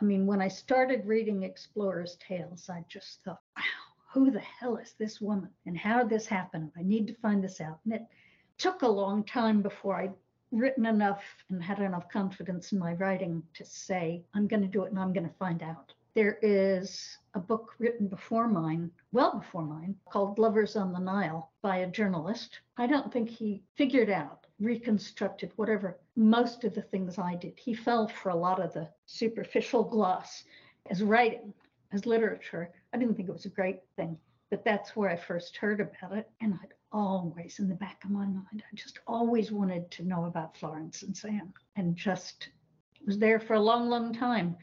I 0.00 0.04
mean, 0.04 0.26
when 0.26 0.40
I 0.40 0.46
started 0.46 1.06
reading 1.06 1.42
Explorer's 1.42 2.16
Tales, 2.16 2.70
I 2.70 2.84
just 2.88 3.18
thought, 3.24 3.40
wow, 3.56 3.64
who 4.12 4.30
the 4.30 4.38
hell 4.38 4.76
is 4.76 4.94
this 4.96 5.20
woman? 5.20 5.50
And 5.66 5.76
how 5.76 6.00
did 6.00 6.10
this 6.10 6.26
happen? 6.26 6.70
I 6.78 6.82
need 6.82 7.08
to 7.08 7.14
find 7.14 7.42
this 7.42 7.60
out. 7.60 7.80
And 7.84 7.94
it 7.94 8.02
took 8.58 8.82
a 8.82 8.88
long 8.88 9.24
time 9.24 9.60
before 9.60 9.96
I'd 9.96 10.14
written 10.52 10.86
enough 10.86 11.22
and 11.50 11.62
had 11.62 11.80
enough 11.80 12.08
confidence 12.08 12.72
in 12.72 12.78
my 12.78 12.94
writing 12.94 13.42
to 13.54 13.64
say, 13.64 14.24
I'm 14.34 14.46
going 14.46 14.62
to 14.62 14.68
do 14.68 14.84
it 14.84 14.90
and 14.90 14.98
I'm 14.98 15.12
going 15.12 15.28
to 15.28 15.34
find 15.38 15.62
out. 15.62 15.92
There 16.14 16.38
is 16.40 17.18
a 17.34 17.38
book 17.38 17.74
written 17.78 18.08
before 18.08 18.48
mine, 18.48 18.90
well 19.12 19.38
before 19.38 19.64
mine, 19.66 19.96
called 20.10 20.38
Lovers 20.38 20.74
on 20.74 20.92
the 20.92 20.98
Nile 20.98 21.50
by 21.60 21.78
a 21.78 21.86
journalist. 21.86 22.60
I 22.78 22.86
don't 22.86 23.12
think 23.12 23.28
he 23.28 23.62
figured 23.74 24.08
out, 24.08 24.46
reconstructed 24.58 25.52
whatever 25.56 25.98
most 26.16 26.64
of 26.64 26.74
the 26.74 26.80
things 26.80 27.18
I 27.18 27.34
did. 27.34 27.58
He 27.58 27.74
fell 27.74 28.08
for 28.08 28.30
a 28.30 28.34
lot 28.34 28.62
of 28.62 28.72
the 28.72 28.88
superficial 29.04 29.84
gloss 29.84 30.44
as 30.88 31.02
writing, 31.02 31.52
as 31.92 32.06
literature. 32.06 32.72
I 32.94 32.96
didn't 32.96 33.16
think 33.16 33.28
it 33.28 33.32
was 33.32 33.44
a 33.44 33.50
great 33.50 33.80
thing, 33.96 34.16
but 34.48 34.64
that's 34.64 34.96
where 34.96 35.10
I 35.10 35.16
first 35.16 35.58
heard 35.58 35.80
about 35.80 36.16
it. 36.16 36.30
And 36.40 36.54
I'd 36.54 36.72
Oh, 36.92 36.98
always, 36.98 37.58
in 37.58 37.68
the 37.68 37.74
back 37.74 38.04
of 38.04 38.10
my 38.10 38.26
mind, 38.26 38.62
I 38.72 38.74
just 38.74 39.00
always 39.06 39.50
wanted 39.50 39.90
to 39.92 40.04
know 40.04 40.26
about 40.26 40.56
Florence 40.56 41.02
and 41.02 41.16
Sam 41.16 41.52
and 41.74 41.96
just 41.96 42.48
was 43.06 43.18
there 43.18 43.40
for 43.40 43.54
a 43.54 43.60
long, 43.60 43.88
long 43.88 44.12
time 44.12 44.56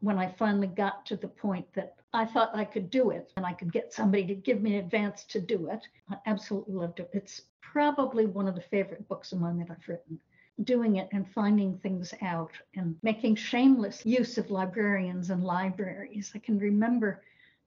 when 0.00 0.18
I 0.18 0.30
finally 0.32 0.66
got 0.66 1.06
to 1.06 1.16
the 1.16 1.28
point 1.28 1.66
that 1.74 1.96
I 2.12 2.26
thought 2.26 2.54
I 2.54 2.64
could 2.64 2.90
do 2.90 3.10
it 3.10 3.32
and 3.36 3.46
I 3.46 3.52
could 3.52 3.72
get 3.72 3.92
somebody 3.92 4.26
to 4.26 4.34
give 4.34 4.62
me 4.62 4.76
an 4.76 4.84
advance 4.84 5.24
to 5.24 5.40
do 5.40 5.68
it. 5.70 5.86
I 6.10 6.16
absolutely 6.26 6.74
loved 6.74 7.00
it. 7.00 7.10
It's 7.12 7.42
probably 7.60 8.26
one 8.26 8.46
of 8.46 8.54
the 8.54 8.60
favorite 8.60 9.08
books 9.08 9.32
of 9.32 9.40
mine 9.40 9.58
that 9.58 9.70
I've 9.70 9.88
written. 9.88 10.20
Doing 10.62 10.96
it 10.96 11.08
and 11.12 11.28
finding 11.32 11.78
things 11.78 12.14
out 12.22 12.52
and 12.76 12.96
making 13.02 13.34
shameless 13.36 14.06
use 14.06 14.38
of 14.38 14.50
librarians 14.50 15.30
and 15.30 15.42
libraries. 15.42 16.30
I 16.34 16.38
can 16.38 16.58
remember 16.58 17.22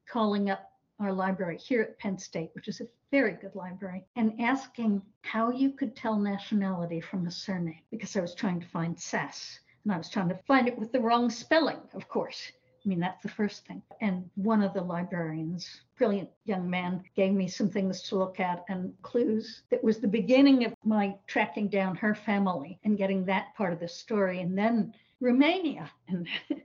calling 0.08 0.50
up 0.50 0.71
our 0.99 1.13
library 1.13 1.57
here 1.57 1.81
at 1.81 2.00
Penn 2.00 2.17
State, 2.17 2.52
which 2.54 2.67
is 2.67 2.81
a 2.81 2.87
very 3.12 3.33
good 3.33 3.56
library, 3.56 4.06
and 4.15 4.39
asking 4.41 5.02
how 5.21 5.52
you 5.52 5.71
could 5.71 5.95
tell 5.95 6.17
nationality 6.17 7.02
from 7.02 7.27
a 7.27 7.31
surname 7.31 7.81
because 7.91 8.15
I 8.15 8.21
was 8.21 8.35
trying 8.35 8.60
to 8.60 8.67
find 8.67 9.00
Sass 9.00 9.60
and 9.83 9.93
I 9.93 9.98
was 9.98 10.10
trying 10.10 10.29
to 10.29 10.39
find 10.48 10.67
it 10.67 10.77
with 10.77 10.91
the 10.91 11.00
wrong 11.00 11.29
spelling, 11.29 11.79
of 11.93 12.10
course. 12.10 12.52
I 12.85 12.89
mean, 12.89 13.00
that's 13.00 13.21
the 13.21 13.29
first 13.29 13.65
thing. 13.65 13.81
And 14.02 14.29
one 14.35 14.63
of 14.63 14.73
the 14.73 14.81
librarians, 14.81 15.81
brilliant 15.98 16.29
young 16.45 16.69
man, 16.69 17.04
gave 17.15 17.33
me 17.33 17.48
some 17.48 17.69
things 17.69 18.02
to 18.04 18.17
look 18.17 18.39
at 18.39 18.63
and 18.69 18.93
clues. 19.02 19.63
That 19.71 19.83
was 19.83 20.00
the 20.00 20.08
beginning 20.08 20.65
of 20.65 20.73
my 20.85 21.15
tracking 21.27 21.67
down 21.67 21.95
her 21.98 22.15
family 22.15 22.79
and 22.83 22.98
getting 22.98 23.25
that 23.25 23.56
part 23.56 23.73
of 23.73 23.79
the 23.79 23.87
story. 23.87 24.39
And 24.39 24.58
then 24.58 24.93
Romania 25.19 25.91
and, 26.08 26.27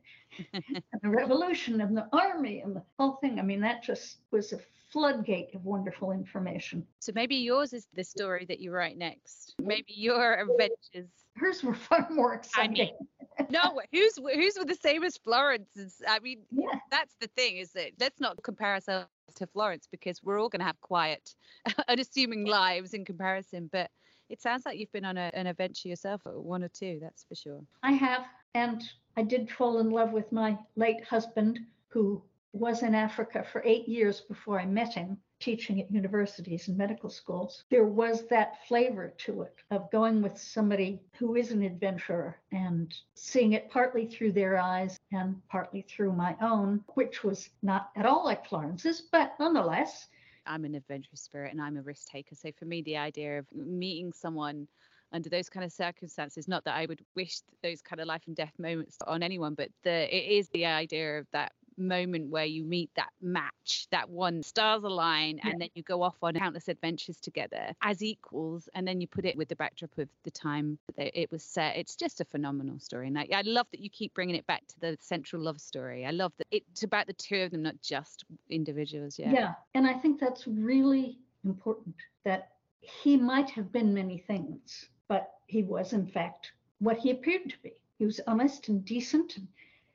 and 0.53 0.83
the 1.03 1.09
revolution 1.09 1.81
and 1.81 1.97
the 1.97 2.09
army 2.13 2.61
and 2.61 2.75
the 2.77 2.83
whole 2.99 3.13
thing. 3.17 3.39
I 3.39 3.43
mean, 3.43 3.61
that 3.61 3.83
just 3.83 4.19
was 4.31 4.53
a 4.53 4.59
floodgate 4.91 5.55
of 5.55 5.65
wonderful 5.65 6.13
information. 6.13 6.87
So 7.01 7.13
maybe 7.15 7.37
yours 7.37 7.73
is 7.73 7.87
the 7.95 8.05
story 8.05 8.45
that 8.47 8.61
you 8.61 8.71
write 8.73 8.99
next. 8.99 9.55
Maybe 9.59 9.93
your 9.95 10.35
adventures. 10.35 11.11
Hers 11.37 11.63
were 11.65 11.75
far 11.75 12.07
more 12.11 12.33
I 12.35 12.37
exciting. 12.37 12.91
mean, 13.39 13.47
no, 13.49 13.81
who's 13.91 14.17
who's 14.35 14.57
with 14.59 14.69
the 14.69 14.75
same 14.75 15.03
as 15.03 15.17
Florence? 15.17 16.03
I 16.07 16.19
mean, 16.19 16.43
Yeah. 16.51 16.79
that's 16.91 17.15
the 17.21 17.29
thing 17.29 17.57
is 17.57 17.73
that 17.73 17.93
let's 17.99 18.21
not 18.21 18.43
compare 18.43 18.75
ourselves 18.75 19.09
to 19.37 19.47
Florence 19.47 19.89
because 19.91 20.23
we're 20.23 20.39
all 20.39 20.51
going 20.51 20.61
to 20.61 20.67
have 20.67 20.81
quiet, 20.83 21.35
unassuming 21.89 22.45
lives 22.45 22.93
in 22.93 23.07
comparison. 23.07 23.71
But 23.73 23.91
it 24.29 24.43
sounds 24.43 24.67
like 24.67 24.79
you've 24.79 24.93
been 24.93 25.07
on 25.07 25.17
a, 25.17 25.31
an 25.33 25.47
adventure 25.47 25.89
yourself, 25.89 26.21
one 26.27 26.63
or 26.63 26.69
two, 26.69 26.99
that's 27.01 27.25
for 27.25 27.35
sure. 27.35 27.61
I 27.83 27.93
have, 27.93 28.25
and 28.55 28.83
I 29.17 29.23
did 29.23 29.51
fall 29.51 29.79
in 29.79 29.91
love 29.91 30.13
with 30.13 30.33
my 30.33 30.59
late 30.77 31.05
husband, 31.05 31.61
who 31.89 32.23
was 32.53 32.83
in 32.83 32.95
Africa 32.95 33.45
for 33.51 33.63
eight 33.65 33.89
years 33.89 34.21
before 34.21 34.61
I 34.61 34.67
met 34.67 34.95
him, 34.95 35.19
teaching 35.41 35.81
at 35.81 35.91
universities 35.91 36.69
and 36.69 36.77
medical 36.77 37.11
schools. 37.11 37.65
There 37.71 37.87
was 37.87 38.27
that 38.29 38.65
flavor 38.67 39.15
to 39.19 39.43
it 39.43 39.57
of 39.71 39.91
going 39.91 40.23
with 40.23 40.39
somebody 40.39 41.01
who 41.19 41.35
is 41.35 41.51
an 41.51 41.63
adventurer 41.63 42.39
and 42.53 42.95
seeing 43.15 43.55
it 43.55 43.71
partly 43.71 44.07
through 44.07 44.33
their 44.33 44.59
eyes 44.59 45.01
and 45.13 45.41
partly 45.49 45.83
through 45.83 46.13
my 46.13 46.37
own, 46.41 46.85
which 46.95 47.25
was 47.25 47.51
not 47.63 47.91
at 47.97 48.07
all 48.07 48.25
like 48.25 48.47
Florence's, 48.47 49.01
but 49.01 49.33
nonetheless, 49.41 50.09
I'm 50.47 50.65
an 50.65 50.75
adventurous 50.75 51.21
spirit 51.21 51.53
and 51.53 51.63
I'm 51.63 51.77
a 51.77 51.83
risk 51.83 52.09
taker. 52.09 52.35
So 52.35 52.51
for 52.53 52.65
me, 52.65 52.83
the 52.83 52.97
idea 52.97 53.39
of 53.39 53.47
meeting 53.53 54.13
someone 54.13 54.69
under 55.13 55.29
those 55.29 55.49
kind 55.49 55.65
of 55.65 55.73
circumstances, 55.73 56.49
not 56.49 56.65
that 56.65 56.75
I 56.75 56.87
would 56.87 57.03
wish 57.15 57.41
those 57.63 57.83
kind 57.83 58.01
of 58.01 58.07
life 58.07 58.23
and 58.27 58.37
death 58.37 58.53
moments 58.59 58.97
on 59.07 59.23
anyone, 59.23 59.55
but 59.55 59.69
the 59.83 60.15
it 60.15 60.31
is 60.39 60.49
the 60.51 60.67
idea 60.67 61.19
of 61.19 61.27
that 61.33 61.53
moment 61.79 62.29
where 62.29 62.45
you 62.45 62.65
meet 62.65 62.91
that 62.97 63.09
match, 63.23 63.87
that 63.91 64.09
one 64.11 64.43
stars 64.43 64.85
align, 64.85 65.39
Yeah. 65.39 65.51
and 65.51 65.61
then 65.63 65.71
you 65.75 65.83
go 65.83 66.03
off 66.03 66.17
on 66.23 66.35
countless 66.35 66.69
adventures 66.69 67.19
together 67.19 67.75
as 67.81 68.03
equals, 68.03 68.69
and 68.75 68.87
then 68.87 69.01
you 69.01 69.07
put 69.07 69.25
it 69.25 69.37
with 69.37 69.49
the 69.49 69.57
backdrop 69.57 69.97
of 69.97 70.09
the 70.23 70.31
time 70.31 70.79
that 70.97 71.19
it 71.19 71.31
was 71.33 71.43
set. 71.43 71.77
It's 71.77 71.97
just 71.97 72.21
a 72.21 72.27
phenomenal 72.27 72.79
story, 72.79 73.09
and 73.09 73.19
I, 73.19 73.27
I 73.33 73.43
love 73.43 73.67
that 73.71 73.81
you 73.81 73.89
keep 73.89 74.13
bringing 74.15 74.37
it 74.37 74.47
back 74.47 74.67
to 74.69 74.81
the 74.81 74.99
central 75.01 75.43
love 75.43 75.61
story. 75.61 76.05
I 76.05 76.11
love 76.11 76.33
that 76.37 76.47
it's 76.51 76.83
about 76.83 77.07
the 77.07 77.15
two 77.15 77.41
of 77.43 77.51
them, 77.51 77.63
not 77.63 77.81
just 77.81 78.25
individuals. 78.51 79.19
Yeah. 79.19 79.33
Yeah. 79.33 79.55
And 79.75 79.87
I 79.87 79.95
think 79.95 80.21
that's 80.21 80.47
really 80.47 81.19
important 81.45 81.97
that 82.25 82.53
he 82.81 83.17
might 83.17 83.49
have 83.51 83.73
been 83.73 83.95
many 83.95 84.19
things, 84.19 84.89
but 85.13 85.35
he 85.47 85.63
was, 85.63 85.93
in 85.93 86.07
fact, 86.07 86.53
what 86.79 86.97
he 86.97 87.11
appeared 87.11 87.51
to 87.51 87.59
be. 87.63 87.75
He 87.99 88.07
was 88.07 88.19
honest 88.27 88.69
and 88.69 88.83
decent 88.83 89.37
and 89.37 89.47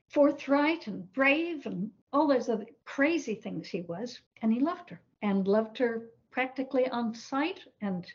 forthright 0.09 0.85
and 0.85 1.11
brave 1.11 1.65
and 1.65 1.89
all 2.13 2.27
those 2.27 2.49
other 2.49 2.67
crazy 2.85 3.33
things 3.33 3.67
he 3.67 3.81
was. 3.81 4.19
And 4.43 4.53
he 4.53 4.59
loved 4.59 4.91
her 4.91 5.01
and 5.23 5.47
loved 5.47 5.79
her 5.79 6.03
practically 6.29 6.87
on 6.89 7.15
sight 7.15 7.61
and 7.81 8.05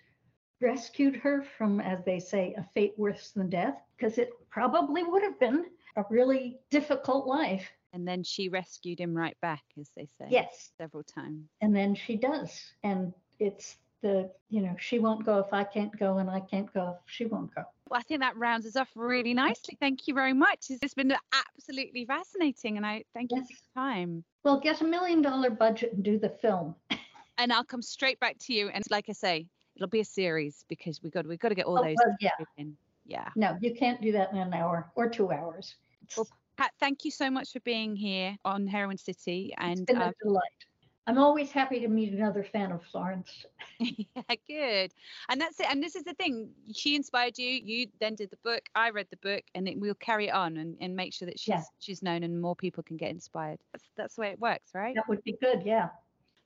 rescued 0.60 1.16
her 1.16 1.42
from, 1.58 1.80
as 1.80 2.04
they 2.04 2.20
say, 2.20 2.54
a 2.56 2.62
fate 2.72 2.94
worse 2.96 3.32
than 3.32 3.50
death, 3.50 3.82
because 3.96 4.16
it 4.16 4.30
probably 4.48 5.02
would 5.02 5.24
have 5.24 5.40
been 5.40 5.64
a 5.96 6.04
really 6.08 6.60
difficult 6.70 7.26
life. 7.26 7.68
And 7.92 8.06
then 8.06 8.22
she 8.22 8.48
rescued 8.48 9.00
him 9.00 9.12
right 9.12 9.36
back, 9.42 9.64
as 9.76 9.90
they 9.96 10.08
say. 10.18 10.26
Yes. 10.30 10.70
Several 10.78 11.02
times. 11.02 11.48
and 11.60 11.74
then 11.74 11.96
she 11.96 12.14
does 12.14 12.74
and 12.84 13.12
it's 13.40 13.76
the 14.02 14.30
you 14.50 14.60
know 14.60 14.74
she 14.78 14.98
won't 14.98 15.24
go 15.24 15.38
if 15.38 15.52
i 15.52 15.64
can't 15.64 15.96
go 15.98 16.18
and 16.18 16.28
i 16.28 16.40
can't 16.40 16.72
go 16.74 16.96
if 17.06 17.10
she 17.12 17.24
won't 17.24 17.54
go 17.54 17.62
Well, 17.88 17.98
I 18.00 18.02
think 18.02 18.20
that 18.20 18.36
rounds 18.36 18.66
us 18.66 18.76
off 18.76 18.90
really 18.94 19.32
nicely. 19.34 19.76
Thank 19.80 20.06
you 20.08 20.14
very 20.14 20.32
much. 20.32 20.66
It's 20.70 20.94
been 20.94 21.14
absolutely 21.32 22.04
fascinating, 22.04 22.76
and 22.76 22.86
I 22.86 23.04
thank 23.14 23.30
you 23.32 23.42
for 23.44 23.52
your 23.52 23.84
time. 23.86 24.24
well 24.44 24.60
get 24.60 24.80
a 24.80 24.84
million 24.84 25.22
dollar 25.22 25.50
budget 25.50 25.92
and 25.94 26.02
do 26.04 26.18
the 26.18 26.28
film 26.30 26.74
And 27.38 27.52
I'll 27.52 27.64
come 27.64 27.80
straight 27.82 28.20
back 28.20 28.36
to 28.40 28.52
you. 28.52 28.68
And 28.68 28.84
like 28.90 29.06
I 29.08 29.12
say, 29.12 29.46
it'll 29.74 29.88
be 29.88 30.00
a 30.00 30.04
series 30.04 30.64
because 30.68 31.02
we 31.02 31.08
got 31.10 31.26
we 31.26 31.36
got 31.38 31.48
to 31.48 31.54
get 31.54 31.64
all 31.66 31.78
Oh, 31.78 31.82
those. 31.82 31.96
well, 32.04 32.16
yeah 32.20 32.30
in. 32.56 32.76
Yeah. 33.06 33.28
no 33.36 33.56
you 33.60 33.74
can't 33.74 34.00
do 34.02 34.12
that 34.12 34.30
in 34.32 34.38
an 34.38 34.52
hour 34.54 34.90
or 34.94 35.08
two 35.08 35.32
hours 35.32 35.76
Well, 36.16 36.28
Pat, 36.56 36.72
thank 36.78 37.04
you 37.04 37.10
so 37.10 37.30
much 37.30 37.52
for 37.52 37.60
being 37.60 37.96
here 37.96 38.36
on 38.44 38.66
Heroine 38.66 38.98
City. 38.98 39.54
it's 39.58 39.64
And 39.78 39.86
been 39.86 39.96
um, 39.96 40.10
a 40.10 40.14
delight 40.24 40.60
i'm 41.06 41.18
always 41.18 41.50
happy 41.50 41.80
to 41.80 41.88
meet 41.88 42.12
another 42.12 42.44
fan 42.44 42.72
of 42.72 42.82
florence 42.84 43.46
yeah, 43.78 44.34
good. 44.46 44.92
And 45.28 45.40
that's 45.40 45.58
it. 45.58 45.66
And 45.68 45.82
this 45.82 45.96
is 45.96 46.04
the 46.04 46.14
thing. 46.14 46.50
She 46.72 46.94
inspired 46.94 47.36
you. 47.36 47.48
You 47.48 47.86
then 48.00 48.14
did 48.14 48.30
the 48.30 48.36
book. 48.44 48.62
I 48.76 48.90
read 48.90 49.08
the 49.10 49.16
book, 49.16 49.42
and 49.54 49.66
it, 49.68 49.78
we'll 49.78 49.94
carry 49.94 50.28
it 50.28 50.30
on 50.30 50.56
and, 50.56 50.76
and 50.80 50.94
make 50.94 51.12
sure 51.12 51.26
that 51.26 51.38
she's 51.38 51.48
Yeah. 51.54 51.62
she's 51.80 52.02
known 52.02 52.22
and 52.22 52.40
more 52.40 52.54
people 52.54 52.82
can 52.84 52.96
get 52.96 53.10
inspired. 53.10 53.58
That's 53.72 53.84
that's 53.96 54.14
the 54.16 54.20
way 54.20 54.28
it 54.28 54.38
works, 54.40 54.70
right? 54.74 54.94
that 54.94 55.08
would 55.08 55.22
be 55.24 55.36
good 55.40 55.62
yeah 55.64 55.88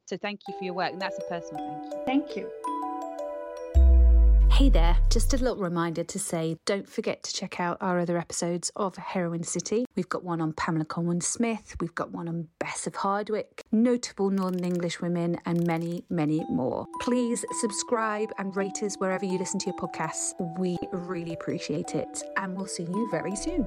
So 0.06 0.16
thank 0.16 0.40
you 0.48 0.54
for 0.58 0.64
your 0.64 0.74
work, 0.74 0.92
and 0.92 1.00
that's 1.00 1.18
a 1.18 1.22
personal 1.22 1.62
thank 1.66 1.92
you. 1.92 2.02
thank 2.06 2.36
you 2.36 2.75
Hey 4.56 4.70
there, 4.70 4.96
just 5.10 5.34
a 5.34 5.36
little 5.36 5.58
reminder 5.58 6.02
to 6.02 6.18
say 6.18 6.56
don't 6.64 6.88
forget 6.88 7.22
to 7.24 7.32
check 7.34 7.60
out 7.60 7.76
our 7.82 7.98
other 7.98 8.16
episodes 8.16 8.72
of 8.74 8.96
Heroine 8.96 9.42
City. 9.42 9.84
We've 9.96 10.08
got 10.08 10.24
one 10.24 10.40
on 10.40 10.54
Pamela 10.54 10.86
Conwyn 10.86 11.20
Smith, 11.20 11.76
we've 11.78 11.94
got 11.94 12.10
one 12.10 12.26
on 12.26 12.48
Bess 12.58 12.86
of 12.86 12.94
Hardwick, 12.94 13.64
notable 13.70 14.30
Northern 14.30 14.64
English 14.64 15.02
women, 15.02 15.36
and 15.44 15.66
many, 15.66 16.04
many 16.08 16.42
more. 16.48 16.86
Please 17.02 17.44
subscribe 17.60 18.30
and 18.38 18.56
rate 18.56 18.82
us 18.82 18.94
wherever 18.96 19.26
you 19.26 19.36
listen 19.36 19.60
to 19.60 19.66
your 19.66 19.76
podcasts. 19.76 20.32
We 20.58 20.78
really 20.90 21.34
appreciate 21.34 21.94
it, 21.94 22.22
and 22.38 22.56
we'll 22.56 22.66
see 22.66 22.84
you 22.84 23.10
very 23.10 23.36
soon. 23.36 23.66